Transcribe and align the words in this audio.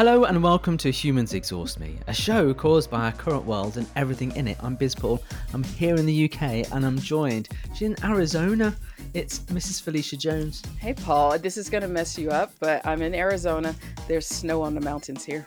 Hello 0.00 0.24
and 0.24 0.42
welcome 0.42 0.78
to 0.78 0.90
Humans 0.90 1.34
Exhaust 1.34 1.78
Me, 1.78 1.98
a 2.06 2.14
show 2.14 2.54
caused 2.54 2.90
by 2.90 3.04
our 3.04 3.12
current 3.12 3.44
world 3.44 3.76
and 3.76 3.86
everything 3.96 4.34
in 4.34 4.48
it. 4.48 4.56
I'm 4.62 4.74
Biz 4.74 4.94
Paul. 4.94 5.22
I'm 5.52 5.62
here 5.62 5.94
in 5.94 6.06
the 6.06 6.24
UK 6.24 6.72
and 6.72 6.86
I'm 6.86 6.98
joined. 6.98 7.50
She's 7.74 7.82
in 7.82 8.02
Arizona. 8.02 8.74
It's 9.12 9.40
Mrs. 9.40 9.82
Felicia 9.82 10.16
Jones. 10.16 10.62
Hey, 10.78 10.94
Paul. 10.94 11.38
This 11.38 11.58
is 11.58 11.68
going 11.68 11.82
to 11.82 11.88
mess 11.88 12.16
you 12.16 12.30
up, 12.30 12.50
but 12.60 12.80
I'm 12.86 13.02
in 13.02 13.14
Arizona. 13.14 13.74
There's 14.08 14.26
snow 14.26 14.62
on 14.62 14.74
the 14.74 14.80
mountains 14.80 15.22
here. 15.22 15.46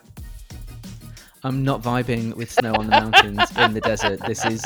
I'm 1.43 1.63
not 1.63 1.81
vibing 1.81 2.35
with 2.35 2.51
snow 2.51 2.75
on 2.75 2.85
the 2.85 2.91
mountains 2.91 3.41
in 3.57 3.73
the 3.73 3.81
desert. 3.81 4.19
This 4.27 4.45
is 4.45 4.63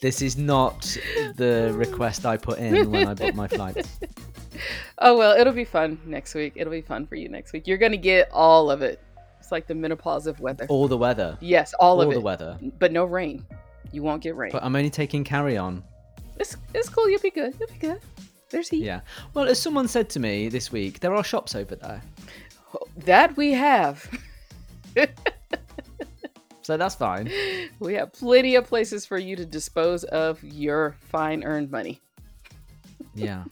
this 0.00 0.22
is 0.22 0.38
not 0.38 0.96
the 1.36 1.74
request 1.74 2.24
I 2.24 2.38
put 2.38 2.58
in 2.58 2.90
when 2.90 3.06
I 3.06 3.12
booked 3.12 3.36
my 3.36 3.48
flight. 3.48 3.86
Oh 5.02 5.16
well, 5.16 5.34
it'll 5.34 5.54
be 5.54 5.64
fun 5.64 5.98
next 6.04 6.34
week. 6.34 6.52
It'll 6.56 6.70
be 6.70 6.82
fun 6.82 7.06
for 7.06 7.14
you 7.14 7.30
next 7.30 7.54
week. 7.54 7.66
You're 7.66 7.78
gonna 7.78 7.96
get 7.96 8.28
all 8.30 8.70
of 8.70 8.82
it. 8.82 9.00
It's 9.40 9.50
like 9.50 9.66
the 9.66 9.74
menopause 9.74 10.26
of 10.28 10.38
weather. 10.38 10.66
All 10.68 10.86
the 10.86 10.96
weather. 10.96 11.36
Yes, 11.40 11.74
all, 11.74 11.96
All 11.96 12.02
of 12.02 12.08
it. 12.10 12.14
All 12.14 12.20
the 12.20 12.24
weather. 12.24 12.56
but 12.78 12.92
no 12.92 13.04
rain. 13.04 13.44
You 13.90 14.02
won't 14.04 14.22
get 14.22 14.36
rain. 14.36 14.52
But 14.52 14.62
I'm 14.62 14.76
only 14.76 14.90
taking 14.90 15.24
carry 15.24 15.56
on. 15.56 15.82
it's 16.38 16.56
it's 16.74 16.88
cool. 16.88 17.08
You'll 17.10 17.20
be 17.20 17.30
good. 17.30 17.54
You'll 17.58 17.68
be 17.68 17.78
good. 17.78 18.00
There's 18.50 18.68
heat. 18.68 18.84
Yeah. 18.84 19.00
Well, 19.34 19.46
as 19.48 19.60
someone 19.60 19.88
said 19.88 20.08
to 20.10 20.20
me 20.20 20.48
this 20.48 20.70
week, 20.70 21.00
there 21.00 21.14
are 21.14 21.24
shops 21.24 21.54
over 21.54 21.74
there. 21.74 22.00
That 22.98 23.36
we 23.36 23.52
have. 23.52 24.08
So 26.62 26.76
that's 26.76 26.94
fine. 26.94 27.28
We 27.80 27.94
have 27.94 28.12
plenty 28.12 28.54
of 28.54 28.64
places 28.66 29.04
for 29.04 29.18
you 29.18 29.34
to 29.34 29.44
dispose 29.46 30.04
of 30.04 30.40
your 30.44 30.94
fine 31.00 31.42
earned 31.42 31.70
money. 31.70 32.00
Yeah. 33.14 33.44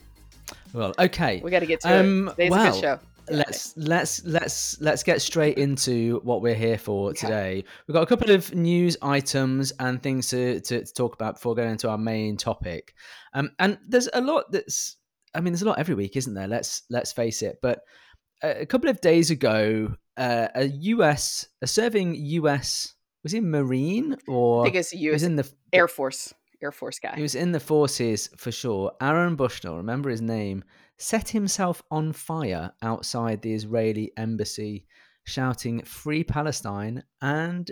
Well, 0.72 0.94
okay. 0.98 1.40
We 1.42 1.50
got 1.50 1.60
to 1.60 1.66
get 1.66 1.80
to 1.80 2.00
Um, 2.00 2.28
it. 2.28 2.30
Today's 2.32 2.52
a 2.52 2.70
good 2.70 2.80
show. 2.80 2.98
Let's 3.30 3.76
let's 3.76 4.24
let's 4.24 4.80
let's 4.80 5.02
get 5.02 5.20
straight 5.22 5.58
into 5.58 6.20
what 6.24 6.42
we're 6.42 6.54
here 6.54 6.78
for 6.78 7.10
Okay. 7.10 7.18
today. 7.20 7.64
We've 7.86 7.94
got 7.94 8.02
a 8.02 8.06
couple 8.06 8.30
of 8.30 8.54
news 8.54 8.96
items 9.02 9.72
and 9.78 10.02
things 10.02 10.28
to, 10.30 10.60
to, 10.60 10.84
to 10.84 10.92
talk 10.94 11.14
about 11.14 11.34
before 11.34 11.54
going 11.54 11.70
into 11.70 11.88
our 11.88 11.98
main 11.98 12.36
topic. 12.36 12.94
Um, 13.34 13.50
and 13.58 13.78
there's 13.86 14.08
a 14.12 14.20
lot 14.20 14.50
that's 14.52 14.96
I 15.34 15.40
mean, 15.40 15.52
there's 15.52 15.62
a 15.62 15.66
lot 15.66 15.78
every 15.78 15.94
week, 15.94 16.16
isn't 16.16 16.34
there? 16.34 16.48
Let's 16.48 16.82
let's 16.90 17.12
face 17.12 17.42
it. 17.42 17.58
But 17.62 17.80
a, 18.42 18.62
a 18.62 18.66
couple 18.66 18.88
of 18.90 19.00
days 19.00 19.30
ago, 19.30 19.94
uh, 20.16 20.48
a 20.54 20.64
US 20.66 21.46
a 21.62 21.66
serving 21.66 22.14
US 22.16 22.94
was 23.22 23.32
he 23.32 23.40
Marine 23.40 24.16
or 24.26 24.62
I 24.62 24.64
think 24.64 24.76
it's 24.76 24.92
a 24.92 24.96
U.S. 24.98 25.22
in 25.22 25.36
the 25.36 25.50
Air 25.72 25.88
Force. 25.88 26.32
Air 26.62 26.72
Force 26.72 26.98
guy. 26.98 27.12
he 27.14 27.22
was 27.22 27.36
in 27.36 27.52
the 27.52 27.60
forces 27.60 28.30
for 28.36 28.50
sure. 28.50 28.92
Aaron 29.00 29.36
Bushnell, 29.36 29.76
remember 29.76 30.10
his 30.10 30.20
name, 30.20 30.64
set 30.98 31.28
himself 31.30 31.82
on 31.90 32.12
fire 32.12 32.72
outside 32.82 33.42
the 33.42 33.54
Israeli 33.54 34.12
embassy, 34.16 34.86
shouting 35.24 35.82
"Free 35.84 36.24
Palestine," 36.24 37.04
and 37.22 37.70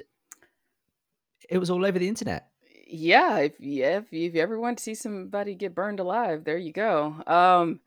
it 1.48 1.58
was 1.58 1.70
all 1.70 1.84
over 1.84 1.98
the 1.98 2.08
internet. 2.08 2.48
yeah 2.88 3.38
if 3.38 3.54
if 3.60 4.12
you 4.12 4.40
ever 4.40 4.58
want 4.60 4.78
to 4.78 4.84
see 4.84 4.94
somebody 4.94 5.54
get 5.56 5.74
burned 5.74 6.00
alive 6.00 6.44
there 6.44 6.56
you 6.58 6.72
go. 6.72 7.14
Um 7.26 7.80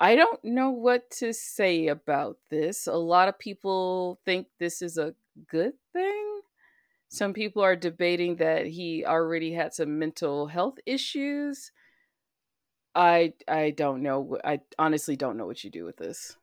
i 0.00 0.14
don't 0.14 0.42
know 0.44 0.70
what 0.70 1.10
to 1.10 1.32
say 1.32 1.88
about 1.88 2.36
this. 2.50 2.86
A 2.86 2.92
lot 2.96 3.28
of 3.28 3.38
people 3.38 4.20
think 4.24 4.46
this 4.58 4.82
is 4.82 4.98
a 4.98 5.14
good 5.48 5.72
thing. 5.92 6.40
Some 7.08 7.32
people 7.32 7.62
are 7.62 7.76
debating 7.76 8.36
that 8.36 8.66
he 8.66 9.04
already 9.06 9.52
had 9.52 9.72
some 9.72 9.98
mental 9.98 10.46
health 10.46 10.78
issues 10.84 11.72
i 12.94 13.32
i 13.46 13.70
don't 13.70 14.02
know 14.02 14.38
i 14.44 14.60
honestly 14.78 15.16
don't 15.16 15.36
know 15.36 15.46
what 15.46 15.62
you 15.62 15.70
do 15.70 15.84
with 15.84 15.96
this 15.96 16.36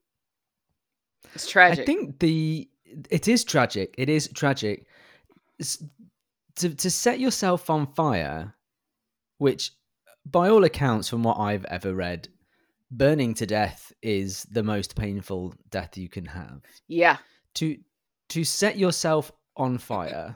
it's 1.33 1.47
tragic 1.47 1.79
I 1.79 1.85
think 1.85 2.19
the 2.19 2.69
it 3.09 3.27
is 3.27 3.43
tragic. 3.43 3.95
It 3.97 4.09
is 4.09 4.27
tragic 4.29 4.85
S- 5.59 5.83
to 6.57 6.69
to 6.75 6.89
set 6.91 7.19
yourself 7.19 7.69
on 7.69 7.87
fire, 7.87 8.55
which, 9.39 9.71
by 10.25 10.49
all 10.49 10.63
accounts, 10.63 11.09
from 11.09 11.23
what 11.23 11.39
I've 11.39 11.65
ever 11.65 11.93
read, 11.95 12.27
burning 12.91 13.33
to 13.35 13.45
death 13.45 13.91
is 14.01 14.43
the 14.43 14.63
most 14.63 14.95
painful 14.95 15.55
death 15.71 15.97
you 15.97 16.07
can 16.09 16.25
have. 16.25 16.61
yeah 16.87 17.17
to 17.55 17.77
to 18.29 18.43
set 18.43 18.77
yourself 18.77 19.31
on 19.57 19.77
fire 19.77 20.35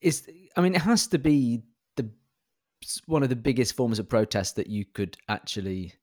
is 0.00 0.28
i 0.56 0.60
mean 0.60 0.74
it 0.74 0.80
has 0.82 1.06
to 1.08 1.18
be 1.18 1.62
one 3.06 3.22
of 3.22 3.28
the 3.28 3.36
biggest 3.36 3.74
forms 3.74 3.98
of 3.98 4.08
protest 4.08 4.56
that 4.56 4.68
you 4.68 4.84
could 4.84 5.16
actually 5.28 5.94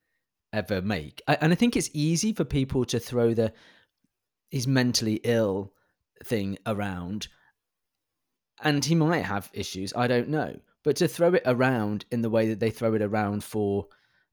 ever 0.53 0.81
make. 0.81 1.21
And 1.27 1.51
i 1.51 1.55
think 1.55 1.75
it's 1.75 1.89
easy 1.93 2.33
for 2.33 2.45
people 2.45 2.85
to 2.85 2.99
throw 2.99 3.33
the 3.33 3.53
he's 4.49 4.67
mentally 4.67 5.19
ill 5.23 5.73
thing 6.23 6.57
around 6.65 7.27
and 8.63 8.83
he 8.83 8.95
might 8.95 9.25
have 9.25 9.49
issues 9.53 9.93
i 9.95 10.07
don't 10.07 10.29
know. 10.29 10.55
But 10.83 10.95
to 10.97 11.07
throw 11.07 11.33
it 11.33 11.43
around 11.45 12.05
in 12.11 12.21
the 12.21 12.29
way 12.29 12.47
that 12.47 12.61
they 12.61 12.69
throw 12.69 12.93
it 12.93 13.01
around 13.01 13.43
for 13.43 13.87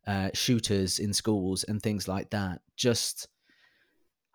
uh, 0.06 0.28
shooters 0.34 1.00
in 1.00 1.12
schools 1.12 1.64
and 1.64 1.82
things 1.82 2.06
like 2.06 2.30
that 2.30 2.60
just 2.76 3.26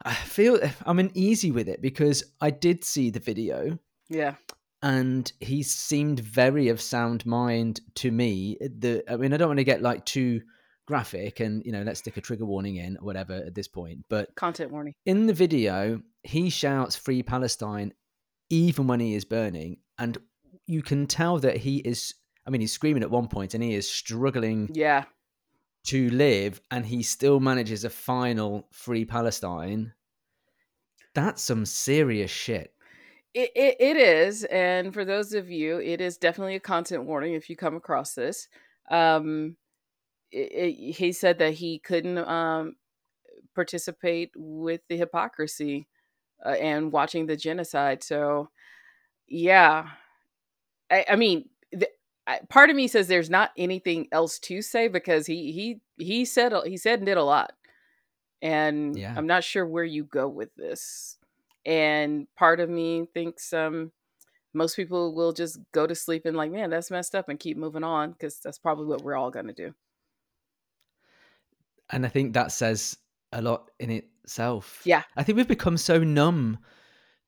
I 0.03 0.13
feel 0.13 0.59
I'm 0.85 0.99
uneasy 0.99 1.51
with 1.51 1.69
it 1.69 1.81
because 1.81 2.23
I 2.41 2.49
did 2.49 2.83
see 2.83 3.09
the 3.09 3.19
video. 3.19 3.79
Yeah 4.09 4.35
and 4.81 5.31
he 5.39 5.63
seemed 5.63 6.19
very 6.19 6.69
of 6.69 6.79
sound 6.81 7.25
mind 7.25 7.81
to 7.95 8.11
me. 8.11 8.57
The 8.59 9.03
I 9.09 9.17
mean, 9.17 9.33
I 9.33 9.37
don't 9.37 9.49
want 9.49 9.59
to 9.59 9.63
get 9.63 9.81
like 9.81 10.05
too 10.05 10.41
graphic 10.85 11.39
and 11.39 11.63
you 11.65 11.71
know 11.71 11.83
let's 11.83 11.99
stick 11.99 12.17
a 12.17 12.21
trigger 12.21 12.45
warning 12.45 12.77
in 12.77 12.97
or 12.97 13.05
whatever 13.05 13.33
at 13.33 13.55
this 13.55 13.67
point, 13.67 14.05
but 14.09 14.33
content 14.35 14.71
warning 14.71 14.93
in 15.05 15.27
the 15.27 15.33
video 15.33 16.01
he 16.23 16.49
shouts 16.49 16.95
"Free 16.95 17.23
Palestine" 17.23 17.93
even 18.49 18.87
when 18.87 18.99
he 18.99 19.15
is 19.15 19.25
burning, 19.25 19.77
and 19.97 20.17
you 20.65 20.81
can 20.81 21.07
tell 21.07 21.37
that 21.39 21.57
he 21.57 21.77
is. 21.77 22.13
I 22.47 22.51
mean, 22.51 22.61
he's 22.61 22.71
screaming 22.71 23.03
at 23.03 23.11
one 23.11 23.27
point 23.27 23.53
and 23.53 23.63
he 23.63 23.75
is 23.75 23.89
struggling 23.89 24.69
yeah 24.73 25.03
to 25.85 26.09
live 26.09 26.59
and 26.71 26.85
he 26.85 27.03
still 27.03 27.39
manages 27.39 27.83
a 27.83 27.89
final 27.89 28.67
free 28.71 29.05
Palestine, 29.05 29.93
that's 31.13 31.41
some 31.41 31.65
serious 31.65 32.31
shit. 32.31 32.73
It, 33.33 33.51
it, 33.55 33.75
it 33.79 33.97
is. 33.97 34.43
And 34.45 34.93
for 34.93 35.05
those 35.05 35.33
of 35.33 35.49
you, 35.49 35.77
it 35.79 36.01
is 36.01 36.17
definitely 36.17 36.55
a 36.55 36.59
content 36.59 37.05
warning 37.05 37.33
if 37.35 37.49
you 37.49 37.55
come 37.55 37.75
across 37.75 38.13
this. 38.15 38.47
Um, 38.89 39.55
it, 40.31 40.51
it, 40.51 40.93
he 40.93 41.11
said 41.11 41.37
that 41.39 41.53
he 41.53 41.79
couldn't 41.79 42.17
um, 42.17 42.75
participate 43.55 44.31
with 44.35 44.81
the 44.89 44.97
hypocrisy 44.97 45.87
uh, 46.45 46.49
and 46.49 46.91
watching 46.91 47.27
the 47.27 47.37
genocide. 47.37 48.03
So, 48.03 48.49
yeah. 49.27 49.89
I, 50.91 51.05
I 51.11 51.15
mean, 51.15 51.49
the, 51.71 51.87
I, 52.25 52.39
part 52.49 52.71
of 52.71 52.75
me 52.75 52.87
says 52.87 53.07
there's 53.07 53.29
not 53.29 53.51
anything 53.57 54.07
else 54.11 54.39
to 54.39 54.61
say 54.63 54.87
because 54.87 55.27
he 55.27 55.51
he 55.51 55.81
he 56.03 56.25
said 56.25 56.53
he 56.65 56.77
said 56.77 56.99
and 56.99 57.05
did 57.05 57.17
a 57.17 57.23
lot, 57.23 57.53
and 58.41 58.97
Yeah. 58.97 59.13
I'm 59.15 59.27
not 59.27 59.43
sure 59.43 59.67
where 59.67 59.83
you 59.83 60.03
go 60.03 60.27
with 60.27 60.53
this. 60.55 61.18
And 61.69 62.27
part 62.35 62.59
of 62.59 62.69
me 62.69 63.05
thinks 63.13 63.53
um 63.53 63.91
most 64.53 64.75
people 64.75 65.13
will 65.13 65.31
just 65.31 65.59
go 65.71 65.85
to 65.85 65.93
sleep 65.93 66.25
and 66.25 66.35
like, 66.35 66.51
man, 66.51 66.71
that's 66.71 66.89
messed 66.89 67.13
up, 67.13 67.29
and 67.29 67.39
keep 67.39 67.55
moving 67.55 67.83
on 67.83 68.11
because 68.11 68.39
that's 68.39 68.57
probably 68.57 68.87
what 68.87 69.03
we're 69.03 69.15
all 69.15 69.29
gonna 69.29 69.53
do. 69.53 69.73
And 71.91 72.05
I 72.05 72.09
think 72.09 72.33
that 72.33 72.51
says 72.51 72.97
a 73.31 73.41
lot 73.41 73.69
in 73.79 73.91
itself. 73.91 74.81
Yeah. 74.83 75.03
I 75.15 75.23
think 75.23 75.37
we've 75.37 75.47
become 75.47 75.77
so 75.77 76.03
numb 76.03 76.57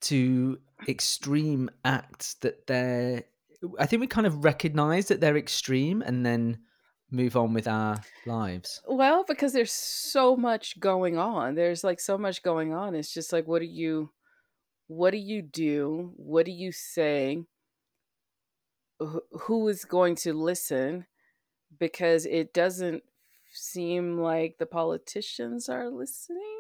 to 0.01 0.59
extreme 0.87 1.69
acts 1.85 2.33
that 2.35 2.65
they're 2.65 3.23
I 3.79 3.85
think 3.85 3.99
we 3.99 4.07
kind 4.07 4.25
of 4.25 4.43
recognize 4.43 5.07
that 5.09 5.21
they're 5.21 5.37
extreme 5.37 6.01
and 6.01 6.25
then 6.25 6.57
move 7.11 7.35
on 7.35 7.53
with 7.53 7.67
our 7.67 8.01
lives. 8.25 8.81
Well, 8.87 9.23
because 9.27 9.53
there's 9.53 9.71
so 9.71 10.35
much 10.35 10.79
going 10.79 11.17
on. 11.17 11.53
There's 11.55 11.83
like 11.83 11.99
so 11.99 12.17
much 12.17 12.41
going 12.41 12.73
on. 12.73 12.95
It's 12.95 13.13
just 13.13 13.31
like, 13.31 13.47
what 13.47 13.61
are 13.61 13.65
you, 13.65 14.09
what 14.91 15.11
do 15.11 15.17
you 15.17 15.41
do? 15.41 16.11
What 16.17 16.45
do 16.45 16.51
you 16.51 16.71
say? 16.71 17.43
Wh- 19.01 19.25
Who 19.43 19.67
is 19.69 19.85
going 19.85 20.15
to 20.17 20.33
listen? 20.33 21.05
Because 21.79 22.25
it 22.25 22.53
doesn't 22.53 23.03
seem 23.53 24.19
like 24.19 24.57
the 24.59 24.65
politicians 24.65 25.69
are 25.69 25.89
listening. 25.89 26.57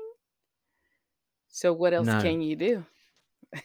So 1.49 1.73
what 1.73 1.93
else 1.93 2.07
No. 2.07 2.21
can 2.21 2.41
you 2.41 2.55
do? 2.55 2.85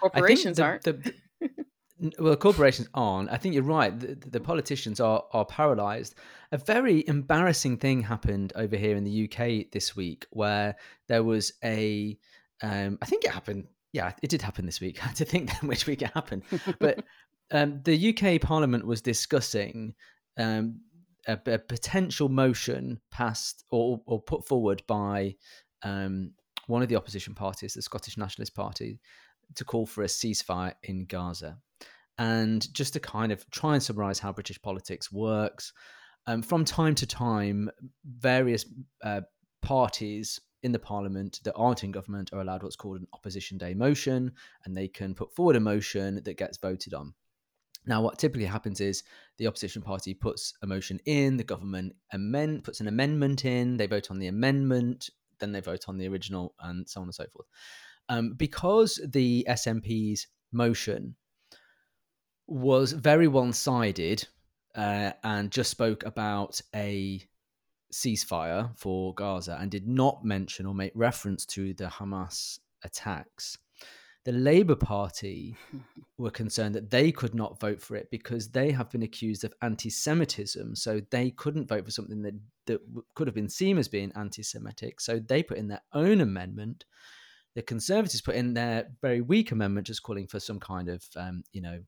Corporations 0.00 0.56
the- 0.56 0.64
aren't. 0.64 0.82
the- 0.82 0.92
the- 1.40 2.12
well, 2.18 2.34
corporations 2.36 2.88
aren't. 2.94 3.30
I 3.30 3.36
think 3.36 3.54
you're 3.54 3.62
right. 3.62 3.96
The, 3.98 4.14
the 4.28 4.40
politicians 4.40 5.00
are 5.00 5.22
are 5.32 5.44
paralyzed. 5.44 6.14
A 6.50 6.56
very 6.56 7.04
embarrassing 7.06 7.76
thing 7.76 8.00
happened 8.02 8.54
over 8.56 8.74
here 8.74 8.96
in 8.96 9.04
the 9.04 9.24
UK 9.26 9.70
this 9.70 9.94
week, 9.94 10.26
where 10.30 10.76
there 11.08 11.22
was 11.22 11.52
a. 11.62 12.16
Um, 12.62 12.98
I 13.02 13.06
think 13.06 13.24
it 13.24 13.30
happened. 13.30 13.66
Yeah, 13.92 14.12
it 14.22 14.30
did 14.30 14.42
happen 14.42 14.66
this 14.66 14.80
week. 14.80 14.98
I 15.02 15.08
had 15.08 15.16
to 15.16 15.24
think 15.24 15.50
then 15.50 15.68
which 15.68 15.86
week 15.86 16.02
it 16.02 16.10
happened, 16.14 16.44
but 16.78 17.04
um, 17.50 17.80
the 17.84 18.14
UK 18.14 18.40
Parliament 18.40 18.86
was 18.86 19.00
discussing 19.00 19.94
um, 20.38 20.80
a, 21.26 21.38
a 21.46 21.58
potential 21.58 22.28
motion 22.28 23.00
passed 23.10 23.64
or, 23.70 24.00
or 24.06 24.22
put 24.22 24.46
forward 24.46 24.82
by 24.86 25.34
um, 25.82 26.32
one 26.66 26.82
of 26.82 26.88
the 26.88 26.96
opposition 26.96 27.34
parties, 27.34 27.74
the 27.74 27.82
Scottish 27.82 28.16
Nationalist 28.16 28.54
Party, 28.54 29.00
to 29.56 29.64
call 29.64 29.86
for 29.86 30.02
a 30.02 30.06
ceasefire 30.06 30.74
in 30.84 31.06
Gaza. 31.06 31.58
And 32.18 32.72
just 32.74 32.92
to 32.92 33.00
kind 33.00 33.32
of 33.32 33.48
try 33.50 33.74
and 33.74 33.82
summarize 33.82 34.18
how 34.18 34.32
British 34.32 34.60
politics 34.60 35.10
works, 35.10 35.72
um, 36.26 36.42
from 36.42 36.64
time 36.64 36.94
to 36.96 37.06
time, 37.06 37.70
various 38.04 38.66
uh, 39.02 39.22
parties 39.62 40.40
in 40.62 40.72
the 40.72 40.78
parliament 40.78 41.40
that 41.44 41.54
aren't 41.54 41.84
in 41.84 41.90
government 41.90 42.32
are 42.32 42.40
allowed 42.40 42.62
what's 42.62 42.76
called 42.76 43.00
an 43.00 43.06
opposition 43.12 43.58
day 43.58 43.74
motion, 43.74 44.32
and 44.64 44.76
they 44.76 44.88
can 44.88 45.14
put 45.14 45.34
forward 45.34 45.56
a 45.56 45.60
motion 45.60 46.20
that 46.24 46.36
gets 46.36 46.58
voted 46.58 46.94
on. 46.94 47.14
Now, 47.86 48.02
what 48.02 48.18
typically 48.18 48.46
happens 48.46 48.80
is 48.80 49.02
the 49.38 49.46
opposition 49.46 49.80
party 49.80 50.12
puts 50.12 50.52
a 50.62 50.66
motion 50.66 51.00
in, 51.06 51.36
the 51.36 51.44
government 51.44 51.94
amend 52.12 52.64
puts 52.64 52.80
an 52.80 52.88
amendment 52.88 53.44
in, 53.44 53.76
they 53.76 53.86
vote 53.86 54.10
on 54.10 54.18
the 54.18 54.26
amendment, 54.26 55.08
then 55.38 55.52
they 55.52 55.60
vote 55.60 55.86
on 55.88 55.96
the 55.96 56.06
original, 56.08 56.54
and 56.60 56.88
so 56.88 57.00
on 57.00 57.08
and 57.08 57.14
so 57.14 57.24
forth. 57.32 57.46
Um, 58.08 58.34
because 58.34 59.00
the 59.12 59.46
SNP's 59.48 60.26
motion 60.52 61.16
was 62.46 62.92
very 62.92 63.28
one 63.28 63.52
sided 63.52 64.26
uh, 64.74 65.12
and 65.22 65.50
just 65.50 65.70
spoke 65.70 66.04
about 66.04 66.60
a 66.74 67.22
ceasefire 67.92 68.76
for 68.76 69.14
Gaza 69.14 69.58
and 69.60 69.70
did 69.70 69.86
not 69.86 70.24
mention 70.24 70.66
or 70.66 70.74
make 70.74 70.92
reference 70.94 71.44
to 71.46 71.74
the 71.74 71.86
Hamas 71.86 72.58
attacks. 72.84 73.58
The 74.24 74.32
Labour 74.32 74.76
Party 74.76 75.56
were 76.18 76.30
concerned 76.30 76.74
that 76.74 76.90
they 76.90 77.10
could 77.10 77.34
not 77.34 77.58
vote 77.58 77.80
for 77.80 77.96
it 77.96 78.10
because 78.10 78.48
they 78.48 78.70
have 78.70 78.90
been 78.90 79.02
accused 79.02 79.44
of 79.44 79.54
anti 79.62 79.88
Semitism. 79.88 80.76
So 80.76 81.00
they 81.10 81.30
couldn't 81.30 81.68
vote 81.68 81.86
for 81.86 81.90
something 81.90 82.22
that, 82.22 82.34
that 82.66 82.80
could 83.14 83.26
have 83.26 83.34
been 83.34 83.48
seen 83.48 83.78
as 83.78 83.88
being 83.88 84.12
anti 84.14 84.42
Semitic. 84.42 85.00
So 85.00 85.18
they 85.18 85.42
put 85.42 85.56
in 85.56 85.68
their 85.68 85.82
own 85.94 86.20
amendment. 86.20 86.84
The 87.54 87.62
Conservatives 87.62 88.20
put 88.20 88.36
in 88.36 88.54
their 88.54 88.88
very 89.00 89.22
weak 89.22 89.52
amendment, 89.52 89.86
just 89.86 90.02
calling 90.02 90.26
for 90.26 90.38
some 90.38 90.60
kind 90.60 90.88
of, 90.88 91.02
um, 91.16 91.42
you 91.52 91.62
know, 91.62 91.80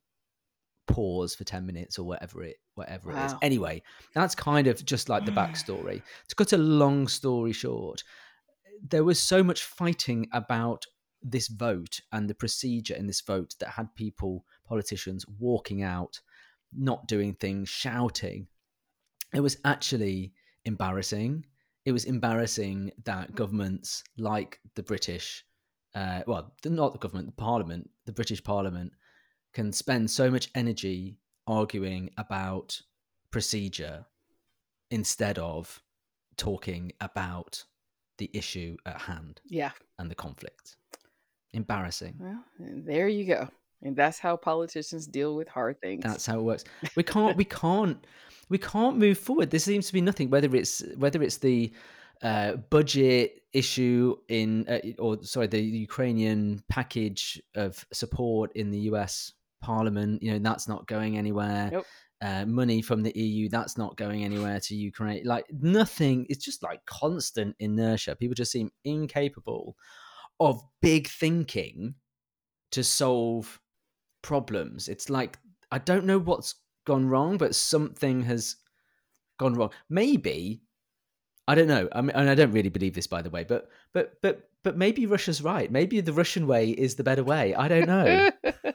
pause 0.86 1.34
for 1.34 1.44
10 1.44 1.64
minutes 1.64 1.98
or 1.98 2.06
whatever 2.06 2.42
it 2.42 2.56
whatever 2.74 3.12
wow. 3.12 3.22
it 3.22 3.26
is. 3.26 3.34
Anyway 3.42 3.82
that's 4.14 4.34
kind 4.34 4.66
of 4.66 4.84
just 4.84 5.08
like 5.08 5.24
the 5.24 5.32
backstory. 5.42 6.02
To 6.28 6.34
cut 6.34 6.52
a 6.52 6.58
long 6.58 7.08
story 7.08 7.52
short 7.52 8.02
there 8.88 9.04
was 9.04 9.20
so 9.20 9.42
much 9.42 9.62
fighting 9.62 10.28
about 10.32 10.84
this 11.22 11.46
vote 11.46 12.00
and 12.10 12.28
the 12.28 12.34
procedure 12.34 12.94
in 12.94 13.06
this 13.06 13.20
vote 13.20 13.54
that 13.60 13.68
had 13.68 13.94
people 13.94 14.44
politicians 14.66 15.24
walking 15.38 15.82
out 15.82 16.20
not 16.74 17.06
doing 17.06 17.34
things 17.34 17.68
shouting. 17.68 18.46
It 19.32 19.40
was 19.40 19.58
actually 19.64 20.32
embarrassing. 20.64 21.44
It 21.84 21.92
was 21.92 22.04
embarrassing 22.04 22.92
that 23.04 23.34
governments 23.34 24.02
like 24.16 24.60
the 24.74 24.82
british 24.82 25.44
uh, 25.94 26.22
well 26.26 26.52
not 26.64 26.92
the 26.92 26.98
government 26.98 27.26
the 27.26 27.32
parliament 27.32 27.90
the 28.06 28.12
british 28.12 28.42
parliament 28.42 28.92
can 29.52 29.72
spend 29.72 30.10
so 30.10 30.30
much 30.30 30.50
energy 30.54 31.18
arguing 31.46 32.10
about 32.16 32.80
procedure 33.30 34.04
instead 34.90 35.38
of 35.38 35.82
talking 36.36 36.92
about 37.00 37.64
the 38.18 38.30
issue 38.32 38.76
at 38.86 39.00
hand. 39.00 39.40
Yeah. 39.46 39.72
And 39.98 40.10
the 40.10 40.14
conflict. 40.14 40.76
Embarrassing. 41.52 42.14
Well, 42.18 42.44
there 42.58 43.08
you 43.08 43.26
go. 43.26 43.48
And 43.82 43.96
that's 43.96 44.18
how 44.18 44.36
politicians 44.36 45.06
deal 45.06 45.34
with 45.34 45.48
hard 45.48 45.80
things. 45.80 46.02
That's 46.04 46.26
how 46.26 46.38
it 46.38 46.42
works. 46.42 46.64
We 46.94 47.02
can't 47.14 47.36
we 47.36 47.44
can't 47.44 48.06
we 48.48 48.58
can't 48.58 48.96
move 48.96 49.18
forward. 49.18 49.50
There 49.50 49.60
seems 49.60 49.88
to 49.88 49.92
be 49.92 50.00
nothing 50.00 50.30
whether 50.30 50.54
it's 50.54 50.82
whether 50.96 51.22
it's 51.22 51.38
the 51.38 51.72
uh, 52.22 52.56
budget 52.70 53.42
issue 53.52 54.16
in 54.28 54.66
uh, 54.68 54.78
or 54.98 55.22
sorry 55.24 55.48
the 55.48 55.60
Ukrainian 55.60 56.62
package 56.68 57.42
of 57.56 57.84
support 57.92 58.52
in 58.54 58.70
the 58.70 58.78
US 58.90 59.32
Parliament, 59.62 60.22
you 60.22 60.32
know, 60.32 60.38
that's 60.38 60.68
not 60.68 60.86
going 60.86 61.16
anywhere. 61.16 61.70
Nope. 61.72 61.86
Uh, 62.20 62.44
money 62.46 62.80
from 62.80 63.02
the 63.02 63.12
EU, 63.18 63.48
that's 63.48 63.76
not 63.76 63.96
going 63.96 64.22
anywhere 64.22 64.60
to 64.60 64.76
Ukraine. 64.76 65.22
Like 65.24 65.44
nothing, 65.60 66.24
it's 66.28 66.44
just 66.44 66.62
like 66.62 66.84
constant 66.86 67.56
inertia. 67.58 68.14
People 68.14 68.34
just 68.34 68.52
seem 68.52 68.70
incapable 68.84 69.76
of 70.38 70.62
big 70.80 71.08
thinking 71.08 71.94
to 72.72 72.84
solve 72.84 73.60
problems. 74.22 74.88
It's 74.88 75.10
like, 75.10 75.38
I 75.70 75.78
don't 75.78 76.04
know 76.04 76.18
what's 76.18 76.54
gone 76.86 77.08
wrong, 77.08 77.38
but 77.38 77.54
something 77.54 78.22
has 78.22 78.56
gone 79.38 79.54
wrong. 79.54 79.70
Maybe, 79.88 80.62
I 81.48 81.54
don't 81.54 81.68
know. 81.68 81.88
I 81.92 82.02
mean, 82.02 82.12
and 82.14 82.30
I 82.30 82.34
don't 82.34 82.52
really 82.52 82.68
believe 82.68 82.94
this, 82.94 83.06
by 83.06 83.22
the 83.22 83.30
way, 83.30 83.44
but, 83.44 83.68
but, 83.92 84.14
but, 84.22 84.48
but 84.62 84.76
maybe 84.76 85.06
Russia's 85.06 85.42
right. 85.42 85.70
Maybe 85.70 86.00
the 86.00 86.12
Russian 86.12 86.46
way 86.46 86.70
is 86.70 86.94
the 86.94 87.04
better 87.04 87.24
way. 87.24 87.54
I 87.54 87.68
don't 87.68 87.86
know. 87.86 88.30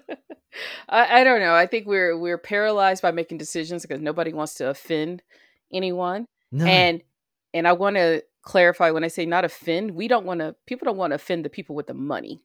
I, 0.89 1.21
I 1.21 1.23
don't 1.23 1.39
know. 1.39 1.53
I 1.53 1.65
think 1.65 1.87
we're 1.87 2.17
we're 2.17 2.37
paralyzed 2.37 3.01
by 3.01 3.11
making 3.11 3.37
decisions 3.37 3.83
because 3.83 4.01
nobody 4.01 4.33
wants 4.33 4.55
to 4.55 4.69
offend 4.69 5.21
anyone. 5.71 6.25
No. 6.51 6.65
And 6.65 7.01
and 7.53 7.67
I 7.67 7.73
want 7.73 7.95
to 7.97 8.23
clarify 8.41 8.91
when 8.91 9.03
I 9.03 9.09
say 9.09 9.25
not 9.25 9.45
offend, 9.45 9.91
we 9.91 10.07
don't 10.07 10.25
want 10.25 10.39
to 10.39 10.55
people 10.65 10.85
don't 10.85 10.97
want 10.97 11.11
to 11.11 11.15
offend 11.15 11.45
the 11.45 11.49
people 11.49 11.75
with 11.75 11.87
the 11.87 11.93
money. 11.93 12.41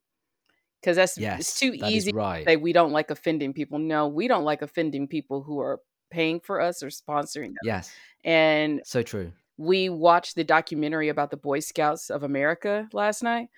Because 0.81 0.97
that's 0.97 1.17
yes, 1.17 1.41
it's 1.41 1.61
too 1.61 1.75
easy 1.87 2.13
right. 2.13 2.41
to 2.41 2.45
say 2.45 2.57
we 2.57 2.73
don't 2.73 2.91
like 2.91 3.11
offending 3.13 3.53
people. 3.53 3.79
No, 3.79 4.09
we 4.09 4.27
don't 4.27 4.45
like 4.45 4.63
offending 4.63 5.07
people 5.07 5.43
who 5.43 5.61
are 5.61 5.81
paying 6.11 6.41
for 6.41 6.61
us 6.61 6.83
or 6.83 6.89
sponsoring 6.89 7.51
us. 7.51 7.63
Yes. 7.63 7.93
And 8.25 8.81
so 8.85 9.03
true. 9.03 9.33
We 9.59 9.89
watched 9.89 10.35
the 10.35 10.43
documentary 10.43 11.09
about 11.09 11.31
the 11.31 11.37
Boy 11.37 11.61
Scouts 11.61 12.11
of 12.11 12.25
America 12.25 12.89
last 12.93 13.23
night. 13.23 13.49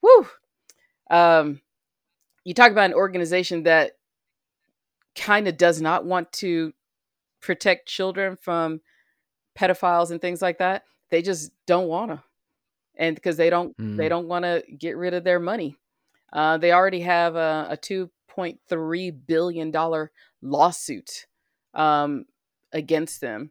Woo! 0.00 0.26
Um, 1.10 1.60
you 2.44 2.54
talk 2.54 2.72
about 2.72 2.86
an 2.86 2.94
organization 2.94 3.64
that 3.64 3.92
kind 5.16 5.48
of 5.48 5.56
does 5.56 5.80
not 5.80 6.04
want 6.04 6.32
to 6.32 6.72
protect 7.40 7.88
children 7.88 8.36
from 8.36 8.80
pedophiles 9.58 10.10
and 10.10 10.20
things 10.20 10.42
like 10.42 10.58
that. 10.58 10.84
They 11.10 11.22
just 11.22 11.50
don't 11.66 11.88
want 11.88 12.12
to, 12.12 12.22
and 12.96 13.14
because 13.14 13.36
they 13.36 13.50
don't 13.50 13.76
mm. 13.76 13.96
they 13.96 14.08
don't 14.08 14.28
want 14.28 14.44
to 14.44 14.62
get 14.78 14.96
rid 14.96 15.14
of 15.14 15.24
their 15.24 15.40
money. 15.40 15.76
Uh, 16.32 16.58
they 16.58 16.72
already 16.72 17.00
have 17.00 17.34
a, 17.34 17.66
a 17.70 17.76
two 17.76 18.10
point 18.28 18.60
three 18.68 19.10
billion 19.10 19.70
dollar 19.70 20.12
lawsuit 20.40 21.26
um, 21.74 22.26
against 22.72 23.20
them. 23.20 23.50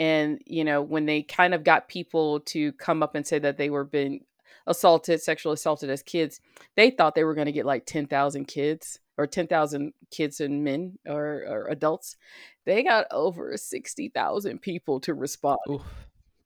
And 0.00 0.40
you 0.44 0.64
know 0.64 0.82
when 0.82 1.06
they 1.06 1.22
kind 1.22 1.54
of 1.54 1.64
got 1.64 1.88
people 1.88 2.40
to 2.40 2.72
come 2.72 3.02
up 3.02 3.14
and 3.14 3.26
say 3.26 3.38
that 3.38 3.56
they 3.56 3.70
were 3.70 3.84
being 3.84 4.24
assaulted, 4.66 5.22
sexually 5.22 5.54
assaulted 5.54 5.90
as 5.90 6.02
kids, 6.02 6.40
they 6.76 6.90
thought 6.90 7.14
they 7.14 7.24
were 7.24 7.34
going 7.34 7.46
to 7.46 7.52
get 7.52 7.66
like 7.66 7.86
ten 7.86 8.06
thousand 8.06 8.46
kids 8.46 8.98
or 9.18 9.26
10,000 9.26 9.92
kids 10.10 10.40
and 10.40 10.64
men 10.64 10.96
or, 11.06 11.44
or, 11.48 11.66
adults, 11.68 12.16
they 12.64 12.84
got 12.84 13.06
over 13.10 13.56
60,000 13.56 14.62
people 14.62 15.00
to 15.00 15.12
respond. 15.12 15.58
Oof. 15.68 15.82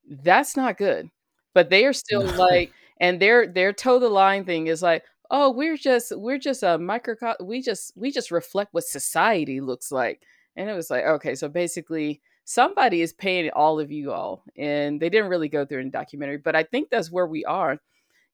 That's 0.09 0.57
not 0.57 0.79
good. 0.79 1.11
But 1.55 1.69
they 1.69 1.85
are 1.85 1.93
still 1.93 2.25
like, 2.37 2.73
and 2.99 3.21
their 3.21 3.47
their 3.47 3.73
toe 3.73 3.99
the 3.99 4.09
line 4.09 4.45
thing 4.45 4.69
is 4.69 4.83
like, 4.83 5.05
oh, 5.31 5.51
we're 5.51 5.77
just 5.77 6.17
we're 6.17 6.39
just 6.39 6.63
a 6.63 6.79
microcosm. 6.79 7.47
We 7.47 7.61
just 7.61 7.93
we 7.97 8.11
just 8.11 8.31
reflect 8.31 8.73
what 8.73 8.85
society 8.85 9.61
looks 9.61 9.93
like. 9.93 10.23
And 10.57 10.69
it 10.69 10.75
was 10.75 10.91
like, 10.91 11.05
okay, 11.05 11.35
so 11.35 11.49
basically 11.49 12.21
somebody 12.45 13.03
is 13.03 13.13
paying 13.13 13.51
all 13.51 13.79
of 13.79 13.91
you 13.91 14.13
all, 14.13 14.45
and 14.57 15.01
they 15.01 15.09
didn't 15.09 15.31
really 15.31 15.49
go 15.49 15.65
through 15.65 15.81
in 15.81 15.91
documentary, 15.91 16.39
but 16.39 16.57
I 16.57 16.63
think 16.63 16.91
that's 16.91 17.13
where 17.13 17.27
we 17.27 17.45
are. 17.45 17.79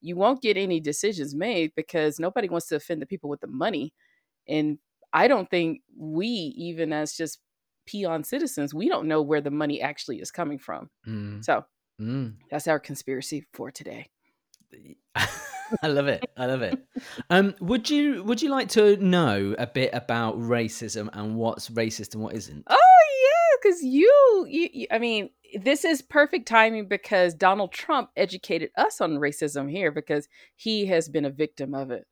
You 0.00 0.16
won't 0.16 0.42
get 0.42 0.56
any 0.56 0.80
decisions 0.80 1.34
made 1.34 1.72
because 1.74 2.20
nobody 2.20 2.48
wants 2.48 2.68
to 2.68 2.76
offend 2.76 3.02
the 3.02 3.06
people 3.06 3.28
with 3.30 3.40
the 3.40 3.48
money 3.48 3.92
and 4.48 4.78
I 5.12 5.28
don't 5.28 5.48
think 5.50 5.82
we, 5.96 6.26
even 6.26 6.92
as 6.92 7.14
just 7.14 7.38
peon 7.86 8.24
citizens, 8.24 8.74
we 8.74 8.88
don't 8.88 9.08
know 9.08 9.22
where 9.22 9.40
the 9.40 9.50
money 9.50 9.80
actually 9.80 10.20
is 10.20 10.30
coming 10.30 10.58
from. 10.58 10.90
Mm. 11.06 11.44
So 11.44 11.64
mm. 12.00 12.34
that's 12.50 12.68
our 12.68 12.78
conspiracy 12.78 13.46
for 13.52 13.70
today. 13.70 14.08
I 15.82 15.88
love 15.88 16.06
it. 16.08 16.30
I 16.36 16.46
love 16.46 16.62
it. 16.62 16.78
Um, 17.30 17.54
would 17.60 17.90
you 17.90 18.22
would 18.24 18.40
you 18.40 18.48
like 18.50 18.68
to 18.70 18.96
know 18.96 19.54
a 19.58 19.66
bit 19.66 19.90
about 19.92 20.38
racism 20.38 21.08
and 21.12 21.36
what's 21.36 21.68
racist 21.70 22.14
and 22.14 22.22
what 22.22 22.34
isn't? 22.34 22.64
Oh 22.66 22.76
yeah, 23.22 23.56
because 23.62 23.82
you, 23.82 24.46
you, 24.48 24.68
you, 24.72 24.86
I 24.90 24.98
mean, 24.98 25.30
this 25.60 25.84
is 25.84 26.02
perfect 26.02 26.48
timing 26.48 26.86
because 26.86 27.34
Donald 27.34 27.72
Trump 27.72 28.10
educated 28.16 28.70
us 28.76 29.00
on 29.00 29.12
racism 29.12 29.70
here 29.70 29.90
because 29.90 30.28
he 30.56 30.86
has 30.86 31.08
been 31.08 31.24
a 31.24 31.30
victim 31.30 31.74
of 31.74 31.90
it. 31.90 32.06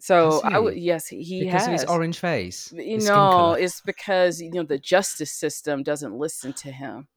So 0.00 0.40
I 0.42 0.58
would 0.58 0.76
yes, 0.76 1.08
he 1.08 1.44
because 1.44 1.60
has 1.60 1.66
of 1.66 1.72
his 1.72 1.84
orange 1.84 2.18
face. 2.18 2.72
You 2.72 2.98
know, 2.98 3.52
it's 3.52 3.82
because 3.82 4.40
you 4.40 4.50
know 4.50 4.62
the 4.62 4.78
justice 4.78 5.32
system 5.32 5.82
doesn't 5.82 6.16
listen 6.16 6.52
to 6.54 6.70
him. 6.72 7.08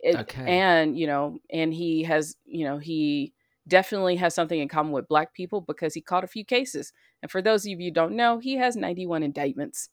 It, 0.00 0.16
okay. 0.16 0.44
And 0.46 0.96
you 0.98 1.06
know, 1.06 1.38
and 1.50 1.72
he 1.72 2.04
has 2.04 2.36
you 2.44 2.64
know 2.64 2.78
he 2.78 3.32
definitely 3.66 4.16
has 4.16 4.34
something 4.34 4.60
in 4.60 4.68
common 4.68 4.92
with 4.92 5.08
black 5.08 5.34
people 5.34 5.62
because 5.62 5.94
he 5.94 6.00
caught 6.00 6.24
a 6.24 6.28
few 6.28 6.44
cases. 6.44 6.92
And 7.22 7.30
for 7.30 7.42
those 7.42 7.64
of 7.64 7.70
you 7.70 7.76
who 7.78 7.90
don't 7.90 8.16
know, 8.16 8.38
he 8.38 8.56
has 8.56 8.76
91 8.76 9.22
indictments, 9.22 9.88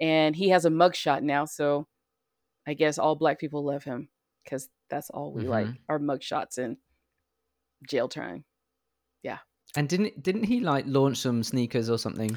and 0.00 0.36
he 0.36 0.50
has 0.50 0.64
a 0.64 0.70
mugshot 0.70 1.22
now. 1.22 1.44
So 1.44 1.88
I 2.66 2.74
guess 2.74 2.98
all 2.98 3.16
black 3.16 3.40
people 3.40 3.64
love 3.64 3.82
him 3.82 4.08
because 4.44 4.68
that's 4.90 5.10
all 5.10 5.32
we 5.32 5.42
mm-hmm. 5.42 5.50
like 5.50 5.66
our 5.88 5.98
mugshots 5.98 6.56
and 6.56 6.76
jail 7.88 8.08
time. 8.08 8.44
And 9.78 9.88
didn't 9.88 10.20
didn't 10.24 10.42
he 10.42 10.58
like 10.58 10.84
launch 10.88 11.18
some 11.18 11.44
sneakers 11.44 11.88
or 11.88 11.98
something? 11.98 12.36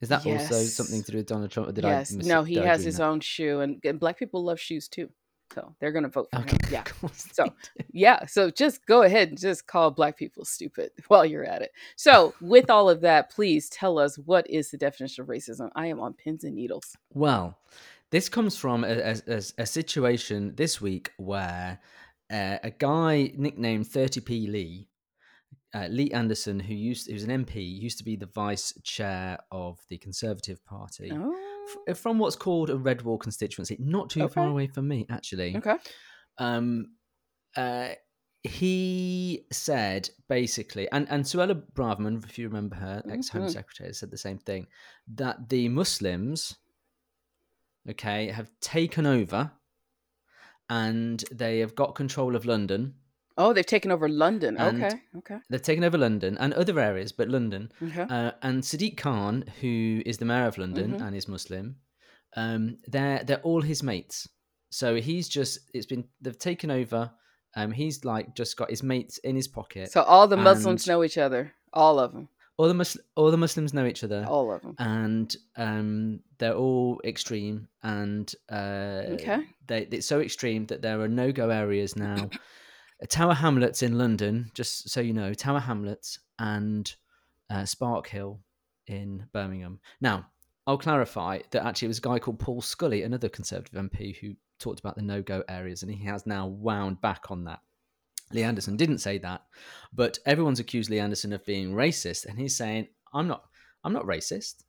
Is 0.00 0.08
that 0.08 0.26
also 0.26 0.56
something 0.60 1.04
to 1.04 1.12
do 1.12 1.18
with 1.18 1.26
Donald 1.26 1.50
Trump? 1.52 1.68
Or 1.68 1.72
did 1.72 1.84
Yes. 1.84 2.12
I 2.12 2.16
miss 2.16 2.26
No, 2.26 2.42
he 2.42 2.56
has 2.56 2.82
his 2.82 2.96
that? 2.96 3.04
own 3.04 3.20
shoe, 3.20 3.60
and, 3.60 3.80
and 3.84 4.00
black 4.00 4.18
people 4.18 4.42
love 4.42 4.58
shoes 4.58 4.88
too. 4.88 5.08
So 5.54 5.72
they're 5.78 5.92
gonna 5.92 6.08
vote 6.08 6.28
for 6.32 6.40
Okay, 6.40 6.50
him. 6.50 6.58
Yeah. 6.72 6.84
So 7.14 7.44
yeah. 7.92 8.26
So 8.26 8.50
just 8.50 8.84
go 8.86 9.02
ahead 9.02 9.28
and 9.28 9.38
just 9.38 9.68
call 9.68 9.92
black 9.92 10.16
people 10.16 10.44
stupid 10.44 10.90
while 11.08 11.24
you're 11.24 11.44
at 11.44 11.62
it. 11.62 11.70
So 11.94 12.34
with 12.40 12.70
all 12.70 12.90
of 12.90 13.02
that, 13.02 13.30
please 13.30 13.68
tell 13.68 13.96
us 14.00 14.16
what 14.18 14.50
is 14.50 14.72
the 14.72 14.76
definition 14.76 15.22
of 15.22 15.28
racism. 15.28 15.70
I 15.76 15.86
am 15.86 16.00
on 16.00 16.14
pins 16.14 16.42
and 16.42 16.56
needles. 16.56 16.96
Well, 17.14 17.56
this 18.10 18.28
comes 18.28 18.56
from 18.56 18.82
a, 18.82 18.88
a, 18.88 19.16
a, 19.28 19.42
a 19.58 19.66
situation 19.66 20.54
this 20.56 20.80
week 20.80 21.12
where 21.18 21.78
uh, 22.32 22.58
a 22.64 22.70
guy 22.70 23.32
nicknamed 23.36 23.86
30p 23.86 24.50
Lee, 24.50 24.88
uh, 25.74 25.86
Lee 25.88 26.10
Anderson, 26.12 26.58
who 26.60 26.74
used 26.74 27.10
who's 27.10 27.22
an 27.24 27.44
MP, 27.44 27.56
used 27.80 27.98
to 27.98 28.04
be 28.04 28.16
the 28.16 28.26
vice 28.26 28.72
chair 28.82 29.38
of 29.52 29.78
the 29.88 29.98
Conservative 29.98 30.64
Party 30.64 31.10
Oh. 31.12 31.34
f- 31.88 31.96
from 31.98 32.18
what's 32.18 32.36
called 32.36 32.70
a 32.70 32.76
Red 32.76 33.02
Wall 33.02 33.18
constituency, 33.18 33.76
not 33.78 34.10
too 34.10 34.28
far 34.28 34.48
away 34.48 34.66
from 34.66 34.88
me, 34.88 35.06
actually. 35.08 35.56
Okay. 35.56 35.76
Um, 36.38 36.92
uh, 37.56 37.90
he 38.42 39.44
said 39.52 40.08
basically, 40.28 40.90
and, 40.90 41.06
and 41.10 41.24
Suella 41.24 41.62
Braverman, 41.74 42.24
if 42.24 42.38
you 42.38 42.48
remember 42.48 42.76
her, 42.76 43.02
ex 43.10 43.28
Home 43.28 43.42
Mhm. 43.42 43.50
Secretary, 43.52 43.92
said 43.92 44.10
the 44.10 44.16
same 44.18 44.38
thing 44.38 44.66
that 45.14 45.48
the 45.50 45.68
Muslims, 45.68 46.56
okay, 47.88 48.28
have 48.28 48.50
taken 48.60 49.04
over 49.06 49.52
and 50.68 51.22
they 51.32 51.58
have 51.58 51.74
got 51.74 51.94
control 51.94 52.34
of 52.36 52.44
London. 52.46 52.94
Oh, 53.40 53.52
they've 53.52 53.66
taken 53.76 53.90
over 53.90 54.08
London. 54.08 54.60
Okay. 54.60 54.90
Okay. 55.18 55.38
They've 55.48 55.62
taken 55.70 55.84
over 55.84 55.98
London 55.98 56.36
and 56.38 56.52
other 56.54 56.78
areas, 56.78 57.10
but 57.12 57.28
London. 57.28 57.72
Okay. 57.82 58.02
Uh, 58.08 58.32
and 58.42 58.62
Sadiq 58.62 58.96
Khan, 58.96 59.44
who 59.60 60.02
is 60.06 60.18
the 60.18 60.24
mayor 60.26 60.46
of 60.46 60.58
London 60.58 60.92
Mhm. 60.92 61.00
and 61.06 61.16
is 61.16 61.26
Muslim, 61.28 61.76
um, 62.36 62.78
they're 62.86 63.24
they're 63.24 63.40
all 63.42 63.62
his 63.62 63.82
mates. 63.82 64.28
So 64.70 64.94
he's 64.96 65.28
just 65.28 65.58
it's 65.74 65.86
been 65.86 66.04
they've 66.20 66.38
taken 66.38 66.70
over. 66.70 67.10
Um, 67.56 67.72
he's 67.72 68.04
like 68.04 68.34
just 68.36 68.56
got 68.56 68.70
his 68.70 68.82
mates 68.82 69.18
in 69.18 69.34
his 69.36 69.48
pocket. 69.48 69.90
So 69.90 70.02
all 70.02 70.28
the 70.28 70.36
Muslims 70.36 70.86
know 70.86 71.02
each 71.02 71.18
other. 71.18 71.52
All 71.72 71.98
of 71.98 72.12
them. 72.12 72.28
all 72.58 72.68
the 72.68 72.74
Mus- 72.74 72.98
all 73.16 73.30
the 73.30 73.36
Muslims 73.46 73.72
know 73.72 73.86
each 73.86 74.04
other, 74.04 74.22
All 74.28 74.52
of 74.52 74.60
them. 74.62 74.74
and 74.78 75.34
um, 75.56 76.20
they're 76.38 76.54
all 76.66 77.00
extreme. 77.04 77.68
And 77.82 78.30
uh, 78.52 79.02
Okay. 79.16 79.40
they 79.66 79.88
it's 79.90 80.06
so 80.06 80.20
extreme 80.20 80.66
that 80.66 80.82
there 80.82 81.00
are 81.00 81.08
no 81.08 81.32
go 81.32 81.48
areas 81.50 81.96
now. 81.96 82.28
Tower 83.08 83.34
Hamlets 83.34 83.82
in 83.82 83.96
London, 83.96 84.50
just 84.54 84.90
so 84.90 85.00
you 85.00 85.12
know, 85.12 85.32
Tower 85.32 85.60
Hamlets 85.60 86.18
and 86.38 86.94
uh, 87.48 87.62
Sparkhill 87.62 88.38
in 88.86 89.26
Birmingham. 89.32 89.80
Now, 90.00 90.26
I'll 90.66 90.78
clarify 90.78 91.40
that 91.50 91.64
actually 91.64 91.86
it 91.86 91.88
was 91.88 91.98
a 91.98 92.02
guy 92.02 92.18
called 92.18 92.38
Paul 92.38 92.60
Scully, 92.60 93.02
another 93.02 93.28
Conservative 93.28 93.74
MP, 93.74 94.16
who 94.16 94.34
talked 94.58 94.80
about 94.80 94.96
the 94.96 95.02
no 95.02 95.22
go 95.22 95.42
areas, 95.48 95.82
and 95.82 95.90
he 95.90 96.04
has 96.04 96.26
now 96.26 96.46
wound 96.46 97.00
back 97.00 97.30
on 97.30 97.44
that. 97.44 97.60
Lee 98.32 98.42
Anderson 98.42 98.76
didn't 98.76 98.98
say 98.98 99.18
that, 99.18 99.42
but 99.92 100.18
everyone's 100.26 100.60
accused 100.60 100.90
Lee 100.90 101.00
Anderson 101.00 101.32
of 101.32 101.44
being 101.44 101.72
racist, 101.72 102.26
and 102.26 102.38
he's 102.38 102.56
saying, 102.56 102.88
"I'm 103.12 103.26
not. 103.26 103.44
I'm 103.82 103.92
not 103.92 104.04
racist. 104.04 104.62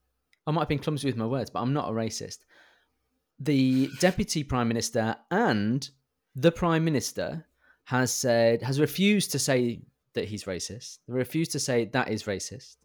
I 0.48 0.52
might 0.52 0.62
have 0.62 0.70
been 0.70 0.80
clumsy 0.80 1.08
with 1.08 1.18
my 1.18 1.26
words, 1.26 1.50
but 1.50 1.62
I'm 1.62 1.74
not 1.74 1.90
a 1.90 1.94
racist." 1.94 2.40
The 3.40 3.90
deputy 4.00 4.44
prime 4.44 4.68
minister 4.68 5.18
and 5.30 5.88
the 6.36 6.52
prime 6.52 6.86
minister 6.86 7.46
has 7.92 8.14
said 8.14 8.62
has 8.62 8.80
refused 8.80 9.34
to 9.34 9.40
say 9.40 9.82
that 10.14 10.26
he's 10.26 10.46
racist. 10.46 11.00
They 11.08 11.14
refused 11.14 11.52
to 11.52 11.60
say 11.60 11.86
that 11.86 12.10
is 12.10 12.24
racist. 12.24 12.78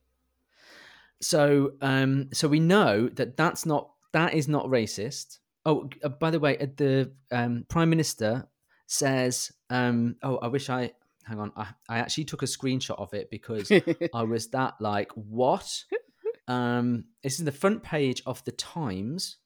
So, 1.21 1.75
um, 1.81 2.29
so 2.33 2.49
we 2.49 2.59
know 2.59 3.09
that 3.11 3.37
that's 3.37 3.65
not 3.65 3.91
that 4.13 4.35
is 4.35 4.49
not 4.49 4.67
racist. 4.67 5.39
Oh, 5.65 5.89
uh, 6.03 6.09
by 6.09 6.31
the 6.33 6.41
way, 6.41 6.59
uh, 6.59 6.67
the 6.77 7.13
um, 7.31 7.65
prime 7.69 7.89
minister 7.89 8.49
says, 8.89 9.53
um, 9.71 10.17
"Oh, 10.25 10.39
I 10.39 10.49
wish 10.49 10.69
I 10.69 10.91
hang 11.25 11.39
on. 11.39 11.53
I, 11.57 11.69
I 11.89 11.99
actually 11.99 12.25
took 12.25 12.43
a 12.43 12.47
screenshot 12.47 12.99
of 12.99 13.15
it 13.15 13.31
because 13.31 13.71
I 14.13 14.23
was 14.35 14.49
that 14.49 14.75
like 14.81 15.13
what? 15.13 15.85
Um, 16.49 17.05
this 17.23 17.39
is 17.39 17.45
the 17.45 17.53
front 17.53 17.85
page 17.85 18.23
of 18.27 18.45
the 18.45 18.53
Times. 18.53 19.37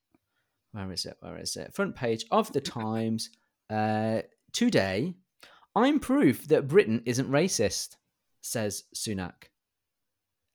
Where 0.72 0.90
is 0.90 1.04
it? 1.04 1.18
Where 1.20 1.36
is 1.36 1.54
it? 1.56 1.74
Front 1.74 1.96
page 1.96 2.24
of 2.30 2.50
the 2.52 2.62
Times 2.62 3.28
uh, 3.68 4.22
today. 4.52 5.16
I'm 5.74 6.00
proof 6.00 6.48
that 6.48 6.68
Britain 6.68 7.02
isn't 7.06 7.30
racist, 7.30 7.96
says 8.40 8.84
Sunak. 8.94 9.44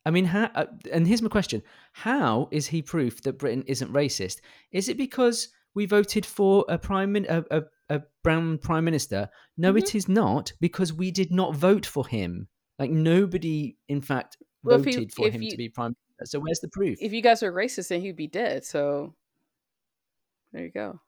I 0.05 0.11
mean, 0.11 0.25
how, 0.25 0.49
uh, 0.53 0.65
and 0.91 1.07
here's 1.07 1.21
my 1.21 1.29
question: 1.29 1.63
How 1.93 2.47
is 2.51 2.67
he 2.67 2.81
proof 2.81 3.21
that 3.23 3.39
Britain 3.39 3.63
isn't 3.67 3.91
racist? 3.93 4.41
Is 4.71 4.87
it 4.89 4.97
because 4.97 5.49
we 5.73 5.85
voted 5.85 6.25
for 6.25 6.63
a 6.69 6.77
prime 6.77 7.11
min- 7.13 7.25
a, 7.29 7.43
a, 7.49 7.63
a 7.89 8.01
brown 8.23 8.57
prime 8.59 8.83
minister? 8.85 9.29
No, 9.57 9.75
it 9.75 9.95
is 9.95 10.07
not 10.07 10.51
because 10.61 10.93
we 10.93 11.11
did 11.11 11.31
not 11.31 11.55
vote 11.55 11.85
for 11.85 12.07
him. 12.07 12.47
Like 12.77 12.91
nobody, 12.91 13.77
in 13.87 14.01
fact, 14.01 14.37
Well, 14.63 14.77
voted 14.77 14.95
he- 14.95 15.07
for 15.09 15.29
him 15.29 15.41
you- 15.41 15.51
to 15.51 15.57
be 15.57 15.69
prime. 15.69 15.95
minister. 16.19 16.25
So 16.37 16.39
where's 16.39 16.59
the 16.59 16.69
proof? 16.69 16.97
if 17.01 17.11
you 17.11 17.21
guys 17.21 17.41
were 17.41 17.51
racist, 17.51 17.87
then 17.87 18.01
he'd 18.01 18.15
be 18.15 18.27
dead. 18.27 18.63
So 18.63 19.15
there 20.51 20.63
you 20.65 20.71
go. 20.71 20.99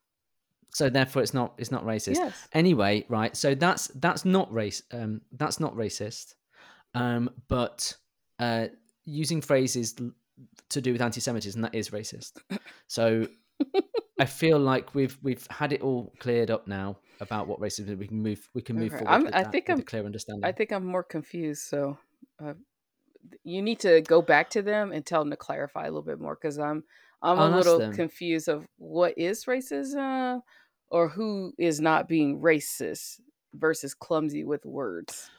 So 0.74 0.90
therefore, 0.90 1.22
it's 1.22 1.34
not 1.34 1.54
it's 1.58 1.72
not 1.72 1.86
racist. 1.86 2.16
Yes. 2.16 2.48
Anyway, 2.54 3.06
right. 3.10 3.36
So 3.36 3.56
that's 3.56 3.88
that's 3.96 4.26
not 4.26 4.52
race. 4.54 4.84
Um, 4.92 5.22
that's 5.32 5.60
not 5.60 5.76
racist. 5.76 6.36
Um, 6.94 7.30
but 7.48 7.96
uh, 8.40 8.68
using 9.06 9.42
phrases 9.42 9.96
to 10.70 10.82
do 10.82 10.92
with 10.92 11.02
anti-Semitism 11.02 11.62
that 11.62 11.74
is 11.76 11.90
racist. 11.92 12.34
So 12.88 13.28
I 14.20 14.26
feel 14.26 14.60
like 14.60 14.94
we've 14.96 15.18
we've 15.22 15.46
had 15.50 15.74
it 15.74 15.82
all 15.82 16.14
cleared 16.20 16.52
up 16.52 16.68
now 16.68 16.98
about 17.20 17.48
what 17.48 17.60
racism 17.60 17.90
is. 17.90 17.98
We 17.98 18.08
can 18.08 18.22
move. 18.22 18.50
We 18.54 18.62
can 18.62 18.76
move 18.76 18.92
forward. 18.92 19.08
I 19.34 19.44
that 19.44 19.52
think 19.52 19.70
I'm- 19.70 19.80
a 19.80 19.84
clear 19.84 20.06
understanding. 20.06 20.46
I 20.46 20.52
think 20.52 20.72
I'm 20.72 20.86
more 20.86 21.04
confused. 21.04 21.64
So 21.64 21.98
uh, 22.44 22.54
you 23.44 23.62
need 23.62 23.80
to 23.82 24.02
go 24.02 24.22
back 24.22 24.50
to 24.52 24.62
them 24.62 24.92
and 24.92 25.06
tell 25.06 25.22
them 25.22 25.32
to 25.32 25.38
clarify 25.38 25.84
a 25.84 25.90
little 25.90 26.02
bit 26.02 26.20
more 26.20 26.36
because 26.36 26.60
I'm 26.60 26.84
I'm 27.22 27.40
I'll 27.40 27.54
a 27.54 27.58
little 27.58 27.92
confused 27.94 28.48
of 28.48 28.68
what 28.78 29.18
is 29.18 29.46
racism 29.46 30.42
or 30.90 31.10
who 31.10 31.54
is 31.58 31.80
not 31.82 32.08
being 32.08 32.40
racist 32.40 33.20
versus 33.54 33.94
clumsy 33.94 34.44
with 34.44 34.66
words. 34.66 35.30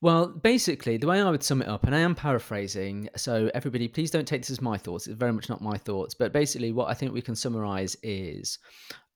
Well, 0.00 0.28
basically, 0.28 0.98
the 0.98 1.06
way 1.06 1.22
I 1.22 1.30
would 1.30 1.42
sum 1.42 1.62
it 1.62 1.68
up, 1.68 1.84
and 1.84 1.94
I 1.94 2.00
am 2.00 2.14
paraphrasing, 2.14 3.08
so 3.16 3.50
everybody, 3.54 3.88
please 3.88 4.10
don't 4.10 4.28
take 4.28 4.42
this 4.42 4.50
as 4.50 4.60
my 4.60 4.76
thoughts. 4.76 5.06
It's 5.06 5.16
very 5.16 5.32
much 5.32 5.48
not 5.48 5.62
my 5.62 5.78
thoughts. 5.78 6.14
But 6.14 6.32
basically, 6.32 6.72
what 6.72 6.90
I 6.90 6.94
think 6.94 7.14
we 7.14 7.22
can 7.22 7.34
summarize 7.34 7.96
is 8.02 8.58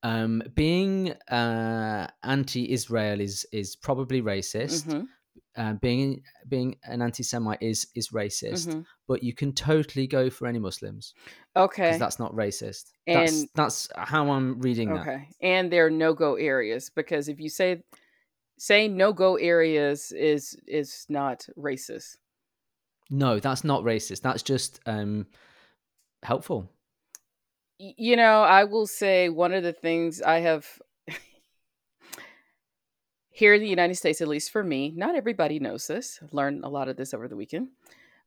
um, 0.02 0.42
being 0.54 1.10
uh, 1.30 2.06
anti-Israel 2.22 3.20
is 3.20 3.44
is 3.52 3.76
probably 3.76 4.22
racist. 4.22 4.86
Mhm, 4.86 5.08
Uh, 5.58 5.72
being 5.74 6.22
being 6.48 6.76
an 6.84 7.02
anti-Semite 7.02 7.58
is 7.60 7.88
is 7.96 8.10
racist. 8.10 8.68
mhm. 8.68 8.84
But 9.08 9.22
you 9.24 9.34
can 9.34 9.52
totally 9.52 10.06
go 10.06 10.30
for 10.30 10.46
any 10.46 10.60
Muslims 10.60 11.14
Okay. 11.56 11.98
that's 11.98 12.18
not 12.20 12.32
racist. 12.32 12.92
that's 13.06 13.32
And- 13.40 13.48
that's 13.54 13.88
how 13.96 14.30
I'm 14.30 14.60
reading 14.60 14.94
that. 14.94 15.00
Okay. 15.00 15.28
And 15.40 15.72
there 15.72 15.84
are 15.86 15.90
no 15.90 16.14
go 16.14 16.36
areas 16.36 16.90
because 16.94 17.28
if 17.28 17.40
you 17.40 17.48
say 17.48 17.82
saying 18.58 18.96
no 18.96 19.12
go 19.12 19.36
areas 19.36 20.12
is 20.12 20.56
is 20.66 21.06
not 21.08 21.46
racist. 21.56 22.16
No, 23.10 23.40
that's 23.40 23.64
not 23.64 23.82
racist. 23.82 24.20
That's 24.22 24.42
just 24.44 24.80
um, 24.86 25.26
helpful. 26.22 26.70
You 27.78 28.16
know, 28.16 28.42
I 28.42 28.64
will 28.64 28.86
say 28.86 29.28
one 29.28 29.54
of 29.54 29.62
the 29.62 29.72
things 29.72 30.20
I 30.20 30.40
have 30.40 30.66
here 33.38 33.54
in 33.54 33.60
the 33.60 33.68
United 33.68 33.94
States, 33.94 34.20
at 34.20 34.26
least 34.26 34.50
for 34.50 34.64
me, 34.64 34.92
not 34.96 35.14
everybody 35.14 35.60
knows 35.60 35.86
this. 35.86 36.18
I've 36.20 36.34
learned 36.34 36.64
a 36.64 36.68
lot 36.68 36.88
of 36.88 36.96
this 36.96 37.14
over 37.14 37.28
the 37.28 37.36
weekend. 37.36 37.68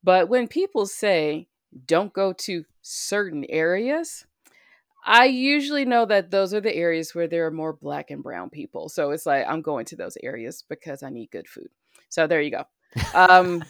But 0.02 0.30
when 0.30 0.48
people 0.48 0.86
say 0.86 1.50
don't 1.86 2.14
go 2.14 2.32
to 2.32 2.64
certain 2.82 3.46
areas, 3.50 4.26
I 5.06 5.26
usually 5.26 5.84
know 5.84 6.06
that 6.06 6.32
those 6.32 6.54
are 6.54 6.62
the 6.62 6.74
areas 6.74 7.14
where 7.14 7.28
there 7.28 7.46
are 7.46 7.52
more 7.52 7.74
black 7.74 8.10
and 8.10 8.24
brown 8.24 8.50
people. 8.50 8.88
So 8.88 9.12
it's 9.12 9.26
like 9.26 9.46
I'm 9.46 9.62
going 9.62 9.84
to 9.88 9.98
those 9.98 10.18
areas 10.24 10.64
because 10.70 11.04
I 11.04 11.10
need 11.10 11.30
good 11.30 11.50
food. 11.50 11.68
So 12.08 12.26
there 12.26 12.42
you 12.42 12.52
go. 12.52 12.64
Um, 13.14 13.66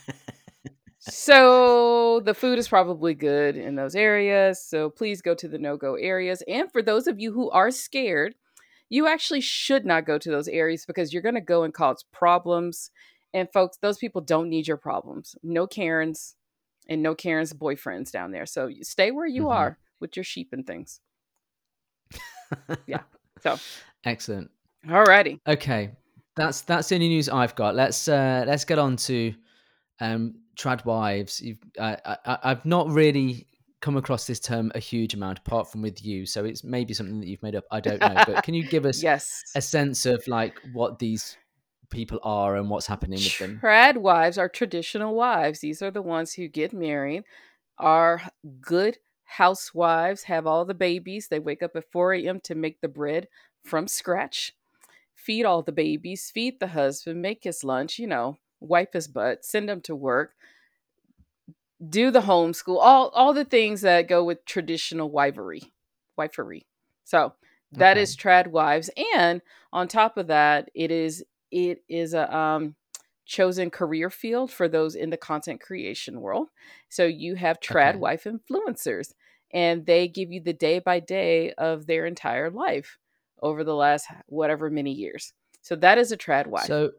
so 1.00 2.20
the 2.24 2.36
food 2.36 2.60
is 2.60 2.68
probably 2.68 3.16
good 3.16 3.56
in 3.56 3.74
those 3.74 3.96
areas. 3.96 4.64
So 4.64 4.92
please 4.92 5.24
go 5.24 5.34
to 5.34 5.48
the 5.48 5.58
no 5.58 5.76
go 5.76 5.96
areas. 5.96 6.44
And 6.48 6.72
for 6.72 6.84
those 6.84 7.08
of 7.08 7.20
you 7.20 7.32
who 7.32 7.50
are 7.50 7.72
scared, 7.72 8.36
you 8.92 9.08
actually 9.08 9.40
should 9.40 9.86
not 9.86 10.06
go 10.06 10.18
to 10.18 10.30
those 10.30 10.50
areas 10.50 10.86
because 10.86 11.14
you're 11.14 11.22
going 11.24 11.36
to 11.36 11.42
go 11.42 11.64
and 11.64 11.74
cause 11.74 12.04
problems. 12.12 12.92
And 13.34 13.48
folks, 13.54 13.78
those 13.78 13.98
people 13.98 14.20
don't 14.20 14.50
need 14.50 14.68
your 14.68 14.76
problems. 14.76 15.34
No 15.42 15.66
Karens 15.66 16.36
and 16.90 17.02
no 17.02 17.16
Karen's 17.16 17.54
boyfriends 17.54 18.12
down 18.12 18.32
there. 18.32 18.46
So 18.46 18.70
stay 18.82 19.12
where 19.12 19.26
you 19.26 19.46
Mhm. 19.46 19.52
are 19.56 19.78
with 20.02 20.18
your 20.18 20.26
sheep 20.26 20.50
and 20.52 20.68
things. 20.68 21.00
Yeah. 22.86 23.04
So, 23.40 23.58
Excellent. 24.04 24.52
alrighty. 24.86 25.40
Okay, 25.48 25.92
that's 26.36 26.62
that's 26.62 26.90
the 26.90 26.96
only 26.96 27.08
news 27.08 27.30
I've 27.30 27.56
got. 27.56 27.76
Let's 27.76 28.10
uh, 28.10 28.44
let's 28.46 28.66
get 28.66 28.78
on 28.78 28.98
to 28.98 29.34
um, 30.02 30.36
trad 30.60 30.84
wives. 30.84 31.42
I, 31.80 31.98
I, 32.06 32.38
I've 32.44 32.66
not 32.66 32.90
really 32.90 33.48
come 33.82 33.98
across 33.98 34.28
this 34.28 34.40
term 34.40 34.72
a 34.76 34.80
huge 34.80 35.14
amount 35.14 35.40
apart 35.40 35.70
from 35.72 35.82
with 35.82 36.04
you 36.04 36.26
so 36.26 36.46
it's 36.46 36.64
maybe 36.64 36.94
something 36.94 37.20
that 37.20 37.28
you've 37.28 37.44
made 37.44 37.56
up 37.56 37.64
i 37.72 37.80
don't 37.80 38.00
know 38.00 38.24
but 38.28 38.44
can 38.44 38.54
you 38.54 38.64
give 38.64 38.86
us 38.92 39.02
yes. 39.02 39.44
a 39.56 39.62
sense 39.62 40.06
of 40.06 40.26
like 40.28 40.54
what 40.72 41.00
these 41.00 41.36
people 41.92 42.20
are 42.24 42.56
and 42.56 42.70
what's 42.70 42.88
happening 42.88 43.20
with 43.20 43.38
them? 43.38 43.60
Trad 43.62 43.98
wives 43.98 44.38
are 44.40 44.50
traditional 44.50 45.14
wives. 45.14 45.60
These 45.60 45.82
are 45.84 45.92
the 45.92 46.02
ones 46.02 46.34
who 46.34 46.48
get 46.48 46.74
married 46.74 47.24
are 47.78 48.24
good 48.60 48.98
housewives 49.26 50.24
have 50.24 50.48
all 50.48 50.66
the 50.66 50.74
babies. 50.74 51.28
They 51.28 51.40
wake 51.40 51.62
up 51.62 51.76
at 51.76 51.92
4 51.92 52.14
a.m 52.16 52.40
to 52.42 52.56
make 52.56 52.82
the 52.82 52.88
bread 52.88 53.28
from 53.64 53.88
scratch 53.88 54.54
feed 55.14 55.46
all 55.46 55.62
the 55.62 55.72
babies 55.72 56.32
feed 56.34 56.60
the 56.60 56.68
husband 56.68 57.22
make 57.22 57.44
his 57.44 57.64
lunch 57.64 58.00
you 58.00 58.08
know 58.08 58.38
wipe 58.60 58.94
his 58.94 59.08
butt 59.08 59.46
send 59.46 59.70
him 59.70 59.80
to 59.80 59.96
work 59.96 60.34
do 61.90 62.12
the 62.12 62.22
homeschool, 62.22 62.78
all 62.80 63.10
all 63.10 63.34
the 63.34 63.46
things 63.46 63.82
that 63.82 64.08
go 64.08 64.24
with 64.24 64.46
traditional 64.46 65.12
wifery, 65.12 65.72
wifery. 66.20 66.66
So 67.04 67.34
that 67.74 67.98
okay. 67.98 68.02
is 68.02 68.16
trad 68.16 68.48
wives, 68.48 68.90
and 69.16 69.42
on 69.74 69.88
top 69.88 70.18
of 70.18 70.28
that, 70.28 70.70
it 70.76 70.92
is 70.92 71.24
it 71.52 71.84
is 71.90 72.14
a 72.14 72.36
um, 72.36 72.76
chosen 73.26 73.70
career 73.70 74.10
field 74.10 74.52
for 74.52 74.68
those 74.68 74.96
in 74.96 75.10
the 75.10 75.18
content 75.18 75.62
creation 75.62 76.22
world. 76.22 76.50
So 76.90 77.06
you 77.06 77.36
have 77.36 77.60
trad 77.60 77.92
okay. 77.92 77.98
wife 77.98 78.26
influencers, 78.26 79.14
and 79.54 79.86
they 79.86 80.08
give 80.08 80.32
you 80.32 80.42
the 80.42 80.54
day 80.54 80.80
by 80.80 81.00
day 81.00 81.54
of 81.54 81.88
their 81.88 82.06
entire 82.06 82.50
life 82.50 82.98
over 83.42 83.64
the 83.64 83.76
last 83.76 84.08
whatever 84.28 84.70
many 84.70 84.92
years. 84.92 85.34
So 85.62 85.76
that 85.78 85.98
is 85.98 86.12
a 86.12 86.18
trad 86.18 86.48
wife. 86.48 86.66
So 86.66 86.92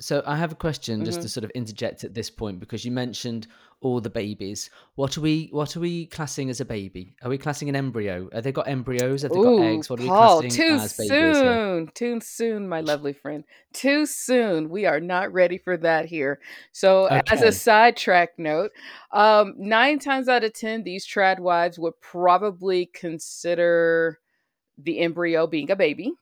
so 0.00 0.22
I 0.26 0.36
have 0.36 0.52
a 0.52 0.56
question 0.56 1.04
just 1.04 1.18
mm-hmm. 1.18 1.22
to 1.22 1.28
sort 1.28 1.44
of 1.44 1.50
interject 1.50 2.04
at 2.04 2.14
this 2.14 2.30
point 2.30 2.60
because 2.60 2.84
you 2.84 2.92
mentioned 2.92 3.48
all 3.80 4.00
the 4.00 4.10
babies. 4.10 4.70
What 4.96 5.16
are 5.16 5.20
we 5.20 5.48
what 5.50 5.76
are 5.76 5.80
we 5.80 6.06
classing 6.06 6.50
as 6.50 6.60
a 6.60 6.64
baby? 6.64 7.14
Are 7.22 7.30
we 7.30 7.38
classing 7.38 7.68
an 7.68 7.76
embryo? 7.76 8.28
Have 8.32 8.44
they 8.44 8.52
got 8.52 8.68
embryos? 8.68 9.22
Have 9.22 9.32
they 9.32 9.38
Ooh, 9.38 9.58
got 9.58 9.64
eggs? 9.64 9.90
What 9.90 10.00
are 10.00 10.06
Paul, 10.06 10.42
we 10.42 10.50
classing 10.50 10.62
too 10.62 10.74
as 10.74 10.96
babies? 10.96 11.08
Soon. 11.10 11.78
Here? 11.78 11.86
Too 11.94 12.20
soon, 12.20 12.68
my 12.68 12.80
lovely 12.80 13.12
friend. 13.12 13.44
Too 13.72 14.06
soon. 14.06 14.68
We 14.68 14.86
are 14.86 15.00
not 15.00 15.32
ready 15.32 15.58
for 15.58 15.76
that 15.76 16.06
here. 16.06 16.40
So 16.72 17.06
okay. 17.06 17.22
as 17.28 17.42
a 17.42 17.52
sidetrack 17.52 18.38
note, 18.38 18.72
um, 19.12 19.54
nine 19.58 19.98
times 19.98 20.28
out 20.28 20.44
of 20.44 20.52
ten, 20.52 20.82
these 20.82 21.06
trad 21.06 21.38
wives 21.38 21.78
would 21.78 22.00
probably 22.00 22.86
consider 22.86 24.18
the 24.76 25.00
embryo 25.00 25.46
being 25.46 25.70
a 25.70 25.76
baby. 25.76 26.12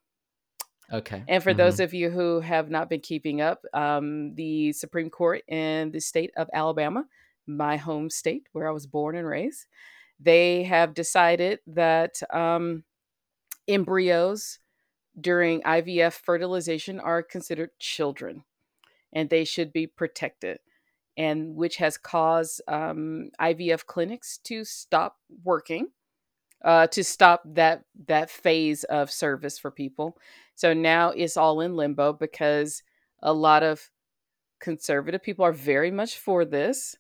Okay. 0.93 1.25
And 1.27 1.43
for 1.43 1.51
mm-hmm. 1.51 1.59
those 1.59 1.81
of 1.81 1.95
you 1.95 2.11
who 2.11 2.41
have 2.41 2.71
not 2.71 2.89
been 2.89 3.01
keeping 3.01 3.41
up, 3.41 3.65
um, 3.75 4.35
the 4.35 4.73
Supreme 4.73 5.11
Court 5.11 5.43
in 5.49 5.91
the 5.91 6.01
state 6.01 6.31
of 6.37 6.49
Alabama, 6.53 7.05
my 7.47 7.77
home 7.77 8.11
state 8.11 8.49
where 8.53 8.69
I 8.69 8.73
was 8.73 8.87
born 8.87 9.17
and 9.17 9.27
raised, 9.27 9.67
they 10.21 10.63
have 10.65 10.95
decided 10.95 11.61
that 11.67 12.21
um, 12.33 12.85
embryos 13.69 14.59
during 15.21 15.63
IVF 15.63 16.13
fertilization 16.13 17.01
are 17.01 17.23
considered 17.23 17.71
children 17.79 18.45
and 19.13 19.31
they 19.31 19.45
should 19.45 19.73
be 19.73 19.87
protected, 19.87 20.59
and 21.17 21.57
which 21.57 21.77
has 21.77 21.97
caused 21.97 22.61
um, 22.69 23.31
IVF 23.41 23.87
clinics 23.87 24.39
to 24.45 24.65
stop 24.65 25.17
working. 25.43 25.89
Uh, 26.67 26.87
to 26.89 27.05
stop 27.05 27.43
that 27.47 27.85
that 28.09 28.31
phase 28.31 28.85
of 28.85 29.11
service 29.11 29.57
for 29.59 29.71
people 29.71 30.19
so 30.57 30.75
now 30.75 31.11
it's 31.11 31.39
all 31.39 31.61
in 31.63 31.77
limbo 31.77 32.13
because 32.13 32.83
a 33.23 33.33
lot 33.33 33.63
of 33.63 33.91
conservative 34.61 35.23
people 35.23 35.45
are 35.45 35.53
very 35.53 35.91
much 35.91 36.19
for 36.19 36.45
this, 36.45 36.97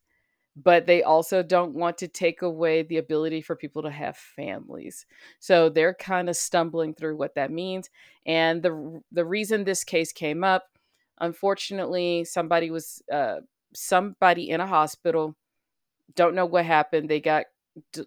but 0.56 0.86
they 0.86 1.02
also 1.02 1.42
don't 1.42 1.74
want 1.74 1.98
to 1.98 2.08
take 2.08 2.42
away 2.42 2.82
the 2.82 2.98
ability 2.98 3.42
for 3.42 3.56
people 3.56 3.82
to 3.82 3.90
have 3.90 4.16
families. 4.16 5.06
So 5.40 5.68
they're 5.68 5.94
kind 5.94 6.28
of 6.30 6.36
stumbling 6.36 6.94
through 6.94 7.16
what 7.16 7.34
that 7.36 7.50
means. 7.52 7.90
And 8.26 8.62
the 8.62 9.02
the 9.12 9.24
reason 9.24 9.64
this 9.64 9.84
case 9.84 10.12
came 10.12 10.44
up, 10.44 10.64
unfortunately, 11.20 12.24
somebody 12.24 12.70
was 12.70 13.02
uh, 13.12 13.38
somebody 13.74 14.50
in 14.50 14.60
a 14.60 14.66
hospital. 14.66 15.36
Don't 16.16 16.36
know 16.36 16.46
what 16.46 16.66
happened. 16.66 17.10
They 17.10 17.20
got 17.20 17.46
d- 17.94 18.06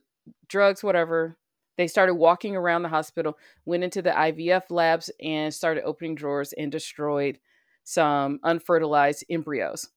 drugs, 0.50 0.84
whatever. 0.84 1.39
They 1.80 1.88
started 1.88 2.16
walking 2.16 2.58
around 2.58 2.84
the 2.84 2.90
hospital, 2.90 3.38
went 3.64 3.86
into 3.86 4.02
the 4.02 4.10
IVF 4.10 4.64
labs, 4.70 5.10
and 5.24 5.54
started 5.54 5.86
opening 5.86 6.14
drawers 6.14 6.52
and 6.52 6.70
destroyed 6.70 7.40
some 7.86 8.42
unfertilized 8.44 9.24
embryos. 9.30 9.88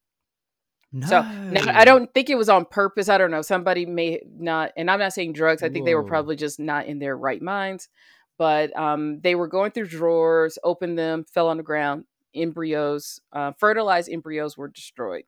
No. 0.93 1.09
So 1.09 1.23
now, 1.23 1.77
I 1.77 1.85
don't 1.85 2.15
think 2.15 2.31
it 2.31 2.37
was 2.39 2.49
on 2.49 2.67
purpose. 2.67 3.09
I 3.09 3.19
don't 3.19 3.33
know. 3.33 3.43
Somebody 3.43 3.85
may 3.85 4.23
not, 4.33 4.71
and 4.77 4.89
I'm 4.89 5.01
not 5.01 5.13
saying 5.13 5.33
drugs. 5.33 5.65
I 5.65 5.71
think 5.71 5.83
Whoa. 5.83 5.87
they 5.87 5.95
were 5.97 6.05
probably 6.05 6.37
just 6.37 6.61
not 6.61 6.87
in 6.87 7.01
their 7.01 7.17
right 7.17 7.43
minds. 7.43 7.89
But 8.39 8.77
um, 8.79 9.21
they 9.21 9.35
were 9.35 9.49
going 9.49 9.73
through 9.73 9.89
drawers, 9.89 10.61
opened 10.63 10.97
them, 10.97 11.25
fell 11.25 11.49
on 11.49 11.57
the 11.57 11.65
ground. 11.65 12.05
Embryos, 12.33 13.21
uh, 13.33 13.51
fertilized 13.59 14.09
embryos 14.09 14.57
were 14.57 14.69
destroyed. 14.69 15.25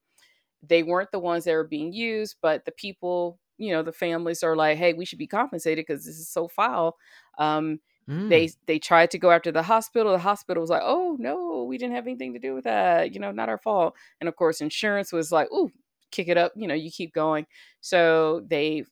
They 0.63 0.85
weren't 0.85 1.11
the 1.11 1.19
ones 1.19 1.47
that 1.47 1.55
were 1.55 1.67
being 1.67 1.93
used, 1.93 2.37
but 2.41 2.65
the 2.65 2.71
people 2.71 3.41
you 3.59 3.73
know 3.73 3.83
the 3.83 3.93
families 3.93 4.43
are 4.43 4.57
like 4.57 4.79
hey 4.79 4.93
we 4.93 5.05
should 5.05 5.19
be 5.19 5.27
compensated 5.27 5.85
because 5.87 6.05
this 6.05 6.19
is 6.19 6.29
so 6.29 6.49
foul. 6.49 6.97
Um, 7.39 7.81
mm. 8.09 8.29
they 8.29 8.51
they 8.67 8.79
tried 8.79 9.11
to 9.13 9.19
go 9.19 9.31
after 9.31 9.53
the 9.53 9.63
hospital 9.63 10.13
the 10.13 10.19
hospital 10.19 10.61
was 10.61 10.71
like 10.71 10.83
oh 10.85 11.17
no 11.19 11.65
we 11.65 11.79
didn't 11.79 11.95
have 11.95 12.07
anything 12.07 12.33
to 12.33 12.39
do 12.39 12.55
with 12.55 12.65
that 12.65 13.13
you 13.15 13.21
know 13.21 13.33
not 13.33 13.49
our 13.49 13.59
fault. 13.59 13.95
And 14.21 14.29
of 14.29 14.37
course 14.37 14.61
insurance 14.61 15.13
was 15.13 15.33
like 15.33 15.49
oh 15.53 15.71
kick 16.11 16.29
it 16.29 16.37
up 16.39 16.53
you 16.57 16.69
know 16.69 16.75
you 16.75 16.91
keep 16.91 17.13
going. 17.13 17.47
So 17.81 18.43
they 18.49 18.85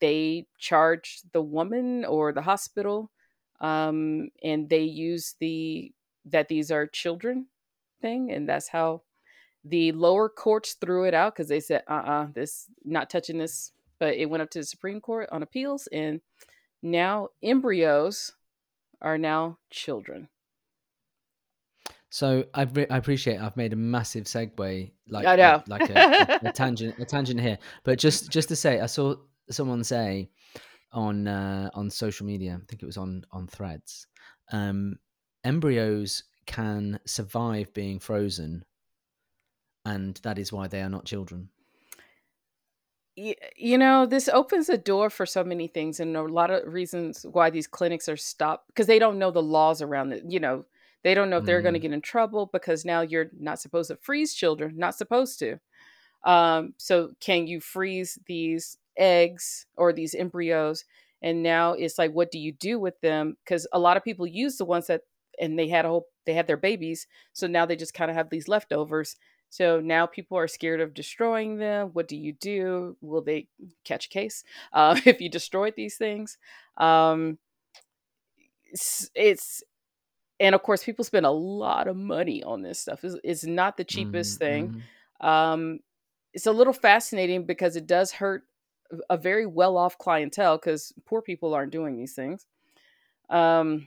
they 0.00 0.46
charged 0.58 1.32
the 1.32 1.42
woman 1.42 2.04
or 2.04 2.32
the 2.32 2.42
hospital 2.42 3.10
um, 3.60 4.28
and 4.42 4.68
they 4.68 4.82
use 4.82 5.36
the 5.40 5.92
that 6.26 6.48
these 6.48 6.70
are 6.70 6.86
children 6.86 7.46
thing 8.00 8.30
and 8.32 8.48
that's 8.48 8.68
how 8.68 9.02
the 9.64 9.92
lower 9.92 10.28
courts 10.28 10.74
threw 10.74 11.04
it 11.04 11.14
out 11.14 11.34
because 11.34 11.48
they 11.48 11.60
said 11.60 11.82
uh-uh 11.88 12.26
this 12.34 12.66
not 12.84 13.08
touching 13.08 13.38
this 13.38 13.72
but 14.04 14.16
it 14.16 14.28
went 14.28 14.42
up 14.42 14.50
to 14.50 14.58
the 14.58 14.66
Supreme 14.66 15.00
Court 15.00 15.30
on 15.32 15.42
appeals, 15.42 15.88
and 15.90 16.20
now 16.82 17.28
embryos 17.42 18.32
are 19.00 19.16
now 19.16 19.56
children. 19.70 20.28
So 22.10 22.44
I, 22.52 22.64
re- 22.64 22.86
I 22.90 22.98
appreciate 22.98 23.40
I've 23.40 23.56
made 23.56 23.72
a 23.72 23.76
massive 23.76 24.24
segue, 24.24 24.92
like 25.08 25.26
I 25.26 25.36
know. 25.36 25.62
like 25.68 25.88
a, 25.88 25.94
a, 25.94 26.48
a, 26.50 26.52
tangent, 26.52 26.96
a 26.98 27.06
tangent 27.06 27.40
here. 27.40 27.56
But 27.82 27.98
just 27.98 28.30
just 28.30 28.50
to 28.50 28.56
say, 28.56 28.78
I 28.78 28.84
saw 28.84 29.14
someone 29.48 29.82
say 29.82 30.28
on 30.92 31.26
uh, 31.26 31.70
on 31.72 31.88
social 31.88 32.26
media, 32.26 32.60
I 32.62 32.66
think 32.68 32.82
it 32.82 32.86
was 32.86 32.98
on 32.98 33.24
on 33.32 33.46
Threads, 33.46 34.06
um, 34.52 34.98
embryos 35.44 36.24
can 36.44 37.00
survive 37.06 37.72
being 37.72 38.00
frozen, 38.00 38.66
and 39.86 40.20
that 40.24 40.38
is 40.38 40.52
why 40.52 40.68
they 40.68 40.82
are 40.82 40.90
not 40.90 41.06
children 41.06 41.48
you 43.16 43.78
know 43.78 44.06
this 44.06 44.28
opens 44.28 44.68
a 44.68 44.76
door 44.76 45.08
for 45.08 45.24
so 45.24 45.44
many 45.44 45.68
things 45.68 46.00
and 46.00 46.16
a 46.16 46.22
lot 46.22 46.50
of 46.50 46.72
reasons 46.72 47.24
why 47.30 47.48
these 47.48 47.68
clinics 47.68 48.08
are 48.08 48.16
stopped 48.16 48.66
because 48.66 48.88
they 48.88 48.98
don't 48.98 49.20
know 49.20 49.30
the 49.30 49.42
laws 49.42 49.80
around 49.80 50.12
it 50.12 50.24
you 50.26 50.40
know 50.40 50.64
they 51.04 51.14
don't 51.14 51.30
know 51.30 51.36
if 51.36 51.44
they're 51.44 51.60
mm. 51.60 51.64
going 51.64 51.74
to 51.74 51.80
get 51.80 51.92
in 51.92 52.00
trouble 52.00 52.48
because 52.50 52.84
now 52.84 53.02
you're 53.02 53.30
not 53.38 53.60
supposed 53.60 53.90
to 53.90 53.96
freeze 53.96 54.34
children 54.34 54.72
not 54.76 54.96
supposed 54.96 55.38
to. 55.38 55.58
Um, 56.24 56.72
so 56.78 57.10
can 57.20 57.46
you 57.46 57.60
freeze 57.60 58.18
these 58.26 58.78
eggs 58.96 59.66
or 59.76 59.92
these 59.92 60.14
embryos? 60.14 60.86
And 61.22 61.42
now 61.42 61.74
it's 61.74 61.98
like 61.98 62.12
what 62.12 62.30
do 62.30 62.38
you 62.38 62.52
do 62.52 62.80
with 62.80 62.98
them? 63.02 63.36
Because 63.44 63.66
a 63.72 63.78
lot 63.78 63.98
of 63.98 64.02
people 64.02 64.26
use 64.26 64.56
the 64.56 64.64
ones 64.64 64.86
that 64.86 65.02
and 65.38 65.58
they 65.58 65.68
had 65.68 65.84
a 65.84 65.88
whole 65.88 66.06
they 66.26 66.32
had 66.32 66.46
their 66.46 66.56
babies 66.56 67.08
so 67.32 67.48
now 67.48 67.66
they 67.66 67.74
just 67.74 67.92
kind 67.92 68.08
of 68.08 68.16
have 68.16 68.30
these 68.30 68.46
leftovers 68.46 69.16
so 69.54 69.78
now 69.78 70.04
people 70.04 70.36
are 70.36 70.48
scared 70.48 70.80
of 70.80 70.94
destroying 70.94 71.58
them. 71.58 71.90
What 71.92 72.08
do 72.08 72.16
you 72.16 72.32
do? 72.32 72.96
Will 73.00 73.22
they 73.22 73.46
catch 73.84 74.06
a 74.06 74.08
case 74.08 74.42
uh, 74.72 74.98
if 75.04 75.20
you 75.20 75.28
destroyed 75.28 75.74
these 75.76 75.96
things? 75.96 76.38
Um, 76.76 77.38
it's, 78.64 79.12
it's, 79.14 79.62
and 80.40 80.56
of 80.56 80.64
course, 80.64 80.82
people 80.82 81.04
spend 81.04 81.24
a 81.24 81.30
lot 81.30 81.86
of 81.86 81.96
money 81.96 82.42
on 82.42 82.62
this 82.62 82.80
stuff. 82.80 83.04
It's, 83.04 83.14
it's 83.22 83.44
not 83.44 83.76
the 83.76 83.84
cheapest 83.84 84.40
mm-hmm. 84.40 84.72
thing. 84.72 84.82
Um, 85.20 85.78
it's 86.32 86.46
a 86.46 86.52
little 86.52 86.72
fascinating 86.72 87.46
because 87.46 87.76
it 87.76 87.86
does 87.86 88.10
hurt 88.10 88.42
a 89.08 89.16
very 89.16 89.46
well 89.46 89.76
off 89.76 89.96
clientele 89.98 90.56
because 90.56 90.92
poor 91.04 91.22
people 91.22 91.54
aren't 91.54 91.70
doing 91.70 91.96
these 91.96 92.14
things. 92.14 92.44
Um, 93.30 93.86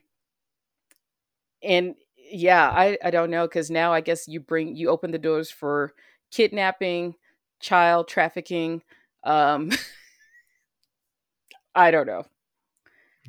and 1.62 1.96
yeah, 2.30 2.70
I, 2.70 2.98
I 3.04 3.10
don't 3.12 3.30
know 3.32 3.48
because 3.48 3.70
now 3.72 3.92
I 3.94 4.02
guess 4.02 4.28
you 4.28 4.40
bring 4.40 4.76
you 4.76 4.90
open 4.90 5.12
the 5.12 5.18
doors 5.18 5.50
for 5.52 5.94
kidnapping, 6.32 7.16
child 7.60 8.08
trafficking. 8.08 8.82
Um, 9.24 9.72
I 11.76 11.92
don't 11.92 12.08
know. 12.08 12.26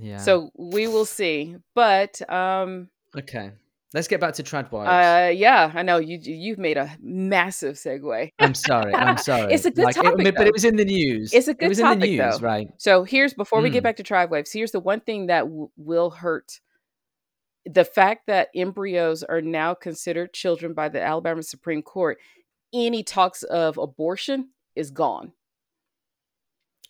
Yeah. 0.01 0.19
So 0.19 0.51
we 0.57 0.87
will 0.87 1.05
see, 1.05 1.57
but 1.75 2.21
um, 2.31 2.89
okay. 3.17 3.53
Let's 3.95 4.07
get 4.07 4.21
back 4.21 4.35
to 4.35 4.43
trad 4.43 4.71
wives. 4.71 4.91
Uh, 4.91 5.31
yeah, 5.35 5.73
I 5.75 5.83
know 5.83 5.97
you. 5.97 6.19
You've 6.23 6.59
made 6.59 6.77
a 6.77 6.95
massive 7.01 7.77
segue. 7.77 8.33
I'm 8.39 8.53
sorry. 8.53 8.95
I'm 8.95 9.17
sorry. 9.31 9.55
It's 9.55 9.65
a 9.65 9.71
good 9.71 9.87
Like, 9.87 9.97
it- 9.97 10.03
topic, 10.03 10.35
but 10.37 10.47
it 10.47 10.53
was 10.53 10.67
in 10.67 10.77
the 10.77 10.85
news. 10.85 11.33
It's 11.33 11.49
a 11.49 11.55
good 11.55 11.65
It 11.65 11.69
was 11.71 11.79
topic, 11.79 11.95
in 11.95 12.01
the 12.01 12.19
news, 12.19 12.39
though. 12.39 12.47
right? 12.47 12.69
So 12.77 13.05
here's 13.05 13.33
before 13.33 13.63
we 13.63 13.71
get 13.71 13.81
Mm. 13.81 13.85
back 13.85 13.97
to 13.97 14.03
trad 14.03 14.29
wives. 14.29 14.53
Here's 14.53 14.73
the 14.73 14.81
one 14.81 15.01
thing 15.01 15.29
that 15.29 15.41
w- 15.45 15.71
will 15.79 16.11
hurt: 16.11 16.61
the 17.69 17.85
fact 17.85 18.27
that 18.27 18.49
embryos 18.55 19.23
are 19.23 19.43
now 19.43 19.75
considered 19.75 20.33
children 20.33 20.73
by 20.73 20.89
the 20.89 21.03
Alabama 21.03 21.43
Supreme 21.43 21.83
Court. 21.83 22.19
Any 22.73 23.03
talks 23.03 23.43
of 23.45 23.79
abortion 23.79 24.51
is 24.75 24.91
gone. 24.91 25.33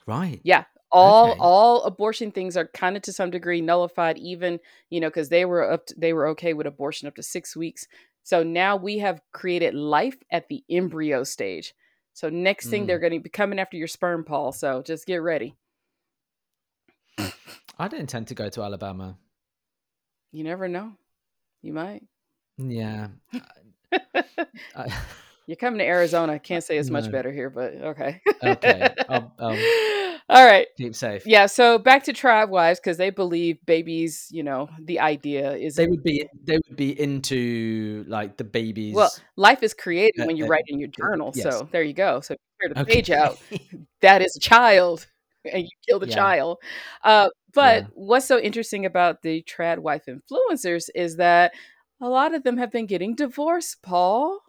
Right. 0.06 0.40
Yeah, 0.44 0.64
all 0.90 1.30
Okay. 1.30 1.40
all 1.40 1.82
abortion 1.84 2.30
things 2.32 2.56
are 2.56 2.68
kind 2.68 2.96
of 2.96 3.02
to 3.02 3.12
some 3.12 3.30
degree 3.30 3.60
nullified. 3.60 4.18
Even 4.18 4.60
you 4.90 5.00
know 5.00 5.08
because 5.08 5.28
they 5.28 5.44
were 5.44 5.70
up, 5.70 5.86
to, 5.86 5.94
they 5.98 6.12
were 6.12 6.28
okay 6.28 6.54
with 6.54 6.66
abortion 6.66 7.08
up 7.08 7.16
to 7.16 7.22
six 7.22 7.56
weeks. 7.56 7.86
So 8.22 8.42
now 8.42 8.76
we 8.76 8.98
have 8.98 9.20
created 9.32 9.74
life 9.74 10.16
at 10.30 10.48
the 10.48 10.62
embryo 10.70 11.24
stage. 11.24 11.74
So 12.14 12.28
next 12.28 12.68
thing 12.68 12.84
Mm. 12.84 12.86
they're 12.86 12.98
going 12.98 13.12
to 13.14 13.20
be 13.20 13.30
coming 13.30 13.58
after 13.58 13.76
your 13.76 13.86
sperm, 13.88 14.24
Paul. 14.24 14.52
So 14.52 14.82
just 14.82 15.06
get 15.06 15.22
ready. 15.22 15.56
I 17.78 17.88
don't 17.88 18.00
intend 18.00 18.28
to 18.28 18.34
go 18.34 18.48
to 18.50 18.62
Alabama. 18.62 19.16
You 20.32 20.44
never 20.44 20.68
know. 20.68 20.92
You 21.62 21.72
might. 21.72 22.02
Yeah. 22.58 23.08
I, 24.76 24.92
You're 25.46 25.56
coming 25.56 25.78
to 25.78 25.84
Arizona. 25.86 26.34
I 26.34 26.38
can't 26.38 26.62
say 26.62 26.76
it's 26.76 26.90
much 26.90 27.06
No. 27.06 27.10
better 27.10 27.32
here, 27.32 27.48
but 27.48 27.72
okay. 27.74 28.20
Okay, 28.42 28.94
I'll- 29.08 29.32
I'll- 29.38 29.58
All 30.30 30.44
right. 30.44 30.66
keep 30.76 30.94
safe. 30.94 31.26
Yeah. 31.26 31.46
So 31.46 31.78
back 31.78 32.04
to 32.04 32.12
trad 32.12 32.50
wives 32.50 32.78
because 32.78 32.98
they 32.98 33.08
believe 33.08 33.64
babies. 33.64 34.28
You 34.30 34.42
know, 34.42 34.68
the 34.78 35.00
idea 35.00 35.54
is 35.54 35.76
They 35.76 35.86
would 35.86 36.02
be 36.02 36.28
they 36.44 36.58
would 36.68 36.76
be 36.76 37.00
into 37.00 38.04
like 38.08 38.36
the 38.36 38.44
babies. 38.44 38.94
well, 38.94 39.10
life 39.36 39.62
is 39.62 39.72
created 39.72 40.20
Uh, 40.20 40.26
when 40.26 40.36
you 40.36 40.44
uh, 40.44 40.48
write 40.48 40.64
in 40.68 40.78
your 40.78 40.90
journal. 40.90 41.32
yes. 41.34 41.44
So 41.44 41.66
there 41.72 41.82
you 41.82 41.94
go. 41.94 42.20
So 42.20 42.34
if 42.34 42.40
you 42.40 42.68
tear 42.68 42.74
the 42.74 42.80
okay. 42.82 42.94
page 42.96 43.10
out, 43.10 43.38
that 44.02 44.20
is 44.20 44.36
a 44.36 44.40
child, 44.40 45.06
and 45.52 45.62
you 45.62 45.68
kill 45.88 45.98
the 45.98 46.06
Yeah. 46.06 46.14
child. 46.14 46.58
Uh, 47.04 47.28
but 47.54 47.82
Yeah. 47.82 47.88
what's 47.94 48.26
so 48.26 48.38
interesting 48.38 48.84
about 48.86 49.22
the 49.22 49.42
trad 49.42 49.78
wife 49.78 50.04
influencers 50.06 50.88
is 50.94 51.16
that 51.16 51.52
a 52.00 52.08
lot 52.08 52.34
of 52.34 52.42
them 52.44 52.56
have 52.58 52.70
been 52.70 52.86
getting 52.86 53.14
divorced, 53.14 53.82
Paul. 53.82 54.40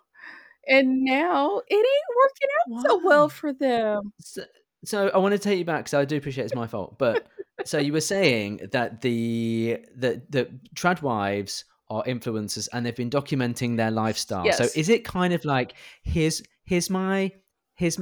And 0.67 1.03
now 1.03 1.61
it 1.67 1.73
ain't 1.73 2.17
working 2.23 2.49
out 2.59 2.89
so 2.89 3.01
well 3.03 3.29
for 3.29 3.53
them. 3.53 4.13
So, 4.19 4.43
so 4.85 5.07
I 5.09 5.17
want 5.17 5.31
to 5.31 5.39
take 5.39 5.57
you 5.57 5.65
back 5.65 5.85
because 5.85 5.95
I 5.95 6.05
do 6.05 6.17
appreciate 6.17 6.43
it's 6.45 6.53
my 6.53 6.67
fault. 6.67 6.99
But 6.99 7.27
so 7.65 7.79
you 7.79 7.91
were 7.93 8.01
saying 8.01 8.69
that 8.71 9.01
the 9.01 9.79
the 9.95 10.21
the 10.29 10.49
trad 10.75 11.01
wives 11.01 11.65
are 11.89 12.03
influencers 12.03 12.69
and 12.71 12.85
they've 12.85 12.95
been 12.95 13.09
documenting 13.09 13.77
their 13.77 13.89
lifestyle. 13.89 14.45
Yes. 14.45 14.57
So 14.57 14.67
is 14.75 14.89
it 14.89 15.03
kind 15.03 15.33
of 15.33 15.43
like 15.43 15.73
here's 16.03 16.43
here's 16.65 16.89
my 16.89 17.31
here's 17.79 17.97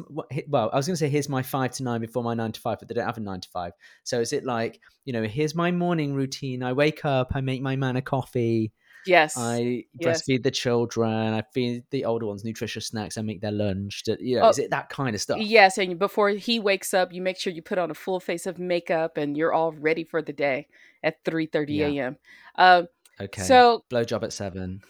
well 0.47 0.69
I 0.73 0.75
was 0.77 0.87
going 0.87 0.95
to 0.95 0.97
say 0.97 1.07
here's 1.07 1.29
my 1.29 1.43
five 1.43 1.71
to 1.73 1.83
nine 1.83 2.01
before 2.01 2.23
my 2.23 2.33
nine 2.33 2.51
to 2.51 2.59
five, 2.59 2.79
but 2.79 2.87
they 2.87 2.95
don't 2.95 3.05
have 3.05 3.17
a 3.17 3.21
nine 3.21 3.41
to 3.41 3.49
five. 3.49 3.73
So 4.03 4.19
is 4.19 4.33
it 4.33 4.43
like 4.43 4.81
you 5.05 5.13
know 5.13 5.23
here's 5.23 5.53
my 5.55 5.71
morning 5.71 6.13
routine? 6.15 6.63
I 6.63 6.73
wake 6.73 7.05
up, 7.05 7.31
I 7.35 7.41
make 7.41 7.61
my 7.61 7.75
man 7.75 7.95
a 7.95 8.01
coffee, 8.01 8.73
Yes. 9.05 9.35
I 9.37 9.85
Yes. 9.93 10.23
breastfeed 10.23 10.43
the 10.43 10.51
children, 10.51 11.33
I 11.39 11.43
feed 11.53 11.83
the 11.91 12.03
older 12.05 12.25
ones 12.25 12.43
nutritious 12.43 12.87
snacks, 12.87 13.17
I 13.17 13.21
make 13.21 13.39
their 13.39 13.53
lunch. 13.53 14.03
that- 14.07 14.19
You 14.19 14.37
know, 14.37 14.45
Oh, 14.47 14.49
is 14.49 14.59
it 14.59 14.71
that 14.71 14.89
kind 14.89 15.15
of 15.15 15.21
stuff? 15.21 15.37
Yes, 15.39 15.77
and 15.77 15.97
before 15.97 16.29
he 16.31 16.59
wakes 16.59 16.93
up, 16.93 17.13
you 17.13 17.21
make 17.21 17.37
sure 17.37 17.53
you 17.53 17.61
put 17.61 17.77
on 17.77 17.89
a 17.91 17.93
full 17.93 18.19
face 18.19 18.45
of 18.47 18.59
makeup 18.59 19.15
and 19.15 19.37
you're 19.37 19.53
all 19.53 19.71
ready 19.71 20.03
for 20.03 20.21
the 20.21 20.33
day 20.33 20.67
at 21.03 21.23
3:30 21.23 21.75
Yeah. 21.75 21.87
a.m. 21.87 22.17
Um, 22.55 22.87
Okay. 23.21 23.43
so 23.43 23.85
blowjob 23.89 24.23
at 24.23 24.33
seven, 24.33 24.81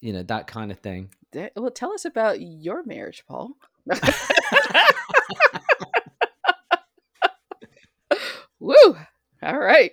you 0.00 0.12
know 0.12 0.22
that 0.22 0.46
kind 0.46 0.70
of 0.70 0.78
thing. 0.78 1.10
that- 1.32 1.52
well, 1.56 1.70
tell 1.72 1.92
us 1.92 2.04
about 2.04 2.40
your 2.40 2.84
marriage, 2.84 3.24
Paul. 3.26 3.56
Woo! 8.60 8.96
All 9.42 9.58
right. 9.58 9.92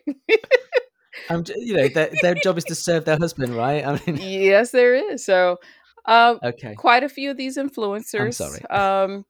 Um, 1.29 1.43
j- 1.43 1.53
you 1.57 1.73
know, 1.75 1.87
their, 1.89 2.09
their 2.21 2.35
job 2.35 2.57
is 2.57 2.63
to 2.65 2.75
serve 2.75 3.05
their 3.05 3.17
husband, 3.17 3.55
right? 3.55 3.85
I 3.85 3.99
mean, 4.05 4.17
yes, 4.21 4.71
there 4.71 4.95
is. 4.95 5.25
So, 5.25 5.57
um, 6.05 6.39
okay, 6.43 6.73
quite 6.75 7.03
a 7.03 7.09
few 7.09 7.31
of 7.31 7.37
these 7.37 7.57
influencers 7.57 8.37
um, 8.71 9.25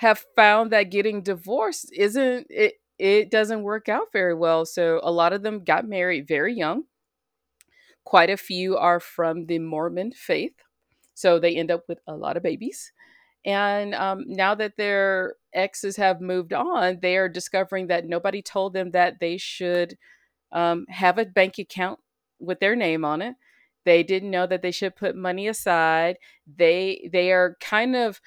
have 0.00 0.24
found 0.34 0.72
that 0.72 0.90
getting 0.90 1.22
divorced 1.22 1.90
isn't 1.94 2.46
it 2.50 2.74
it 2.98 3.30
doesn't 3.30 3.62
work 3.62 3.88
out 3.88 4.06
very 4.12 4.34
well 4.34 4.64
so 4.66 5.00
a 5.02 5.10
lot 5.10 5.32
of 5.32 5.42
them 5.42 5.64
got 5.64 5.86
married 5.88 6.26
very 6.28 6.54
young 6.54 6.84
quite 8.04 8.30
a 8.30 8.36
few 8.36 8.76
are 8.76 9.00
from 9.00 9.46
the 9.46 9.58
mormon 9.58 10.10
faith 10.12 10.54
so 11.14 11.38
they 11.38 11.56
end 11.56 11.70
up 11.70 11.82
with 11.88 11.98
a 12.06 12.14
lot 12.14 12.36
of 12.36 12.42
babies 12.42 12.92
and 13.44 13.94
um, 13.94 14.24
now 14.26 14.54
that 14.54 14.76
their 14.76 15.34
exes 15.54 15.96
have 15.96 16.20
moved 16.20 16.52
on 16.52 16.98
they 17.00 17.16
are 17.16 17.28
discovering 17.28 17.86
that 17.88 18.06
nobody 18.06 18.42
told 18.42 18.72
them 18.72 18.90
that 18.92 19.18
they 19.20 19.36
should 19.36 19.96
um, 20.52 20.86
have 20.88 21.18
a 21.18 21.24
bank 21.26 21.58
account 21.58 22.00
with 22.40 22.60
their 22.60 22.76
name 22.76 23.04
on 23.04 23.22
it 23.22 23.34
they 23.84 24.02
didn't 24.02 24.30
know 24.30 24.46
that 24.46 24.62
they 24.62 24.70
should 24.72 24.96
put 24.96 25.16
money 25.16 25.48
aside 25.48 26.18
they 26.56 27.08
they 27.12 27.32
are 27.32 27.56
kind 27.60 27.96
of 27.96 28.20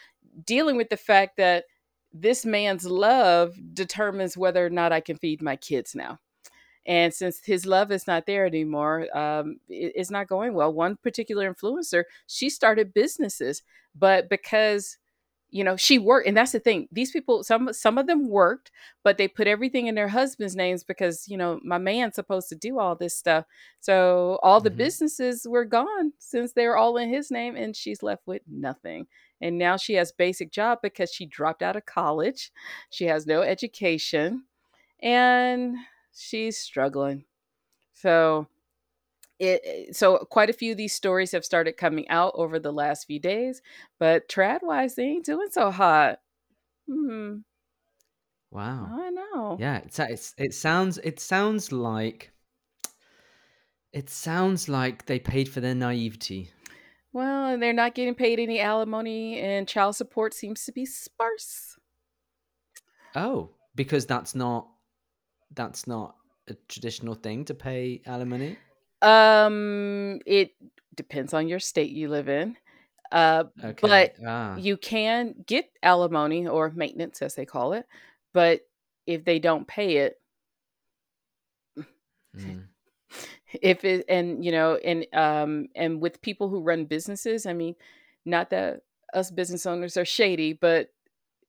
dealing 0.45 0.77
with 0.77 0.89
the 0.89 0.97
fact 0.97 1.37
that 1.37 1.65
this 2.13 2.45
man's 2.45 2.85
love 2.85 3.55
determines 3.73 4.37
whether 4.37 4.65
or 4.65 4.69
not 4.69 4.91
I 4.91 5.01
can 5.01 5.17
feed 5.17 5.41
my 5.41 5.55
kids 5.55 5.95
now. 5.95 6.19
And 6.85 7.13
since 7.13 7.39
his 7.45 7.65
love 7.65 7.91
is 7.91 8.07
not 8.07 8.25
there 8.25 8.45
anymore, 8.45 9.07
um, 9.17 9.59
it- 9.69 9.93
it's 9.95 10.11
not 10.11 10.27
going 10.27 10.53
well. 10.53 10.73
One 10.73 10.97
particular 10.97 11.51
influencer, 11.53 12.03
she 12.27 12.49
started 12.49 12.93
businesses, 12.93 13.63
but 13.95 14.29
because 14.29 14.97
you 15.53 15.63
know 15.63 15.77
she 15.77 15.99
worked, 15.99 16.27
and 16.27 16.35
that's 16.37 16.51
the 16.53 16.59
thing. 16.59 16.87
These 16.91 17.11
people, 17.11 17.43
some 17.43 17.71
some 17.73 17.97
of 17.97 18.07
them 18.07 18.29
worked, 18.29 18.71
but 19.03 19.17
they 19.17 19.27
put 19.27 19.47
everything 19.47 19.87
in 19.87 19.95
their 19.95 20.09
husband's 20.09 20.55
names 20.55 20.83
because 20.83 21.27
you 21.27 21.37
know 21.37 21.59
my 21.63 21.77
man's 21.77 22.15
supposed 22.15 22.49
to 22.49 22.55
do 22.55 22.79
all 22.79 22.95
this 22.95 23.15
stuff. 23.17 23.45
So 23.79 24.39
all 24.43 24.61
the 24.61 24.71
Mhm. 24.71 24.77
businesses 24.77 25.47
were 25.47 25.65
gone 25.65 26.13
since 26.19 26.53
they 26.53 26.67
were 26.67 26.77
all 26.77 26.97
in 26.97 27.09
his 27.09 27.31
name, 27.31 27.55
and 27.55 27.75
she's 27.75 28.03
left 28.03 28.27
with 28.27 28.41
nothing 28.47 29.07
and 29.41 29.57
now 29.57 29.75
she 29.77 29.95
has 29.95 30.11
basic 30.11 30.51
job 30.51 30.79
because 30.81 31.11
she 31.11 31.25
dropped 31.25 31.61
out 31.61 31.75
of 31.75 31.85
college 31.85 32.51
she 32.89 33.05
has 33.05 33.25
no 33.25 33.41
education 33.41 34.45
and 35.01 35.75
she's 36.13 36.57
struggling 36.57 37.25
so 37.93 38.47
it 39.39 39.61
it- 39.63 39.95
so 39.95 40.17
quite 40.29 40.49
a 40.49 40.53
few 40.53 40.71
of 40.71 40.77
these 40.77 40.93
stories 40.93 41.31
have 41.31 41.45
started 41.45 41.73
coming 41.77 42.07
out 42.09 42.33
over 42.35 42.59
the 42.59 42.71
last 42.73 43.05
few 43.05 43.19
days 43.19 43.61
but 43.99 44.27
trad 44.29 44.61
wives 44.63 44.95
they 44.95 45.03
ain't 45.03 45.25
doing 45.25 45.49
so 45.51 45.71
hot. 45.71 46.19
Hmm 46.89 47.37
wow, 48.51 48.87
i 48.91 49.09
know. 49.09 49.57
Yeah, 49.59 49.77
it's, 49.79 49.99
it's 49.99 50.33
it 50.37 50.53
sounds 50.53 50.97
it 50.99 51.19
sounds 51.19 51.71
like 51.71 52.31
it 53.91 54.09
sounds 54.09 54.67
like 54.67 55.05
they 55.05 55.19
paid 55.19 55.47
for 55.49 55.61
their 55.61 55.75
naivety. 55.75 56.51
well 57.11 57.47
and 57.47 57.61
they're 57.61 57.73
not 57.73 57.95
getting 57.95 58.15
paid 58.15 58.39
any 58.39 58.59
alimony 58.59 59.39
and 59.39 59.67
child 59.67 59.95
support 59.95 60.33
seems 60.33 60.65
to 60.65 60.71
be 60.71 60.85
sparse. 60.85 61.77
Oh, 63.15 63.51
because 63.75 64.05
that's 64.05 64.35
not 64.35 64.67
that's 65.51 65.85
not 65.87 66.15
a 66.47 66.55
traditional 66.67 67.15
thing 67.15 67.45
to 67.45 67.53
pay 67.53 68.01
alimony. 68.05 68.57
Um 69.03 70.19
it 70.25 70.51
depends 70.95 71.33
on 71.33 71.47
your 71.47 71.59
state 71.59 71.91
you 71.91 72.09
live 72.09 72.29
in 72.29 72.57
uh 73.11 73.45
Okay, 73.63 73.75
but 73.81 74.15
ah, 74.25 74.55
you 74.57 74.77
can 74.77 75.35
get 75.47 75.69
alimony 75.83 76.47
or 76.47 76.71
maintenance 76.71 77.21
as 77.21 77.35
they 77.35 77.45
call 77.45 77.73
it 77.73 77.87
but 78.33 78.61
if 79.07 79.25
they 79.25 79.39
don't 79.39 79.67
pay 79.67 79.97
it 79.97 80.19
mm, 82.35 82.63
if 83.61 83.85
it 83.85 84.05
and 84.09 84.43
you 84.45 84.51
know 84.51 84.75
and 84.77 85.05
um 85.13 85.67
and 85.75 86.01
with 86.01 86.21
people 86.21 86.49
who 86.49 86.61
run 86.61 86.85
businesses 86.85 87.45
i 87.45 87.53
mean 87.53 87.75
not 88.25 88.49
that 88.51 88.81
us 89.13 89.31
business 89.31 89.65
owners 89.67 89.97
are 89.97 90.05
shady 90.05 90.53
but 90.53 90.89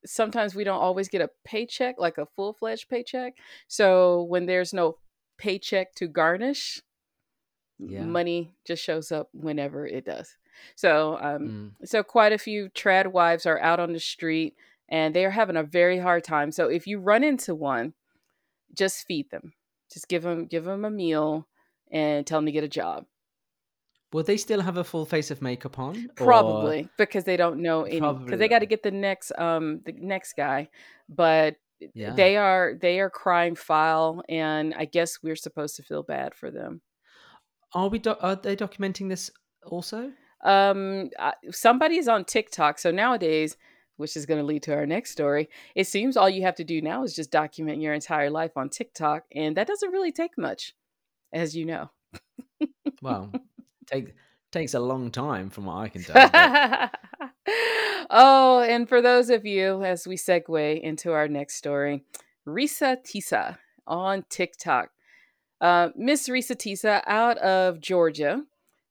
sometimes 0.07 0.55
we 0.55 0.65
don't 0.65 0.83
always 0.83 1.09
get 1.09 1.23
a 1.23 1.31
paycheck 1.45 1.97
like 1.99 2.19
a 2.19 2.27
full-fledged 2.37 2.89
paycheck 2.89 3.35
so 3.69 4.23
when 4.25 4.47
there's 4.47 4.75
no 4.75 4.99
paycheck 5.39 5.95
to 5.95 6.09
garnish 6.09 6.83
Yeah. 7.79 8.05
money 8.05 8.55
just 8.65 8.83
shows 8.83 9.11
up 9.11 9.29
whenever 9.33 9.87
it 9.87 10.05
does 10.05 10.37
so 10.77 11.19
um 11.21 11.75
mm. 11.83 11.89
so 11.89 12.03
quite 12.03 12.33
a 12.33 12.39
few 12.39 12.69
trad 12.71 13.11
wives 13.13 13.47
are 13.47 13.59
out 13.61 13.81
on 13.81 13.93
the 13.93 14.01
street 14.01 14.55
and 14.89 15.15
they 15.15 15.25
are 15.25 15.31
having 15.31 15.57
a 15.57 15.65
very 15.65 15.99
hard 15.99 16.23
time 16.23 16.53
so 16.53 16.69
if 16.69 16.87
you 16.87 17.01
run 17.01 17.25
into 17.25 17.55
one 17.55 17.93
just 18.73 19.07
feed 19.07 19.29
them 19.31 19.53
just 19.93 20.09
give 20.09 20.23
them 20.23 20.47
give 20.47 20.65
them 20.65 20.85
a 20.85 20.91
meal 20.91 21.49
and 21.91 22.27
tell 22.27 22.39
them 22.39 22.47
to 22.47 22.53
get 22.53 22.65
a 22.65 22.69
job 22.69 23.05
Will 24.13 24.23
they 24.23 24.37
still 24.37 24.61
have 24.61 24.77
a 24.77 24.85
full 24.85 25.07
face 25.07 25.33
of 25.33 25.43
makeup 25.43 25.77
on? 25.77 26.07
or- 26.21 26.25
probably 26.27 26.89
because 26.97 27.25
they 27.25 27.37
don't 27.37 27.61
know 27.61 27.83
any 27.83 27.99
Probably 27.99 28.25
because 28.27 28.39
they 28.39 28.47
got 28.47 28.61
to 28.61 28.67
get 28.67 28.85
the 28.85 28.93
next 28.93 29.33
um 29.37 29.81
the 29.85 29.93
next 29.99 30.35
guy 30.37 30.69
but 31.09 31.57
Yeah. 31.93 32.15
they 32.15 32.37
are 32.37 32.75
they 32.81 33.01
are 33.01 33.11
crying 33.11 33.57
foul 33.57 34.23
and 34.29 34.73
i 34.79 34.85
guess 34.85 35.19
we're 35.23 35.35
supposed 35.37 35.75
to 35.77 35.83
feel 35.83 36.05
bad 36.05 36.35
for 36.37 36.53
them 36.53 36.81
Are 37.75 37.89
we? 37.89 37.99
Do- 37.99 38.17
are 38.21 38.37
they 38.37 38.57
documenting 38.57 39.09
this 39.09 39.31
also? 39.65 40.13
Um, 40.45 41.11
somebody's 41.51 42.09
on 42.09 42.25
TikTok. 42.25 42.79
So 42.79 42.91
nowadays, 42.91 43.57
which 43.97 44.17
is 44.17 44.27
going 44.27 44.41
to 44.41 44.47
lead 44.47 44.63
to 44.65 44.75
our 44.75 44.87
next 44.87 45.11
story, 45.11 45.49
it 45.75 45.87
seems 45.87 46.17
all 46.17 46.29
you 46.29 46.43
have 46.43 46.57
to 46.57 46.65
do 46.65 46.81
now 46.81 47.03
is 47.03 47.15
just 47.15 47.31
document 47.31 47.81
your 47.81 47.95
entire 47.95 48.31
life 48.31 48.57
on 48.57 48.69
TikTok, 48.69 49.25
and 49.35 49.57
that 49.57 49.67
doesn't 49.67 49.91
really 49.91 50.13
take 50.13 50.37
much, 50.39 50.75
as 51.33 51.57
you 51.57 51.65
know. 51.65 51.91
well, 53.03 53.33
take 53.87 54.15
takes 54.53 54.75
a 54.75 54.81
long 54.81 55.11
time 55.11 55.51
from 55.51 55.65
what 55.65 55.79
I 55.79 55.89
can 55.89 56.05
tell. 56.05 56.15
But... 56.15 56.95
oh, 58.11 58.61
and 58.61 58.89
for 58.89 59.03
those 59.03 59.29
of 59.31 59.45
you, 59.45 59.83
as 59.83 60.07
we 60.07 60.17
segue 60.17 60.81
into 60.81 61.13
our 61.13 61.27
next 61.27 61.57
story, 61.57 62.05
Reesa 62.47 62.99
Teesa 63.05 63.59
on 63.87 64.25
TikTok. 64.29 64.91
Uh, 65.61 65.91
Miss 65.97 66.29
Reesa 66.29 66.57
Teesa 66.57 67.03
out 67.07 67.39
of 67.39 67.81
Georgia 67.81 68.43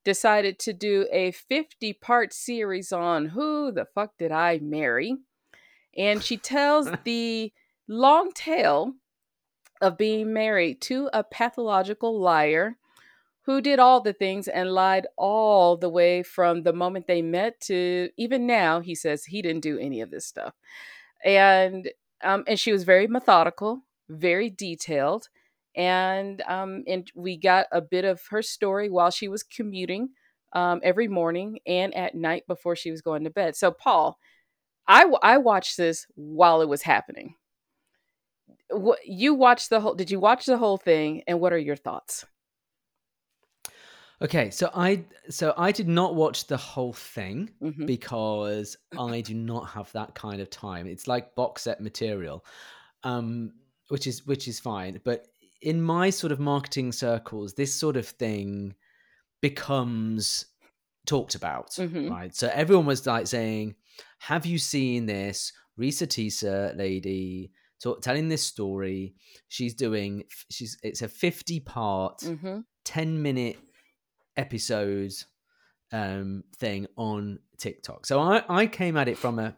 decided 0.04 0.58
to 0.60 0.72
do 0.72 1.06
a 1.10 1.30
50 1.30 1.92
part 1.94 2.32
series 2.32 2.92
on 2.92 3.26
Who 3.26 3.72
the 3.72 3.86
Fuck 3.94 4.18
Did 4.18 4.32
I 4.32 4.58
Marry? 4.58 5.16
And 5.96 6.22
she 6.22 6.36
tells 6.36 6.90
the 7.04 7.52
long 7.88 8.32
tale 8.32 8.94
of 9.80 9.98
being 9.98 10.32
married 10.32 10.80
to 10.82 11.10
a 11.12 11.24
pathological 11.24 12.18
liar 12.18 12.76
who 13.42 13.60
did 13.60 13.78
all 13.78 14.00
the 14.00 14.12
things 14.12 14.48
and 14.48 14.72
lied 14.72 15.06
all 15.16 15.76
the 15.76 15.88
way 15.88 16.22
from 16.22 16.62
the 16.62 16.72
moment 16.72 17.06
they 17.06 17.20
met 17.20 17.60
to 17.60 18.08
even 18.16 18.46
now 18.46 18.80
he 18.80 18.94
says 18.94 19.24
he 19.24 19.42
didn't 19.42 19.62
do 19.62 19.78
any 19.78 20.00
of 20.00 20.10
this 20.10 20.24
stuff 20.24 20.54
and 21.24 21.90
um, 22.22 22.44
and 22.46 22.58
she 22.58 22.72
was 22.72 22.84
very 22.84 23.06
methodical 23.06 23.82
very 24.08 24.48
detailed 24.48 25.28
and 25.74 26.42
um, 26.42 26.84
and 26.86 27.10
we 27.14 27.36
got 27.36 27.66
a 27.72 27.80
bit 27.80 28.04
of 28.04 28.20
her 28.30 28.42
story 28.42 28.90
while 28.90 29.10
she 29.10 29.28
was 29.28 29.42
commuting 29.42 30.10
um, 30.52 30.80
every 30.82 31.08
morning 31.08 31.58
and 31.66 31.94
at 31.94 32.14
night 32.14 32.46
before 32.46 32.76
she 32.76 32.90
was 32.90 33.02
going 33.02 33.24
to 33.24 33.30
bed. 33.30 33.56
So, 33.56 33.70
Paul, 33.70 34.18
I 34.86 35.04
I 35.22 35.38
watched 35.38 35.76
this 35.76 36.06
while 36.14 36.62
it 36.62 36.68
was 36.68 36.82
happening. 36.82 37.34
What 38.70 39.00
you 39.06 39.34
watched 39.34 39.70
the 39.70 39.80
whole? 39.80 39.94
Did 39.94 40.10
you 40.10 40.20
watch 40.20 40.46
the 40.46 40.58
whole 40.58 40.78
thing? 40.78 41.22
And 41.26 41.40
what 41.40 41.52
are 41.52 41.58
your 41.58 41.76
thoughts? 41.76 42.24
Okay, 44.22 44.50
so 44.50 44.70
I 44.74 45.04
so 45.28 45.52
I 45.56 45.72
did 45.72 45.88
not 45.88 46.14
watch 46.14 46.46
the 46.46 46.56
whole 46.56 46.92
thing 46.92 47.50
Mhm. 47.60 47.86
because 47.86 48.76
I 48.98 49.20
do 49.20 49.34
not 49.34 49.68
have 49.70 49.90
that 49.92 50.14
kind 50.14 50.40
of 50.40 50.50
time. 50.50 50.86
It's 50.86 51.08
like 51.08 51.34
box 51.34 51.62
set 51.62 51.80
material, 51.80 52.44
um, 53.02 53.52
which 53.88 54.06
is 54.06 54.24
which 54.26 54.46
is 54.48 54.60
fine. 54.60 55.00
But 55.04 55.26
in 55.64 55.82
my 55.82 56.10
sort 56.10 56.32
of 56.32 56.38
marketing 56.38 56.92
circles, 56.92 57.54
this 57.54 57.74
sort 57.74 57.96
of 57.96 58.06
thing 58.06 58.74
becomes 59.40 60.46
talked 61.06 61.34
about, 61.34 61.70
Mhm. 61.72 62.10
right? 62.10 62.34
So 62.34 62.48
everyone 62.52 62.86
was 62.86 63.06
like 63.06 63.26
saying, 63.26 63.74
"Have 64.18 64.46
you 64.46 64.58
seen 64.58 65.06
this 65.06 65.52
Reesa 65.78 66.06
Teesa 66.06 66.76
lady 66.76 67.52
talk, 67.82 68.00
telling 68.00 68.28
this 68.28 68.42
story? 68.42 69.14
She's 69.48 69.74
doing 69.74 70.24
she's 70.50 70.78
it's 70.82 71.02
a 71.02 71.08
fifty 71.08 71.60
part, 71.60 72.18
Mhm. 72.20 72.64
ten 72.84 73.20
minute 73.22 73.58
episodes 74.36 75.26
um 75.92 76.44
thing 76.56 76.86
on 76.96 77.38
TikTok." 77.58 78.06
So 78.06 78.20
I 78.20 78.44
I 78.62 78.66
came 78.66 78.96
at 78.96 79.08
it 79.08 79.18
from 79.18 79.38
a 79.38 79.56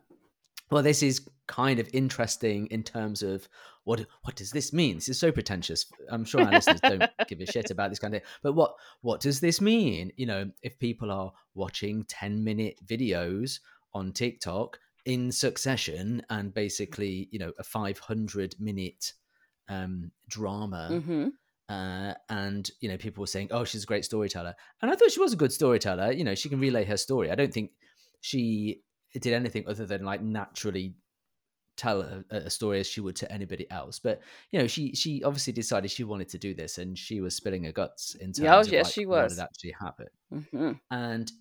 well, 0.71 0.83
this 0.83 1.03
is 1.03 1.29
kind 1.47 1.79
of 1.79 1.88
interesting 1.92 2.66
in 2.69 2.83
terms 2.83 3.23
of 3.23 3.49
what 3.87 4.05
what 4.22 4.35
does 4.35 4.51
this 4.51 4.72
mean? 4.72 4.96
This 4.96 5.09
is 5.09 5.18
so 5.18 5.31
pretentious. 5.31 5.87
I'm 6.11 6.25
sure 6.25 6.42
our 6.42 6.51
listeners 6.51 6.81
don't 6.81 7.09
give 7.29 7.40
a 7.40 7.46
shit 7.46 7.70
about 7.70 7.90
this 7.90 8.01
kind 8.01 8.14
of 8.14 8.20
thing. 8.20 8.29
But 8.42 8.55
what 8.55 8.75
what 9.01 9.20
does 9.20 9.38
this 9.38 9.61
mean? 9.61 10.11
You 10.16 10.27
know, 10.27 10.51
if 10.61 10.77
people 10.81 11.12
are 11.12 11.33
watching 11.55 12.03
10 12.09 12.42
minute 12.42 12.81
videos 12.85 13.61
on 13.94 14.12
TikTok 14.12 14.81
in 15.05 15.31
succession 15.31 16.20
and 16.31 16.53
basically, 16.53 17.29
you 17.31 17.38
know, 17.38 17.53
a 17.61 17.62
500 17.62 18.57
minute 18.59 19.12
um, 19.68 20.11
drama. 20.29 20.88
Mhm. 20.90 21.31
Uh, 21.68 22.14
and 22.29 22.68
you 22.81 22.88
know, 22.88 22.96
people 22.96 23.20
were 23.20 23.29
saying, 23.29 23.49
"Oh, 23.53 23.64
she's 23.64 23.85
a 23.85 23.87
great 23.87 24.05
storyteller," 24.05 24.55
and 24.83 24.90
I 24.90 24.96
thought 24.96 25.12
she 25.12 25.20
was 25.20 25.33
a 25.33 25.37
good 25.37 25.53
storyteller. 25.53 26.11
You 26.11 26.25
know, 26.25 26.35
she 26.35 26.49
can 26.49 26.59
relay 26.61 26.85
her 26.85 26.96
story. 26.96 27.31
I 27.31 27.37
don't 27.37 27.55
think 27.55 27.70
she 28.20 28.83
did 29.14 29.33
anything 29.33 29.64
other 29.68 29.87
than 29.87 30.05
like 30.05 30.22
naturally 30.22 30.94
tell 31.77 32.01
a, 32.01 32.25
a, 32.31 32.51
story 32.51 32.81
as 32.81 32.87
she 32.87 33.01
would 33.01 33.17
to 33.17 33.31
anybody 33.31 33.71
else. 33.71 33.99
But 33.99 34.21
you 34.51 34.59
know, 34.59 34.67
she 34.67 34.95
she 34.95 35.23
obviously 35.23 35.53
decided 35.53 35.91
she 35.91 36.05
wanted 36.05 36.29
to 36.31 36.39
do 36.39 36.55
this, 36.55 36.79
and 36.79 36.99
she 36.99 37.21
was 37.21 37.35
spilling 37.35 37.65
her 37.65 37.73
guts 37.73 38.15
in 38.15 38.29
terms 38.29 38.39
Yeah, 38.41 38.57
oh, 38.57 38.61
of 38.61 38.69
yes, 38.69 38.87
like, 38.87 38.95
she 38.95 39.07
what 39.07 39.25
was. 39.25 39.39
had 39.39 39.45
actually 39.45 39.73
happened. 39.73 40.11
Mhm. 40.33 40.81
And 40.91 41.33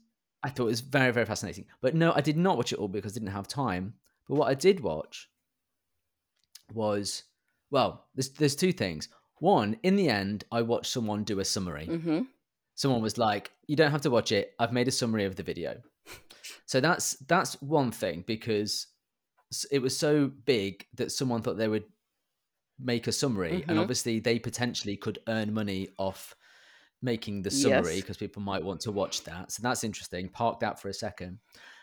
I 0.44 0.50
thought 0.50 0.66
it 0.66 0.78
was 0.78 0.82
very 0.82 1.12
very 1.12 1.26
fascinating. 1.26 1.66
But 1.82 1.96
no, 1.96 2.14
I 2.14 2.22
did 2.22 2.38
not 2.38 2.58
watch 2.58 2.74
it 2.74 2.80
all 2.80 2.88
because 2.88 3.14
I 3.14 3.20
didn't 3.20 3.32
have 3.32 3.48
time. 3.48 3.94
But 4.28 4.36
what 4.36 4.50
I 4.50 4.54
did 4.54 4.80
watch 4.80 5.30
was 6.74 7.24
well, 7.72 8.06
there's 8.16 8.30
there's 8.30 8.56
two 8.56 8.74
things. 8.74 9.10
One, 9.40 9.78
in 9.84 9.96
the 9.96 10.10
end, 10.10 10.46
I 10.52 10.62
watched 10.62 10.92
someone 10.92 11.24
do 11.24 11.40
a 11.40 11.46
summary. 11.46 11.88
Mhm. 11.88 12.28
Someone 12.76 13.02
was 13.02 13.18
like, 13.18 13.52
"You 13.68 13.76
don't 13.76 13.92
have 13.92 14.02
to 14.02 14.10
watch 14.10 14.32
it. 14.32 14.54
I've 14.60 14.74
made 14.74 14.88
a 14.88 14.92
summary 14.92 15.26
of 15.26 15.36
the 15.36 15.44
video." 15.44 15.82
So 16.66 16.80
that's 16.80 17.14
that's 17.28 17.62
one 17.62 17.92
thing 17.92 18.24
because 18.26 18.88
it 19.72 19.80
was 19.80 19.98
so 19.98 20.28
big 20.28 20.86
that 20.96 21.12
someone 21.12 21.42
thought 21.42 21.58
they 21.58 21.68
would 21.68 21.86
make 22.80 23.08
a 23.08 23.12
summary, 23.12 23.64
and 23.68 23.78
Mhm. 23.78 23.82
obviously 23.82 24.20
they 24.20 24.38
potentially 24.40 24.98
could 24.98 25.20
earn 25.28 25.54
money 25.54 25.90
off 25.98 26.36
making 27.02 27.42
the 27.44 27.52
summary 27.52 27.96
Yes. 27.96 28.02
because 28.02 28.18
people 28.18 28.42
might 28.42 28.64
want 28.64 28.82
to 28.82 28.92
watch 28.92 29.24
that. 29.26 29.52
So 29.52 29.62
that's 29.62 29.84
interesting. 29.84 30.28
Park 30.30 30.60
that 30.62 30.80
for 30.80 30.90
a 30.90 30.94
second. 30.94 31.40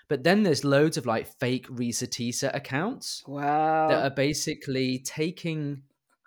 But 0.08 0.24
then 0.24 0.42
there's 0.42 0.64
loads 0.64 0.96
of 0.96 1.06
like 1.06 1.26
fake 1.38 1.66
Reesa 1.68 2.08
Teesa 2.08 2.54
accounts 2.54 3.22
Wow. 3.26 3.88
that 3.88 4.02
are 4.04 4.14
basically 4.14 4.98
taking 4.98 5.84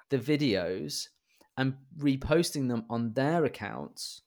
the 0.10 0.18
videos 0.18 1.10
and 1.58 1.76
reposting 1.98 2.70
them 2.70 2.86
on 2.90 3.14
their 3.14 3.44
accounts. 3.46 4.22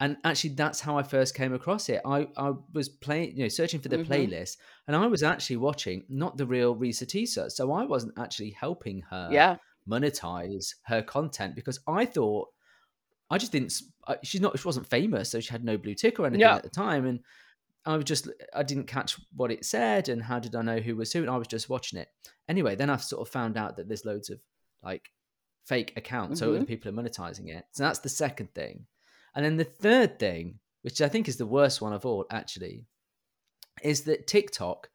And 0.00 0.16
actually, 0.24 0.54
that's 0.54 0.80
how 0.80 0.96
I 0.96 1.02
first 1.02 1.34
came 1.34 1.52
across 1.52 1.88
it. 1.90 2.00
I, 2.06 2.26
I 2.36 2.52
was 2.72 2.88
playing, 2.88 3.36
you 3.36 3.42
know, 3.42 3.48
searching 3.48 3.80
for 3.80 3.90
the 3.90 3.98
Mhm. 3.98 4.06
playlist, 4.06 4.56
and 4.86 4.96
I 4.96 5.06
was 5.06 5.22
actually 5.22 5.58
watching 5.58 6.04
not 6.08 6.38
the 6.38 6.46
real 6.46 6.74
Reesa 6.74 7.04
Teesa. 7.04 7.50
So 7.52 7.70
I 7.72 7.84
wasn't 7.84 8.14
actually 8.18 8.50
helping 8.50 9.02
her 9.10 9.28
yeah. 9.30 9.56
monetize 9.86 10.74
her 10.84 11.02
content 11.02 11.54
because 11.54 11.80
I 11.86 12.06
thought 12.06 12.48
I 13.30 13.38
just 13.38 13.52
didn't. 13.52 13.72
She's 14.22 14.40
not. 14.40 14.58
She 14.58 14.66
wasn't 14.66 14.86
famous, 14.88 15.30
so 15.30 15.38
she 15.38 15.50
had 15.50 15.64
no 15.64 15.76
blue 15.76 15.94
tick 15.94 16.18
or 16.18 16.26
anything 16.26 16.40
Yeah. 16.40 16.56
at 16.56 16.62
the 16.62 16.70
time, 16.70 17.06
and 17.06 17.20
I 17.84 17.96
was 17.96 18.04
just. 18.04 18.28
I 18.54 18.62
didn't 18.62 18.86
catch 18.86 19.16
what 19.36 19.52
it 19.52 19.64
said, 19.64 20.08
and 20.08 20.22
how 20.22 20.38
did 20.38 20.56
I 20.56 20.62
know 20.62 20.78
who 20.80 20.96
was 20.96 21.12
who? 21.12 21.20
And 21.20 21.30
I 21.30 21.36
was 21.36 21.46
just 21.46 21.68
watching 21.68 21.98
it 21.98 22.08
anyway. 22.48 22.74
Then 22.74 22.90
I 22.90 22.96
sort 22.96 23.20
of 23.26 23.30
found 23.30 23.56
out 23.56 23.76
that 23.76 23.86
there's 23.86 24.04
loads 24.04 24.30
of 24.30 24.40
like 24.82 25.10
fake 25.64 25.92
accounts, 25.96 26.40
so 26.40 26.54
other 26.54 26.64
people 26.64 26.88
are 26.90 26.94
monetizing 26.94 27.48
it. 27.54 27.66
So 27.72 27.82
that's 27.84 28.00
the 28.00 28.08
second 28.08 28.52
thing, 28.54 28.86
and 29.34 29.44
then 29.44 29.56
the 29.56 29.64
third 29.64 30.18
thing, 30.18 30.58
which 30.82 31.00
I 31.00 31.08
think 31.08 31.28
is 31.28 31.36
the 31.36 31.46
worst 31.46 31.80
one 31.80 31.92
of 31.92 32.04
all, 32.06 32.26
actually, 32.30 32.84
is 33.82 34.02
that 34.02 34.26
TikTok 34.26 34.88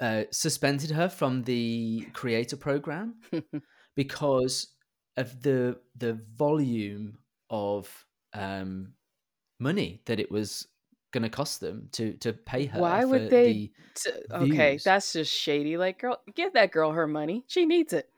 uh, 0.00 0.24
suspended 0.30 0.90
her 0.90 1.08
from 1.08 1.42
the 1.42 2.06
creator 2.12 2.56
program 2.56 3.14
because 3.96 4.68
of 5.16 5.42
the 5.42 5.78
the 5.96 6.20
volume 6.34 7.18
of 7.48 8.04
um, 8.34 8.92
money 9.58 10.02
that 10.06 10.20
it 10.20 10.30
was 10.30 10.66
going 11.12 11.22
to 11.22 11.30
cost 11.30 11.60
them 11.60 11.88
to 11.92 12.12
to 12.14 12.32
pay 12.32 12.66
her. 12.66 12.80
Why 12.80 13.04
would 13.04 13.30
they? 13.30 13.52
the 13.52 13.72
T- 13.94 14.10
okay, 14.30 14.78
that's 14.84 15.14
just 15.14 15.32
shady. 15.32 15.78
Like, 15.78 16.00
girl, 16.00 16.20
give 16.34 16.52
that 16.52 16.70
girl 16.70 16.92
her 16.92 17.06
money. 17.06 17.44
She 17.46 17.64
needs 17.64 17.92
it. 17.92 18.10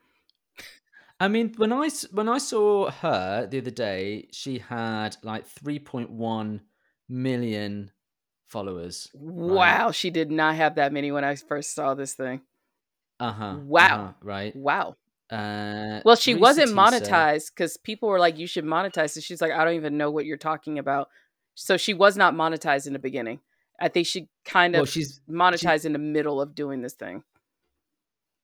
I 1.19 1.27
mean, 1.27 1.53
when 1.57 1.73
I 1.73 1.89
when 2.11 2.29
I 2.29 2.37
saw 2.37 2.89
her 2.89 3.45
the 3.45 3.57
other 3.57 3.71
day, 3.71 4.29
she 4.31 4.59
had 4.59 5.17
like 5.21 5.45
three 5.45 5.79
point 5.79 6.09
one 6.09 6.61
million 7.09 7.91
followers. 8.47 9.09
Wow, 9.13 9.91
she 9.91 10.09
did 10.11 10.31
not 10.31 10.55
have 10.55 10.75
that 10.75 10.93
many 10.93 11.11
when 11.11 11.25
I 11.25 11.35
first 11.35 11.75
saw 11.75 11.93
this 11.93 12.13
thing. 12.13 12.41
Uh 13.19 13.31
huh. 13.33 13.57
Wow. 13.65 14.15
right. 14.21 14.55
Wow. 14.55 14.95
Uh, 15.29 16.01
Well, 16.05 16.15
she 16.15 16.35
wasn't 16.35 16.71
monetized 16.71 17.51
because 17.53 17.75
people 17.77 18.09
were 18.09 18.19
like, 18.19 18.37
"You 18.37 18.47
should 18.47 18.65
monetize." 18.65 19.15
And 19.15 19.23
she's 19.23 19.41
like, 19.41 19.51
"I 19.51 19.65
don't 19.65 19.75
even 19.75 19.97
know 19.97 20.09
what 20.09 20.25
you're 20.25 20.37
talking 20.37 20.79
about." 20.79 21.09
So 21.55 21.75
she 21.75 21.93
was 21.93 22.15
not 22.15 22.33
monetized 22.33 22.87
in 22.87 22.93
the 22.93 22.99
beginning. 22.99 23.41
I 23.79 23.89
think 23.89 24.07
she 24.07 24.29
kind 24.45 24.75
of 24.75 24.79
Well, 24.79 24.85
she's 24.85 25.21
monetized 25.29 25.85
in 25.85 25.93
the 25.93 25.99
middle 25.99 26.41
of 26.41 26.55
doing 26.55 26.81
this 26.81 26.93
thing. 26.93 27.23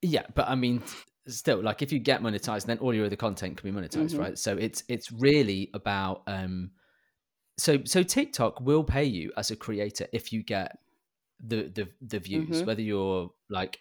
Yeah, 0.01 0.25
but 0.35 0.47
I 0.47 0.55
mean, 0.55 0.83
still, 1.27 1.61
like 1.61 1.81
if 1.81 1.91
you 1.91 1.99
get 1.99 2.21
monetized, 2.21 2.65
then 2.65 2.77
all 2.79 2.93
your 2.93 3.05
other 3.05 3.15
content 3.15 3.57
can 3.57 3.71
be 3.71 3.77
monetized, 3.79 4.15
Mhm. 4.15 4.19
right? 4.19 4.37
So 4.37 4.55
it's 4.57 4.83
it's 4.87 5.11
really 5.11 5.69
about 5.73 6.23
um, 6.27 6.71
so 7.57 7.83
so 7.85 8.03
TikTok 8.03 8.61
will 8.61 8.83
pay 8.83 9.03
you 9.05 9.31
as 9.37 9.51
a 9.51 9.55
creator 9.55 10.07
if 10.13 10.31
you 10.33 10.43
get 10.43 10.77
the 11.45 11.63
the 11.69 11.89
the 12.01 12.19
views, 12.19 12.61
Mhm. 12.61 12.65
whether 12.65 12.81
you're 12.81 13.31
like 13.49 13.79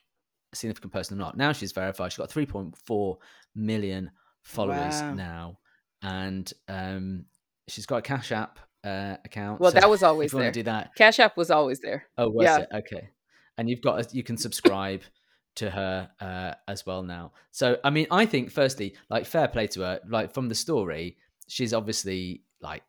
a 0.52 0.56
significant 0.56 0.92
person 0.92 1.16
or 1.18 1.20
not. 1.20 1.36
Now 1.36 1.52
she's 1.52 1.72
verified. 1.72 2.12
She's 2.12 2.18
got 2.18 2.30
three 2.30 2.46
point 2.46 2.76
four 2.78 3.18
million 3.54 4.10
followers 4.42 5.00
Wow. 5.02 5.14
now, 5.14 5.58
and 6.02 6.52
um, 6.68 7.26
she's 7.68 7.86
got 7.86 7.96
a 7.98 8.02
Cash 8.02 8.32
App 8.32 8.58
uh, 8.84 9.16
account. 9.24 9.60
Well, 9.60 9.70
so 9.72 9.80
that 9.80 9.88
was 9.88 10.02
always 10.02 10.30
there. 10.32 10.50
do 10.50 10.62
that, 10.64 10.94
Cash 10.94 11.18
App 11.18 11.36
was 11.38 11.50
always 11.50 11.80
there. 11.80 12.06
oh, 12.18 12.28
was 12.28 12.44
Yeah. 12.44 12.58
it 12.58 12.68
okay? 12.74 13.08
And 13.56 13.70
you've 13.70 13.80
got 13.80 14.00
a, 14.04 14.14
you 14.16 14.22
can 14.22 14.36
subscribe 14.36 15.00
to 15.56 15.70
her 15.70 16.10
uh, 16.20 16.54
as 16.68 16.84
well 16.86 17.02
now. 17.02 17.32
So 17.50 17.78
I 17.84 17.90
mean, 17.90 18.06
I 18.10 18.26
think 18.26 18.50
firstly, 18.50 18.94
like 19.10 19.26
fair 19.26 19.48
play 19.48 19.66
to 19.68 19.80
her. 19.82 20.00
Like 20.08 20.32
from 20.32 20.48
the 20.48 20.54
story, 20.54 21.16
she's 21.48 21.72
obviously 21.72 22.42
like 22.60 22.82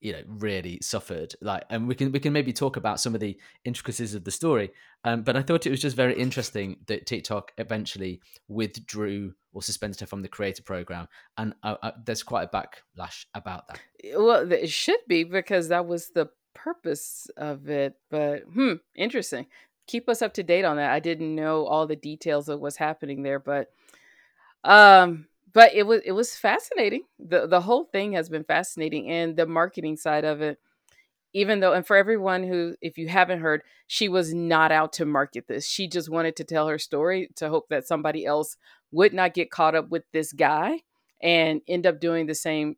you 0.00 0.12
know 0.12 0.22
really 0.28 0.78
suffered 0.80 1.34
like 1.40 1.64
and 1.70 1.88
we 1.88 1.94
can 1.94 2.12
we 2.12 2.20
can 2.20 2.32
maybe 2.32 2.52
talk 2.52 2.76
about 2.76 3.00
some 3.00 3.14
of 3.14 3.20
the 3.20 3.36
intricacies 3.64 4.14
of 4.14 4.22
the 4.22 4.30
story 4.30 4.70
um, 5.02 5.22
but 5.22 5.36
i 5.36 5.42
thought 5.42 5.66
it 5.66 5.70
was 5.70 5.80
just 5.80 5.96
very 5.96 6.14
interesting 6.14 6.76
that 6.86 7.04
tiktok 7.04 7.50
eventually 7.58 8.20
withdrew 8.46 9.32
or 9.52 9.60
suspended 9.60 9.98
her 9.98 10.06
from 10.06 10.22
the 10.22 10.28
creator 10.28 10.62
program 10.62 11.08
and 11.36 11.52
uh, 11.64 11.74
uh, 11.82 11.90
there's 12.04 12.22
quite 12.22 12.48
a 12.52 12.56
backlash 12.56 13.24
about 13.34 13.66
that 13.66 13.80
Well, 14.14 14.50
it 14.52 14.70
should 14.70 15.00
be 15.08 15.24
because 15.24 15.68
that 15.68 15.86
was 15.86 16.10
the 16.10 16.28
purpose 16.54 17.28
of 17.36 17.68
it. 17.68 17.94
But 18.10 18.42
hmm, 18.52 18.74
interesting. 18.94 19.46
Keep 19.88 20.08
us 20.08 20.22
up 20.22 20.34
to 20.34 20.44
date 20.44 20.64
on 20.64 20.76
that. 20.76 20.92
I 20.92 21.00
didn't 21.00 21.34
know 21.34 21.66
all 21.66 21.88
the 21.88 21.96
details 21.96 22.48
of 22.48 22.60
what's 22.60 22.76
happening 22.76 23.24
there, 23.24 23.40
but 23.40 23.72
um, 24.62 25.26
but 25.52 25.74
it 25.74 25.84
was 25.84 26.02
it 26.04 26.12
was 26.12 26.36
fascinating. 26.36 27.02
the 27.18 27.48
The 27.48 27.62
whole 27.62 27.84
thing 27.84 28.12
has 28.12 28.28
been 28.28 28.44
fascinating, 28.44 29.10
and 29.10 29.36
the 29.36 29.46
marketing 29.46 29.96
side 29.96 30.24
of 30.24 30.40
it. 30.40 30.58
Even 31.34 31.60
though, 31.60 31.74
and 31.74 31.86
for 31.86 31.96
everyone 31.96 32.42
who, 32.42 32.74
if 32.80 32.96
you 32.96 33.08
haven't 33.08 33.40
heard, 33.40 33.62
she 33.86 34.08
was 34.08 34.32
not 34.32 34.72
out 34.72 34.94
to 34.94 35.04
market 35.04 35.46
this. 35.46 35.66
She 35.66 35.86
just 35.86 36.08
wanted 36.08 36.36
to 36.36 36.44
tell 36.44 36.68
her 36.68 36.78
story 36.78 37.28
to 37.36 37.50
hope 37.50 37.68
that 37.68 37.86
somebody 37.86 38.24
else 38.24 38.56
would 38.92 39.12
not 39.12 39.34
get 39.34 39.50
caught 39.50 39.74
up 39.74 39.90
with 39.90 40.04
this 40.12 40.32
guy 40.32 40.80
and 41.22 41.60
end 41.68 41.86
up 41.86 42.00
doing 42.00 42.26
the 42.26 42.34
same 42.34 42.76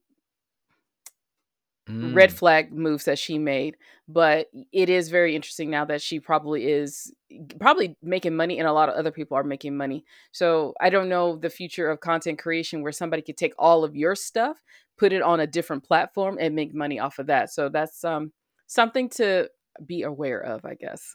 red 2.00 2.30
Mm, 2.30 2.32
flag 2.32 2.72
moves 2.72 3.04
that 3.04 3.18
she 3.18 3.38
made 3.38 3.76
but 4.08 4.48
it 4.72 4.88
is 4.88 5.08
very 5.08 5.36
interesting 5.36 5.70
now 5.70 5.84
that 5.84 6.02
she 6.02 6.18
probably 6.18 6.66
is 6.66 7.12
probably 7.60 7.96
making 8.02 8.34
money 8.34 8.58
and 8.58 8.66
a 8.66 8.72
lot 8.72 8.88
of 8.88 8.96
other 8.96 9.12
people 9.12 9.36
are 9.36 9.44
making 9.44 9.76
money. 9.76 10.04
So 10.32 10.74
i 10.80 10.90
don't 10.90 11.08
know 11.08 11.36
the 11.36 11.50
future 11.50 11.88
of 11.90 12.00
content 12.00 12.38
creation 12.38 12.82
where 12.82 12.92
somebody 12.92 13.22
could 13.22 13.36
take 13.36 13.54
all 13.58 13.84
of 13.84 13.96
your 13.96 14.14
stuff 14.14 14.62
put 14.98 15.12
it 15.12 15.22
on 15.22 15.40
a 15.40 15.46
different 15.46 15.84
platform 15.84 16.36
and 16.40 16.54
make 16.54 16.74
money 16.74 16.98
off 16.98 17.18
of 17.18 17.26
that. 17.26 17.50
So 17.50 17.68
that's 17.68 18.04
um 18.04 18.32
something 18.66 19.08
to 19.10 19.48
be 19.86 20.02
aware 20.02 20.40
of 20.40 20.64
i 20.64 20.74
guess. 20.74 21.14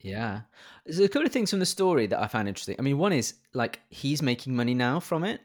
Yeah. 0.00 0.42
There's 0.84 1.00
a 1.00 1.08
couple 1.08 1.26
of 1.26 1.32
things 1.32 1.50
from 1.50 1.58
the 1.60 1.66
story 1.66 2.06
that 2.06 2.20
i 2.20 2.26
found 2.26 2.48
interesting. 2.48 2.76
I 2.78 2.82
mean 2.82 2.98
one 2.98 3.12
is 3.12 3.34
like 3.54 3.80
he's 3.90 4.22
making 4.22 4.54
money 4.54 4.74
now 4.74 5.00
from 5.00 5.24
it 5.24 5.40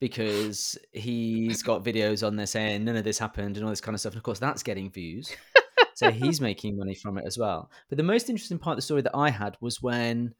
because 0.00 0.76
he's 0.92 1.62
got 1.62 1.84
videos 1.84 2.26
on 2.26 2.36
there 2.36 2.46
saying 2.46 2.84
none 2.84 2.96
of 2.96 3.04
this 3.04 3.18
happened 3.18 3.56
and 3.56 3.64
all 3.64 3.70
this 3.70 3.80
kind 3.80 3.94
of 3.94 4.00
stuff. 4.00 4.12
And 4.12 4.18
of 4.18 4.22
course 4.24 4.38
that's 4.38 4.62
getting 4.62 4.90
views. 4.90 5.30
So 5.94 6.10
he's 6.10 6.40
making 6.50 6.76
money 6.76 6.94
from 6.94 7.18
it 7.18 7.24
as 7.26 7.38
well. 7.38 7.70
But 7.88 7.98
the 7.98 8.04
most 8.04 8.28
interesting 8.28 8.58
part 8.58 8.74
of 8.74 8.78
the 8.78 8.82
story 8.82 9.02
that 9.02 9.16
I 9.16 9.30
had 9.30 9.56
was 9.60 9.80
when 9.82 10.34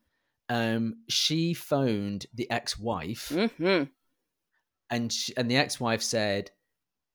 um, 0.49 0.97
she 1.09 1.55
phoned 1.55 2.27
the 2.35 2.51
ex-wife, 2.51 3.33
hmm 3.59 3.85
and 4.91 5.13
she, 5.13 5.35
and 5.37 5.51
the 5.51 5.57
ex-wife 5.57 6.03
said, 6.03 6.51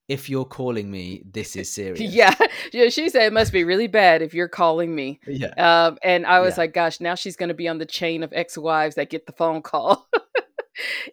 "If 0.07 0.29
you're 0.29 0.45
calling 0.45 0.89
me, 0.89 1.23
this 1.31 1.55
is 1.55 1.71
serious." 1.73 2.01
yeah. 2.13 2.33
Yeah 2.73 2.89
she 2.89 3.09
said 3.09 3.23
it 3.27 3.33
must 3.33 3.53
be 3.53 3.63
really 3.63 3.87
bad 3.87 4.21
if 4.21 4.33
you're 4.33 4.47
calling 4.47 4.93
me. 4.95 5.19
Yeah, 5.27 5.53
um 5.85 5.97
and 6.03 6.25
i 6.25 6.39
was 6.39 6.55
Yeah. 6.55 6.61
like 6.61 6.73
gosh 6.73 6.99
now 6.99 7.15
she's 7.15 7.35
going 7.35 7.49
to 7.49 7.55
be 7.55 7.67
on 7.67 7.77
the 7.77 7.85
chain 7.85 8.23
of 8.23 8.31
ex-wives 8.33 8.95
that 8.95 9.09
get 9.09 9.25
the 9.27 9.31
phone 9.33 9.61
call 9.61 10.07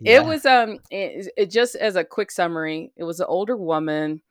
Yeah. 0.00 0.18
It 0.18 0.24
was 0.24 0.46
um 0.46 0.78
it, 0.90 1.32
it 1.36 1.50
just 1.50 1.74
as 1.76 1.96
a 1.96 2.04
quick 2.04 2.30
summary, 2.30 2.92
it 2.96 3.04
was 3.04 3.20
an 3.20 3.26
older 3.28 3.56
woman. 3.56 4.22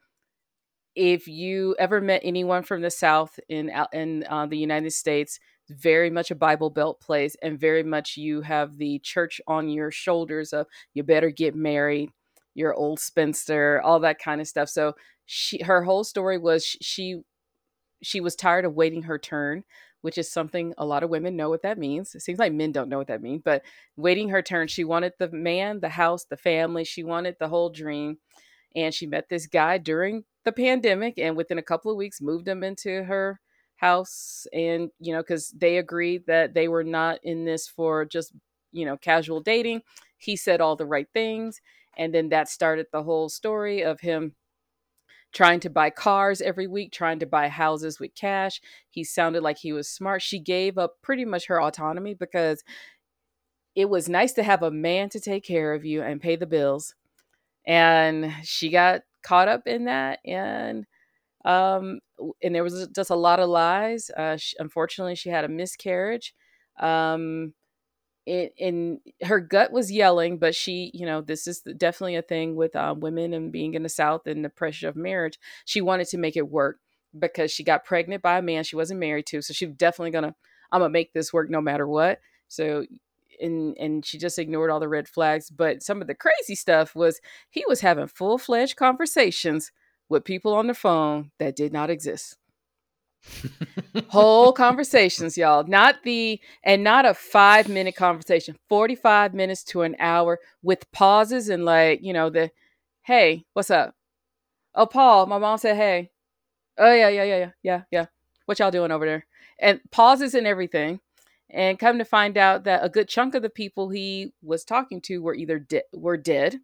If 0.95 1.27
you 1.27 1.75
ever 1.77 1.99
met 1.99 2.21
anyone 2.23 2.63
from 2.63 2.81
the 2.81 2.89
South 2.91 3.37
in 3.49 3.69
in 3.91 4.23
uh, 4.29 4.45
the 4.45 4.57
United 4.57 4.91
States, 4.91 5.39
very 5.69 6.09
much 6.09 6.31
a 6.31 6.35
Bible 6.35 6.69
Belt 6.69 7.01
place, 7.01 7.35
and 7.41 7.59
very 7.59 7.83
much 7.83 8.15
you 8.17 8.41
have 8.41 8.77
the 8.77 8.99
church 8.99 9.41
on 9.47 9.67
your 9.69 9.91
shoulders 9.91 10.53
of 10.53 10.67
you 10.93 11.03
better 11.03 11.29
get 11.31 11.53
married, 11.55 12.11
you're 12.53 12.73
old 12.73 12.99
spinster, 12.99 13.81
all 13.81 13.99
that 14.01 14.19
kind 14.19 14.39
of 14.39 14.47
stuff. 14.47 14.69
So 14.69 14.93
she 15.25 15.61
her 15.63 15.83
whole 15.83 16.03
story 16.05 16.37
was 16.37 16.65
she 16.65 17.21
she 18.03 18.21
was 18.21 18.35
tired 18.35 18.65
of 18.65 18.73
waiting 18.75 19.03
her 19.03 19.17
turn, 19.19 19.63
which 20.05 20.19
is 20.19 20.31
something 20.31 20.71
a 20.77 20.85
lot 20.85 21.01
of 21.01 21.09
women 21.09 21.35
know 21.35 21.49
what 21.49 21.63
that 21.63 21.79
means. 21.79 22.13
It 22.13 22.21
seems 22.21 22.37
like 22.37 22.53
men 22.53 22.71
don't 22.71 22.89
know 22.89 22.99
what 22.99 23.07
that 23.07 23.23
means, 23.23 23.41
but 23.43 23.63
waiting 23.97 24.29
her 24.29 24.43
turn, 24.43 24.67
she 24.67 24.83
wanted 24.83 25.13
the 25.17 25.31
man, 25.31 25.79
the 25.79 25.89
house, 25.89 26.25
the 26.25 26.37
family, 26.37 26.83
she 26.83 27.03
wanted 27.03 27.37
the 27.39 27.47
whole 27.47 27.71
dream. 27.71 28.19
And 28.75 28.93
she 28.93 29.07
met 29.07 29.29
this 29.29 29.47
guy 29.47 29.79
during 29.79 30.23
the 30.43 30.51
pandemic 30.51 31.17
and 31.17 31.35
within 31.35 31.57
a 31.57 31.63
couple 31.63 31.89
of 31.89 31.97
weeks 31.97 32.21
moved 32.21 32.47
him 32.47 32.63
into 32.63 33.03
her 33.05 33.39
house 33.77 34.45
and 34.53 34.91
you 34.99 35.11
know 35.11 35.23
cuz 35.23 35.49
they 35.57 35.77
agreed 35.77 36.27
that 36.27 36.53
they 36.53 36.67
were 36.67 36.83
not 36.83 37.19
in 37.23 37.45
this 37.45 37.67
for 37.67 38.05
just 38.05 38.31
you 38.71 38.85
know 38.85 38.97
casual 38.97 39.39
dating. 39.39 39.81
He 40.19 40.35
said 40.35 40.61
all 40.61 40.75
the 40.75 40.85
right 40.85 41.07
things 41.15 41.61
and 41.97 42.13
then 42.13 42.29
that 42.29 42.47
started 42.47 42.85
the 42.91 43.01
whole 43.01 43.27
story 43.27 43.81
of 43.83 44.01
him 44.01 44.35
trying 45.35 45.59
to 45.59 45.69
buy 45.69 45.89
cars 45.91 46.41
every 46.41 46.65
week, 46.65 46.93
trying 46.93 47.19
to 47.19 47.25
buy 47.27 47.49
houses 47.49 47.99
with 47.99 48.15
cash. 48.15 48.61
He 48.89 49.03
sounded 49.03 49.43
like 49.43 49.57
he 49.57 49.73
was 49.73 49.89
smart. 49.89 50.21
She 50.21 50.39
gave 50.39 50.77
up 50.77 50.95
pretty 51.03 51.25
much 51.25 51.47
her 51.47 51.61
autonomy 51.61 52.13
because 52.15 52.63
it 53.75 53.89
was 53.89 54.07
nice 54.07 54.31
to 54.33 54.43
have 54.43 54.63
a 54.63 54.71
man 54.71 55.09
to 55.09 55.19
take 55.19 55.43
care 55.43 55.73
of 55.73 55.83
you 55.85 56.01
and 56.01 56.21
pay 56.21 56.37
the 56.37 56.45
bills. 56.45 56.95
And 57.67 58.33
she 58.43 58.69
got 58.69 59.01
caught 59.23 59.47
up 59.47 59.67
in 59.67 59.85
that 59.85 60.19
and 60.25 60.85
um 61.45 61.99
and 62.43 62.55
there 62.55 62.63
was 62.63 62.87
just 62.95 63.09
a 63.09 63.15
lot 63.15 63.39
of 63.39 63.49
lies. 63.49 64.09
Uh 64.15 64.37
she, 64.37 64.55
unfortunately 64.59 65.15
she 65.15 65.29
had 65.29 65.45
a 65.45 65.49
miscarriage. 65.49 66.33
Um 66.79 67.53
and 68.27 68.99
her 69.23 69.39
gut 69.39 69.71
was 69.71 69.91
yelling, 69.91 70.37
but 70.37 70.55
she, 70.55 70.91
you 70.93 71.05
know, 71.05 71.21
this 71.21 71.47
is 71.47 71.61
definitely 71.61 72.15
a 72.15 72.21
thing 72.21 72.55
with 72.55 72.75
uh, 72.75 72.95
women 72.97 73.33
and 73.33 73.51
being 73.51 73.75
in 73.75 73.83
the 73.83 73.89
South 73.89 74.25
and 74.25 74.43
the 74.43 74.49
pressure 74.49 74.89
of 74.89 74.95
marriage. 74.95 75.39
She 75.65 75.81
wanted 75.81 76.07
to 76.07 76.17
make 76.17 76.35
it 76.35 76.49
work 76.49 76.79
because 77.17 77.51
she 77.51 77.63
got 77.63 77.85
pregnant 77.85 78.23
by 78.23 78.37
a 78.39 78.41
man 78.41 78.63
she 78.63 78.75
wasn't 78.75 78.99
married 78.99 79.27
to. 79.27 79.41
So 79.41 79.53
she 79.53 79.67
was 79.67 79.75
definitely 79.75 80.11
gonna, 80.11 80.35
I'm 80.71 80.81
gonna 80.81 80.89
make 80.89 81.13
this 81.13 81.31
work 81.31 81.49
no 81.49 81.61
matter 81.61 81.87
what. 81.87 82.19
So, 82.47 82.85
and 83.41 83.77
and 83.77 84.05
she 84.05 84.17
just 84.17 84.39
ignored 84.39 84.71
all 84.71 84.79
the 84.79 84.87
red 84.87 85.07
flags. 85.07 85.49
But 85.49 85.83
some 85.83 86.01
of 86.01 86.07
the 86.07 86.15
crazy 86.15 86.55
stuff 86.55 86.95
was 86.95 87.19
he 87.49 87.63
was 87.67 87.81
having 87.81 88.07
full 88.07 88.37
fledged 88.37 88.75
conversations 88.75 89.71
with 90.09 90.23
people 90.23 90.53
on 90.53 90.67
the 90.67 90.73
phone 90.73 91.31
that 91.37 91.55
did 91.55 91.73
not 91.73 91.89
exist 91.89 92.37
whole 94.09 94.51
conversations 94.53 95.37
y'all. 95.37 95.63
Not 95.65 96.03
the 96.03 96.39
and 96.63 96.83
not 96.83 97.05
a 97.05 97.13
five 97.13 97.67
minute 97.69 97.95
conversation. 97.95 98.57
45 98.69 99.33
minutes 99.33 99.63
to 99.65 99.81
an 99.81 99.95
hour 99.99 100.39
with 100.63 100.91
pauses 100.91 101.49
and 101.49 101.65
like 101.65 102.01
you 102.03 102.13
know 102.13 102.29
the 102.29 102.51
hey 103.03 103.45
what's 103.53 103.71
up? 103.71 103.95
Oh 104.73 104.85
paul 104.85 105.25
my 105.25 105.37
mom 105.37 105.57
said 105.57 105.77
hey. 105.77 106.11
Oh 106.77 106.93
yeah 106.93 107.09
yeah 107.09 107.23
yeah 107.23 107.37
yeah 107.37 107.51
yeah 107.63 107.81
yeah. 107.91 108.05
What 108.45 108.59
y'all 108.59 108.71
doing 108.71 108.91
over 108.91 109.05
there? 109.05 109.25
And 109.59 109.79
pauses 109.91 110.33
and 110.33 110.47
everything. 110.47 110.99
And 111.49 111.79
come 111.79 111.99
to 111.99 112.05
find 112.05 112.37
out 112.37 112.63
that 112.63 112.83
a 112.83 112.89
good 112.89 113.07
chunk 113.07 113.35
of 113.35 113.41
the 113.43 113.49
people 113.49 113.89
he 113.89 114.33
was 114.41 114.65
talking 114.65 114.99
to 115.01 115.21
were 115.21 115.35
either 115.35 115.59
de- 115.59 115.83
were 115.93 116.17
dead 116.17 116.59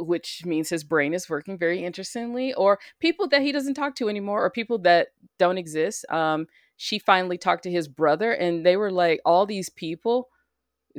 which 0.00 0.44
means 0.44 0.68
his 0.70 0.84
brain 0.84 1.14
is 1.14 1.28
working 1.28 1.58
very 1.58 1.84
interestingly, 1.84 2.52
or 2.54 2.78
people 3.00 3.28
that 3.28 3.42
he 3.42 3.52
doesn't 3.52 3.74
talk 3.74 3.94
to 3.96 4.08
anymore, 4.08 4.44
or 4.44 4.50
people 4.50 4.78
that 4.78 5.08
don't 5.38 5.58
exist. 5.58 6.04
Um, 6.10 6.46
she 6.76 6.98
finally 6.98 7.38
talked 7.38 7.62
to 7.64 7.70
his 7.70 7.88
brother, 7.88 8.32
and 8.32 8.64
they 8.64 8.76
were 8.76 8.90
like, 8.90 9.20
all 9.24 9.46
these 9.46 9.68
people, 9.68 10.28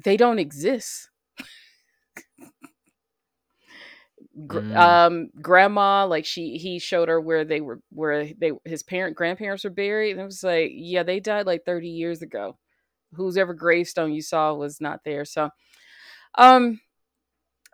they 0.03 0.17
don't 0.17 0.39
exist. 0.39 1.09
Gr- 4.47 4.59
Mm. 4.59 4.77
um, 4.77 5.29
grandma, 5.41 6.05
like 6.05 6.25
she, 6.25 6.57
he 6.57 6.79
showed 6.79 7.09
her 7.09 7.19
where 7.19 7.43
they 7.43 7.59
were, 7.59 7.81
where 7.89 8.25
they, 8.25 8.51
his 8.65 8.83
parent, 8.83 9.17
grandparents 9.17 9.63
were 9.63 9.71
buried, 9.71 10.11
and 10.11 10.21
it 10.21 10.25
was 10.25 10.43
like, 10.43 10.71
yeah, 10.73 11.03
they 11.03 11.19
died 11.19 11.45
like 11.47 11.65
thirty 11.65 11.89
years 11.89 12.21
ago. 12.21 12.57
Whose 13.15 13.35
ever 13.37 13.53
gravestone 13.53 14.13
you 14.13 14.21
saw 14.21 14.53
was 14.53 14.79
not 14.79 15.01
there. 15.03 15.25
So, 15.25 15.49
um, 16.37 16.79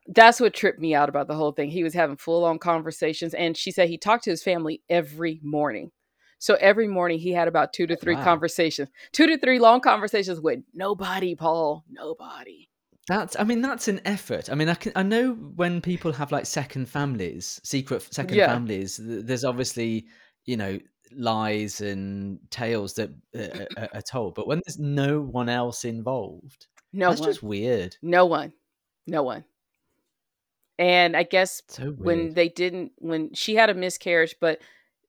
that's 0.08 0.40
what 0.40 0.54
tripped 0.54 0.80
me 0.80 0.96
out 0.96 1.10
about 1.10 1.28
the 1.28 1.36
whole 1.36 1.52
thing. 1.52 1.70
He 1.70 1.84
was 1.84 1.94
having 1.94 2.18
full 2.18 2.46
on 2.46 2.60
conversations, 2.60 3.34
and 3.34 3.56
she 3.58 3.72
said 3.72 3.90
he 3.90 3.98
talked 3.98 4.24
to 4.26 4.30
his 4.30 4.44
family 4.44 4.82
every 4.90 5.40
morning. 5.44 5.92
So 6.40 6.56
every 6.62 6.88
morning 6.88 7.20
he 7.20 7.32
had 7.34 7.48
about 7.48 7.74
two 7.74 7.88
to 7.88 7.96
three 7.96 8.16
Wow. 8.16 8.24
conversations, 8.24 8.90
two 9.12 9.26
to 9.28 9.38
three 9.40 9.60
long 9.60 9.82
conversations 9.82 10.40
with 10.40 10.60
nobody, 10.74 11.36
Paul, 11.36 11.84
nobody. 11.90 12.70
That's, 13.08 13.36
I 13.40 13.44
mean, 13.44 13.62
that's 13.62 13.88
an 13.88 14.02
effort. 14.06 14.50
I 14.52 14.56
mean, 14.56 14.70
I 14.70 14.76
can, 14.76 14.92
I 14.96 15.02
know 15.04 15.32
when 15.34 15.82
people 15.82 16.12
have 16.12 16.32
like 16.32 16.46
second 16.46 16.88
families, 16.90 17.60
secret 17.64 18.02
second 18.14 18.38
Yeah. 18.38 18.48
families. 18.48 19.00
There's 19.02 19.46
obviously, 19.46 20.08
you 20.46 20.58
know, 20.58 20.78
lies 21.12 21.80
and 21.82 22.38
tales 22.52 22.94
that 22.96 23.10
uh, 23.36 23.66
are, 23.82 23.90
are 23.96 24.02
told, 24.02 24.36
but 24.36 24.46
when 24.48 24.62
there's 24.66 24.78
no 24.78 25.22
one 25.22 25.48
else 25.50 25.86
involved, 25.86 26.68
No 26.94 27.10
that's 27.10 27.22
one, 27.22 27.30
just 27.30 27.42
weird. 27.44 27.96
no 28.02 28.26
one, 28.26 28.52
no 29.08 29.24
one. 29.24 29.46
And 30.80 31.18
I 31.18 31.24
guess 31.24 31.62
So 31.68 31.92
when 31.92 32.34
they 32.34 32.50
didn't, 32.50 32.92
when 32.98 33.34
she 33.34 33.56
had 33.56 33.70
a 33.70 33.74
miscarriage, 33.74 34.36
but 34.40 34.60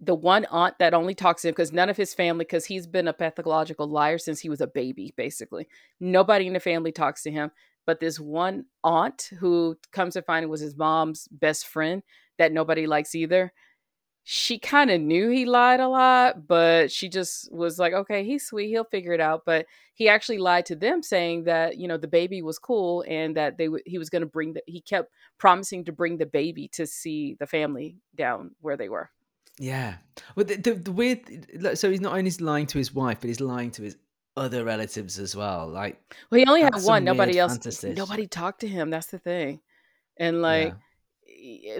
the 0.00 0.14
one 0.14 0.46
aunt 0.50 0.78
that 0.78 0.94
only 0.94 1.14
talks 1.14 1.42
to 1.42 1.48
him 1.48 1.52
because 1.52 1.72
none 1.72 1.88
of 1.88 1.96
his 1.96 2.14
family, 2.14 2.44
because 2.44 2.64
he's 2.64 2.86
been 2.86 3.08
a 3.08 3.12
pathological 3.12 3.88
liar 3.88 4.18
since 4.18 4.40
he 4.40 4.48
was 4.48 4.60
a 4.60 4.66
baby, 4.66 5.12
basically. 5.16 5.68
Nobody 6.00 6.46
in 6.46 6.52
the 6.52 6.60
family 6.60 6.92
talks 6.92 7.22
to 7.24 7.30
him. 7.30 7.50
But 7.84 8.00
this 8.00 8.20
one 8.20 8.66
aunt 8.84 9.30
who 9.40 9.76
comes 9.92 10.14
to 10.14 10.22
find 10.22 10.44
it 10.44 10.48
was 10.48 10.60
his 10.60 10.76
mom's 10.76 11.26
best 11.30 11.66
friend 11.66 12.02
that 12.36 12.52
nobody 12.52 12.86
likes 12.86 13.14
either. 13.14 13.52
She 14.30 14.58
kind 14.58 14.90
of 14.90 15.00
knew 15.00 15.30
he 15.30 15.46
lied 15.46 15.80
a 15.80 15.88
lot, 15.88 16.46
but 16.46 16.92
she 16.92 17.08
just 17.08 17.50
was 17.50 17.78
like, 17.78 17.94
okay, 17.94 18.24
he's 18.24 18.44
sweet. 18.44 18.68
He'll 18.68 18.84
figure 18.84 19.14
it 19.14 19.22
out. 19.22 19.44
But 19.46 19.64
he 19.94 20.06
actually 20.06 20.36
lied 20.36 20.66
to 20.66 20.76
them 20.76 21.02
saying 21.02 21.44
that, 21.44 21.78
you 21.78 21.88
know, 21.88 21.96
the 21.96 22.08
baby 22.08 22.42
was 22.42 22.58
cool 22.58 23.06
and 23.08 23.34
that 23.38 23.56
they 23.56 23.64
w- 23.64 23.82
he 23.86 23.96
was 23.96 24.10
going 24.10 24.20
to 24.20 24.26
bring 24.26 24.52
the, 24.52 24.62
he 24.66 24.82
kept 24.82 25.10
promising 25.38 25.86
to 25.86 25.92
bring 25.92 26.18
the 26.18 26.26
baby 26.26 26.68
to 26.74 26.86
see 26.86 27.36
the 27.40 27.46
family 27.46 27.96
down 28.16 28.50
where 28.60 28.76
they 28.76 28.90
were. 28.90 29.08
Yeah. 29.58 29.94
Well, 30.36 30.44
the, 30.44 30.56
the, 30.56 30.74
the 30.74 30.92
weird. 30.92 31.20
So 31.78 31.90
he's 31.90 32.02
not 32.02 32.12
only 32.14 32.30
lying 32.32 32.66
to 32.66 32.76
his 32.76 32.92
wife, 32.92 33.20
but 33.22 33.28
he's 33.28 33.40
lying 33.40 33.70
to 33.72 33.82
his 33.82 33.96
other 34.36 34.62
relatives 34.62 35.18
as 35.18 35.34
well. 35.34 35.68
Like, 35.68 36.02
Well, 36.30 36.38
he 36.38 36.44
only 36.44 36.60
had 36.60 36.74
one. 36.82 37.02
Nobody 37.02 37.38
else. 37.38 37.52
fantasy. 37.52 37.94
Nobody 37.94 38.26
talked 38.26 38.60
to 38.60 38.68
him. 38.68 38.90
That's 38.90 39.06
the 39.06 39.18
thing. 39.18 39.60
And 40.18 40.42
like, 40.42 40.74
y- 40.74 40.78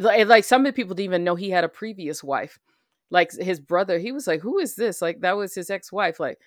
like, 0.01 0.27
like 0.27 0.45
some 0.45 0.63
of 0.63 0.67
the 0.67 0.73
people 0.73 0.95
didn't 0.95 1.07
even 1.07 1.25
know 1.25 1.35
he 1.35 1.51
had 1.51 1.65
a 1.65 1.69
previous 1.69 2.23
wife. 2.23 2.59
Like 3.11 3.33
his 3.33 3.61
brother, 3.61 3.99
he 3.99 4.13
was 4.13 4.27
like, 4.27 4.41
"Who 4.41 4.59
is 4.59 4.75
this?" 4.75 5.01
Like 5.01 5.21
that 5.21 5.37
was 5.37 5.55
his 5.55 5.71
ex-wife. 5.71 6.21
Like, 6.21 6.39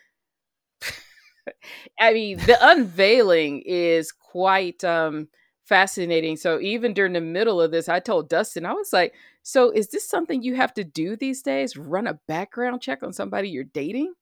I 2.00 2.14
mean, 2.14 2.38
the 2.38 2.58
unveiling 2.62 3.64
is 3.66 4.12
quite 4.12 4.84
um 4.84 5.28
fascinating. 5.66 6.38
So 6.38 6.60
even 6.60 6.94
during 6.94 7.14
the 7.14 7.22
middle 7.22 7.62
of 7.62 7.72
this, 7.72 7.90
I 7.90 8.00
told 8.00 8.30
Dustin, 8.30 8.66
I 8.66 8.74
was 8.74 8.94
like, 8.94 9.14
"So 9.42 9.72
is 9.72 9.90
this 9.90 10.08
something 10.08 10.44
you 10.44 10.56
have 10.56 10.74
to 10.76 10.84
do 10.84 11.16
these 11.16 11.42
days? 11.42 11.76
Run 11.76 12.08
a 12.08 12.20
background 12.28 12.82
check 12.82 13.02
on 13.04 13.14
somebody 13.14 13.50
you're 13.50 13.64
dating?" 13.64 14.14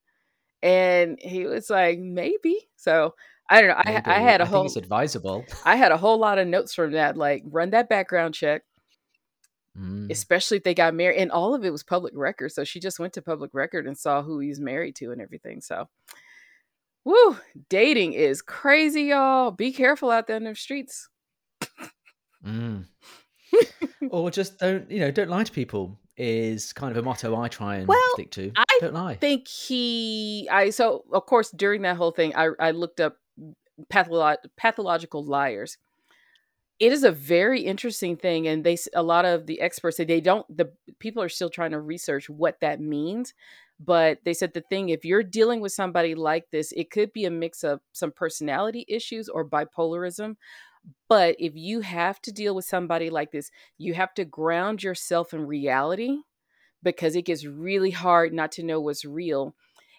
And 0.63 1.19
he 1.21 1.45
was 1.45 1.69
like, 1.69 1.99
"Maybe." 1.99 2.69
So 2.77 3.15
I 3.49 3.61
don't 3.61 3.69
know. 3.69 3.75
I, 3.83 4.01
I 4.05 4.19
had 4.19 4.41
a 4.41 4.45
whole 4.45 4.65
it's 4.65 4.75
advisable. 4.75 5.43
I 5.65 5.75
had 5.75 5.91
a 5.91 5.97
whole 5.97 6.19
lot 6.19 6.37
of 6.37 6.47
notes 6.47 6.73
from 6.75 6.91
that. 6.91 7.17
Like, 7.17 7.43
run 7.45 7.71
that 7.71 7.89
background 7.89 8.35
check, 8.35 8.61
Mm. 9.79 10.11
especially 10.11 10.57
if 10.57 10.63
they 10.63 10.73
got 10.73 10.93
married. 10.93 11.17
And 11.17 11.31
all 11.31 11.53
of 11.53 11.63
it 11.63 11.71
was 11.71 11.83
public 11.83 12.13
record. 12.15 12.51
So 12.51 12.63
she 12.63 12.79
just 12.79 12.99
went 12.99 13.13
to 13.13 13.21
public 13.21 13.51
record 13.53 13.87
and 13.87 13.97
saw 13.97 14.21
who 14.21 14.39
he's 14.39 14.59
married 14.59 14.95
to 14.97 15.11
and 15.11 15.21
everything. 15.21 15.61
So, 15.61 15.87
woo, 17.05 17.37
dating 17.69 18.13
is 18.13 18.41
crazy, 18.41 19.03
y'all. 19.03 19.51
Be 19.51 19.71
careful 19.71 20.11
out 20.11 20.27
there 20.27 20.37
in 20.37 20.43
the 20.43 20.55
streets. 20.55 21.07
Mm. 22.45 22.85
or 24.09 24.31
just 24.31 24.59
don't, 24.59 24.89
you 24.91 24.99
know, 24.99 25.11
don't 25.11 25.29
lie 25.29 25.43
to 25.43 25.51
people 25.51 25.99
is 26.17 26.73
kind 26.73 26.91
of 26.91 26.97
a 26.97 27.01
motto 27.01 27.35
I 27.35 27.47
try 27.47 27.77
and 27.77 27.87
Well, 27.87 28.01
stick 28.13 28.31
to. 28.31 28.51
I 28.57 28.65
don't 28.81 28.93
lie. 28.93 29.11
I 29.11 29.15
think 29.15 29.47
he, 29.47 30.47
I, 30.51 30.71
so 30.71 31.05
of 31.13 31.25
course, 31.25 31.51
during 31.51 31.83
that 31.83 31.95
whole 31.95 32.11
thing, 32.11 32.35
I, 32.35 32.49
I 32.59 32.71
looked 32.71 32.99
up 32.99 33.15
patholo- 33.89 34.37
pathological 34.57 35.23
liars. 35.23 35.77
It 36.79 36.93
is 36.93 37.03
a 37.03 37.11
very 37.11 37.61
interesting 37.61 38.15
thing, 38.15 38.47
and 38.47 38.63
they 38.63 38.77
a 38.93 39.03
lot 39.03 39.25
of 39.25 39.47
the 39.47 39.59
experts 39.59 39.97
say 39.97 40.05
they 40.05 40.21
don't. 40.21 40.45
The 40.55 40.71
people 40.99 41.21
are 41.21 41.29
still 41.29 41.49
trying 41.49 41.71
to 41.71 41.79
research 41.81 42.29
what 42.29 42.61
that 42.61 42.79
means, 42.79 43.33
but 43.79 44.19
they 44.23 44.33
said 44.33 44.53
the 44.53 44.61
thing 44.61 44.87
if 44.89 45.03
you're 45.03 45.23
dealing 45.23 45.59
with 45.59 45.73
somebody 45.73 46.15
like 46.15 46.51
this, 46.51 46.71
it 46.71 46.89
could 46.89 47.11
be 47.11 47.25
a 47.25 47.31
mix 47.31 47.63
of 47.65 47.81
some 47.91 48.11
personality 48.13 48.85
issues 48.87 49.27
or 49.27 49.43
bipolarism. 49.47 50.37
But 51.09 51.35
if 51.39 51.53
you 51.55 51.81
have 51.81 52.21
to 52.23 52.31
deal 52.33 52.55
with 52.55 52.65
somebody 52.65 53.09
like 53.09 53.31
this, 53.31 53.51
you 53.77 53.93
have 53.95 54.13
to 54.15 54.25
ground 54.25 54.83
yourself 54.83 55.33
in 55.33 55.47
reality 55.47 56.19
because 56.83 57.15
it 57.15 57.23
gets 57.25 57.45
really 57.45 57.91
hard 57.91 58.33
not 58.33 58.51
to 58.53 58.63
know 58.63 58.79
what's 58.79 59.05
real. 59.05 59.55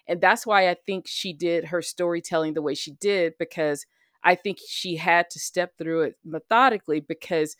And 0.07 0.19
that's 0.19 0.45
why 0.45 0.69
I 0.69 0.75
think 0.85 1.05
she 1.07 1.33
did 1.33 1.65
her 1.65 1.81
storytelling 1.81 2.53
the 2.53 2.61
way 2.61 2.73
she 2.75 2.91
did 2.93 3.33
because 3.37 3.85
I 4.23 4.35
think 4.35 4.59
she 4.65 4.95
had 4.97 5.29
to 5.31 5.39
step 5.39 5.77
through 5.77 6.01
it 6.03 6.15
methodically 6.23 6.99
because 6.99 7.55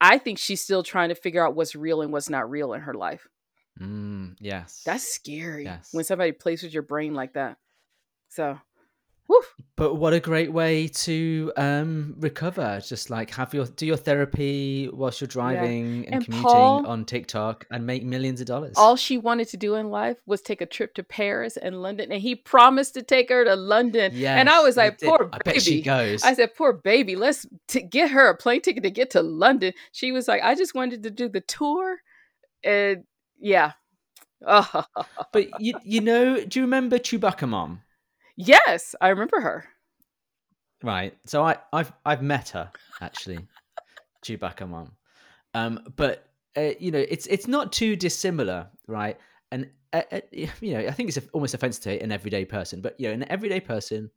I 0.00 0.18
think 0.18 0.38
she's 0.38 0.60
still 0.60 0.82
trying 0.82 1.08
to 1.08 1.14
figure 1.14 1.44
out 1.44 1.54
what's 1.54 1.74
real 1.74 2.02
and 2.02 2.12
what's 2.12 2.28
not 2.28 2.50
real 2.50 2.72
in 2.74 2.82
her 2.82 2.94
life. 2.94 3.26
Mm, 3.80 4.36
yes. 4.38 4.82
That's 4.84 5.04
scary 5.04 5.64
Yes. 5.64 5.88
when 5.92 6.04
somebody 6.04 6.32
plays 6.32 6.62
with 6.62 6.72
your 6.72 6.82
brain 6.82 7.14
like 7.14 7.32
that. 7.34 7.56
So, 8.28 8.58
whew. 9.26 9.42
But 9.76 9.94
what 9.94 10.12
a 10.12 10.20
great 10.20 10.52
way 10.52 10.86
to 10.88 11.52
um, 11.56 12.14
recover! 12.18 12.80
Just 12.86 13.10
like 13.10 13.30
have 13.34 13.52
your 13.52 13.66
do 13.66 13.86
your 13.86 13.96
therapy 13.96 14.88
whilst 14.92 15.20
you're 15.20 15.26
driving 15.26 16.04
and, 16.06 16.14
And 16.14 16.24
commuting 16.24 16.48
Paul- 16.48 16.86
on 16.86 17.04
TikTok 17.04 17.66
and 17.72 17.84
make 17.84 18.04
millions 18.04 18.40
of 18.40 18.46
dollars. 18.46 18.74
all 18.76 18.94
she 18.94 19.18
wanted 19.18 19.48
to 19.48 19.56
do 19.56 19.74
in 19.74 19.90
life 19.90 20.18
was 20.26 20.40
take 20.42 20.60
a 20.60 20.66
trip 20.66 20.94
to 20.94 21.02
Paris 21.02 21.56
and 21.56 21.82
London, 21.82 22.12
and 22.12 22.22
he 22.22 22.36
promised 22.36 22.94
to 22.94 23.02
take 23.02 23.28
her 23.30 23.44
to 23.44 23.56
London. 23.56 24.12
and 24.24 24.48
I 24.48 24.60
was 24.60 24.76
like, 24.76 24.98
did. 24.98 25.08
poor 25.08 25.28
I 25.32 25.38
bet 25.44 25.60
she 25.60 25.70
baby. 25.72 25.82
goes. 25.82 26.22
I 26.22 26.34
said, 26.34 26.54
poor 26.54 26.72
baby, 26.72 27.16
let's 27.16 27.44
t- 27.66 27.82
get 27.82 28.10
her 28.12 28.28
a 28.28 28.36
plane 28.36 28.60
ticket 28.60 28.84
to 28.84 28.90
get 28.90 29.10
to 29.10 29.22
London. 29.22 29.72
She 29.90 30.12
was 30.12 30.28
like, 30.28 30.42
I 30.42 30.54
just 30.54 30.74
wanted 30.76 31.02
to 31.02 31.10
do 31.10 31.28
the 31.28 31.40
tour. 31.40 31.96
And 32.62 33.04
yeah. 33.40 33.72
But 34.46 35.60
you 35.60 35.74
you 35.84 36.00
know, 36.00 36.44
do 36.44 36.60
you 36.60 36.64
remember 36.64 36.98
Chewbacca 36.98 37.48
Mom? 37.48 37.80
Yes, 38.36 38.94
I 39.00 39.08
remember 39.08 39.40
her. 39.40 39.64
Right. 40.82 41.16
So 41.26 41.42
I 41.42 41.56
I've 41.72 41.92
I've 42.04 42.22
met 42.22 42.50
her 42.50 42.70
actually, 43.00 43.46
Chewbacca 44.24 44.68
Mom. 44.68 44.92
Um, 45.54 45.80
but 45.96 46.28
uh, 46.56 46.72
you 46.78 46.90
know, 46.90 47.04
it's 47.08 47.26
it's 47.26 47.48
not 47.48 47.72
too 47.72 47.96
dissimilar, 47.96 48.68
right? 48.86 49.18
And 49.50 49.70
uh, 49.92 50.02
uh, 50.12 50.20
you 50.32 50.48
know, 50.74 50.80
I 50.80 50.90
think 50.90 51.08
it's 51.08 51.18
almost 51.32 51.54
offensive 51.54 51.82
to 51.84 52.02
an 52.02 52.12
everyday 52.12 52.44
person, 52.44 52.80
but 52.80 52.98
you 52.98 53.08
know, 53.08 53.14
an 53.14 53.30
everyday 53.30 53.60
person 53.60 54.10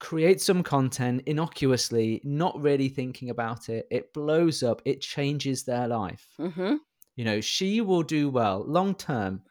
creates 0.00 0.44
some 0.44 0.62
content 0.62 1.22
innocuously, 1.26 2.20
not 2.24 2.60
really 2.60 2.88
thinking 2.88 3.30
about 3.30 3.68
it. 3.68 3.86
It 3.90 4.12
blows 4.12 4.62
up. 4.62 4.82
It 4.84 5.00
changes 5.00 5.62
their 5.64 5.86
life. 5.88 6.26
hmm 6.38 6.74
You 7.16 7.24
know, 7.24 7.40
she 7.40 7.80
will 7.80 8.02
do 8.02 8.30
well 8.30 8.64
long 8.66 8.94
term 8.94 9.42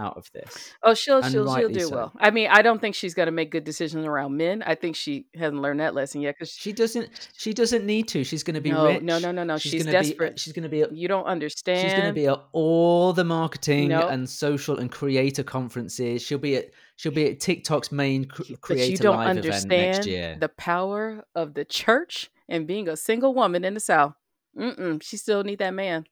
out 0.00 0.16
of 0.16 0.30
this. 0.32 0.72
Oh, 0.82 0.94
she'll 0.94 1.18
And 1.18 1.30
she'll 1.30 1.54
she'll 1.54 1.68
do 1.68 1.80
so. 1.80 1.94
well. 1.94 2.12
I 2.18 2.30
mean, 2.30 2.48
I 2.50 2.62
don't 2.62 2.80
think 2.80 2.94
she's 2.94 3.14
gonna 3.14 3.30
make 3.30 3.50
good 3.50 3.64
decisions 3.64 4.04
around 4.06 4.36
men. 4.36 4.62
I 4.64 4.74
think 4.74 4.96
she 4.96 5.26
hasn't 5.34 5.60
learned 5.60 5.80
that 5.80 5.94
lesson 5.94 6.20
yet. 6.22 6.34
Because 6.36 6.50
She 6.50 6.72
doesn't. 6.72 7.30
She 7.36 7.52
doesn't 7.52 7.84
need 7.84 8.08
to. 8.08 8.24
She's 8.24 8.42
going 8.42 8.54
to 8.54 8.60
be 8.60 8.70
no, 8.72 8.86
rich. 8.86 9.02
no, 9.02 9.18
no, 9.18 9.30
no, 9.30 9.44
no. 9.44 9.58
She's, 9.58 9.82
gonna 9.84 9.92
desperate. 9.92 10.34
Be, 10.34 10.38
she's 10.38 10.52
going 10.52 10.62
to 10.62 10.68
be. 10.68 10.84
you 10.92 11.06
don't 11.08 11.24
understand. 11.26 11.80
She's 11.82 11.92
going 11.92 12.08
to 12.08 12.12
be 12.12 12.26
at 12.26 12.40
all 12.52 13.12
the 13.12 13.24
marketing 13.24 13.88
Nope. 13.88 14.10
and 14.10 14.28
social 14.28 14.78
and 14.78 14.90
creator 14.90 15.42
conferences. 15.42 16.22
She'll 16.22 16.38
be 16.38 16.56
at. 16.56 16.70
She'll 16.96 17.12
be 17.12 17.30
at 17.30 17.40
TikTok's 17.40 17.90
main 17.92 18.26
cr- 18.26 18.42
creator 18.60 18.90
you 18.92 18.96
don't 18.98 19.16
live 19.18 19.38
event 19.38 19.44
next 19.44 19.64
understand 19.64 20.06
year. 20.06 20.36
the 20.38 20.50
power 20.50 21.24
of 21.34 21.54
the 21.54 21.64
church 21.64 22.30
and 22.48 22.66
being 22.66 22.88
a 22.88 22.96
single 22.96 23.32
woman 23.34 23.64
in 23.64 23.74
the 23.74 23.80
South. 23.80 24.12
Mm-mm, 24.58 25.02
she 25.02 25.16
still 25.16 25.42
need 25.44 25.60
that 25.60 25.72
man. 25.74 26.04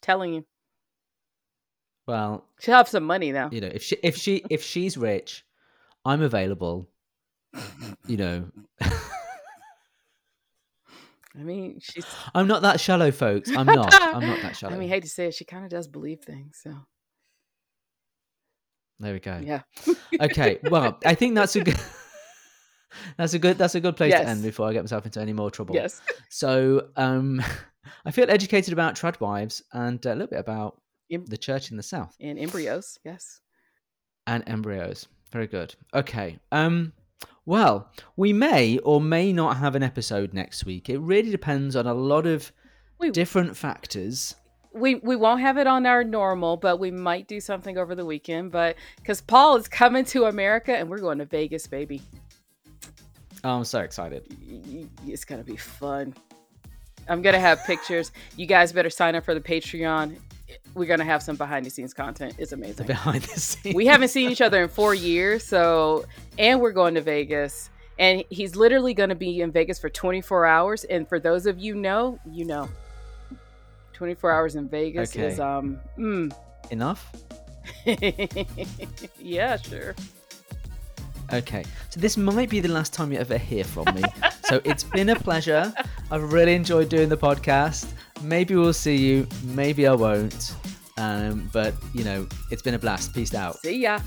Telling 0.00 0.34
you, 0.34 0.44
well, 2.06 2.44
she'll 2.60 2.74
have 2.74 2.88
some 2.88 3.04
money 3.04 3.32
now. 3.32 3.48
you 3.52 3.60
know, 3.60 3.70
if 3.72 3.82
she 3.82 3.96
if 4.02 4.16
she 4.16 4.44
if 4.50 4.62
she's 4.62 4.96
rich, 4.96 5.44
I'm 6.04 6.22
available. 6.22 6.88
You 8.06 8.16
know, 8.16 8.44
I 8.80 8.90
mean, 11.34 11.78
she's. 11.80 12.04
I'm 12.34 12.48
not 12.48 12.62
that 12.62 12.80
shallow, 12.80 13.10
folks. 13.10 13.50
I'm 13.54 13.66
not. 13.66 13.92
I'm 14.02 14.26
not 14.26 14.42
that 14.42 14.56
shallow. 14.56 14.74
I 14.74 14.78
mean, 14.78 14.88
hate 14.88 15.02
to 15.04 15.08
say 15.08 15.26
it, 15.26 15.34
she 15.34 15.44
kind 15.44 15.64
of 15.64 15.70
does 15.70 15.86
believe 15.86 16.20
things. 16.20 16.58
So 16.62 16.74
there 19.00 19.12
we 19.12 19.20
go. 19.20 19.40
yeah, 19.42 19.62
okay 20.20 20.58
well 20.70 20.96
i 21.04 21.14
think 21.14 21.34
that's 21.34 21.56
a 21.56 21.60
good 21.64 21.76
that's 23.16 23.34
a 23.34 23.38
good 23.38 23.58
that's 23.58 23.74
a 23.74 23.80
good 23.80 23.96
place 23.96 24.12
to 24.12 24.24
end 24.24 24.42
before 24.44 24.68
i 24.68 24.72
get 24.72 24.82
myself 24.82 25.04
into 25.04 25.20
any 25.20 25.32
more 25.32 25.50
trouble 25.50 25.74
yes, 25.74 26.00
so 26.28 26.86
um 26.96 27.42
i 28.04 28.12
feel 28.12 28.30
educated 28.30 28.72
about 28.72 28.94
tradwives 28.94 29.60
and 29.72 30.06
a 30.06 30.10
little 30.10 30.28
bit 30.28 30.38
about 30.38 30.80
Em- 31.12 31.26
the 31.26 31.36
church 31.36 31.70
in 31.70 31.76
the 31.76 31.82
south 31.82 32.16
and 32.20 32.38
embryos. 32.38 32.98
Yes. 33.04 33.40
and 34.26 34.42
embryos 34.46 35.06
very 35.30 35.46
good 35.46 35.74
okay 35.94 36.38
um 36.50 36.92
well 37.46 37.90
we 38.16 38.32
may 38.32 38.78
or 38.78 39.00
may 39.00 39.32
not 39.32 39.56
have 39.58 39.74
an 39.74 39.82
episode 39.82 40.32
next 40.34 40.64
week 40.64 40.88
it 40.88 40.98
really 40.98 41.30
depends 41.30 41.76
on 41.76 41.86
a 41.86 41.94
lot 41.94 42.26
of 42.26 42.52
We- 42.98 43.10
different 43.10 43.56
factors 43.56 44.34
we 44.74 44.94
we 44.96 45.16
won't 45.16 45.42
have 45.42 45.58
it 45.58 45.66
on 45.66 45.84
our 45.84 46.02
normal, 46.02 46.56
but 46.56 46.78
we 46.80 46.90
might 46.90 47.28
do 47.28 47.40
something 47.40 47.76
over 47.76 47.94
the 47.94 48.06
weekend. 48.06 48.52
But 48.52 48.76
because 48.96 49.20
Paul 49.20 49.56
is 49.56 49.68
coming 49.68 50.02
to 50.06 50.24
America 50.24 50.74
and 50.74 50.88
we're 50.88 50.96
going 51.00 51.18
to 51.18 51.26
Vegas, 51.26 51.66
baby, 51.66 52.00
oh, 53.44 53.50
i'm 53.58 53.64
so 53.64 53.80
excited 53.80 54.26
it's 55.06 55.26
gonna 55.26 55.44
be 55.44 55.56
fun. 55.58 56.14
I'm 57.06 57.20
gonna 57.20 57.38
have 57.38 57.62
pictures. 57.64 58.12
You 58.36 58.46
guys 58.46 58.72
better 58.72 58.88
sign 58.88 59.14
up 59.14 59.26
for 59.26 59.34
the 59.34 59.42
Patreon. 59.42 60.16
We're 60.74 60.86
gonna 60.86 61.04
have 61.04 61.22
some 61.22 61.36
behind 61.36 61.66
the 61.66 61.70
scenes 61.70 61.92
content. 61.94 62.34
It's 62.38 62.52
amazing. 62.52 62.86
behind 62.86 63.22
the 63.22 63.40
scenes 63.40 63.74
We 63.74 63.86
haven't 63.86 64.08
seen 64.08 64.30
each 64.30 64.40
other 64.40 64.62
in 64.62 64.68
four 64.68 64.94
years, 64.94 65.44
so 65.44 66.04
and 66.38 66.60
we're 66.60 66.72
going 66.72 66.94
to 66.94 67.00
Vegas. 67.00 67.70
And 67.98 68.24
he's 68.30 68.56
literally 68.56 68.94
going 68.94 69.10
to 69.10 69.14
be 69.14 69.42
in 69.42 69.52
Vegas 69.52 69.78
for 69.78 69.90
24 69.90 70.46
hours. 70.46 70.84
And 70.84 71.06
for 71.08 71.20
those 71.20 71.46
of 71.46 71.60
you 71.60 71.74
know, 71.74 72.18
you 72.28 72.44
know. 72.46 72.68
24 73.92 74.32
hours 74.32 74.56
in 74.56 74.68
Vegas 74.68 75.14
Okay. 75.14 75.26
is 75.28 75.38
um 75.38 75.78
mm. 75.96 76.34
Enough? 76.70 77.12
yeah, 79.18 79.56
sure. 79.56 79.94
Okay. 81.32 81.64
So 81.88 82.00
this 82.00 82.16
might 82.16 82.50
be 82.50 82.60
the 82.60 82.68
last 82.68 82.92
time 82.92 83.12
you 83.12 83.18
ever 83.18 83.38
hear 83.38 83.64
from 83.64 83.94
me. 83.94 84.02
so 84.44 84.60
it's 84.64 84.84
been 84.84 85.08
a 85.08 85.16
pleasure. 85.16 85.72
I've 86.10 86.32
really 86.32 86.54
enjoyed 86.54 86.88
doing 86.88 87.08
the 87.08 87.16
podcast. 87.16 87.92
Maybe 88.22 88.54
we'll 88.54 88.72
see 88.72 88.96
you. 88.96 89.26
Maybe 89.44 89.86
I 89.86 89.94
won't. 89.94 90.54
Um, 90.98 91.48
but 91.52 91.74
you 91.94 92.04
know, 92.04 92.26
it's 92.50 92.62
been 92.62 92.74
a 92.74 92.78
blast. 92.78 93.14
Peace 93.14 93.34
out. 93.34 93.58
See 93.60 93.82
ya. 93.82 93.98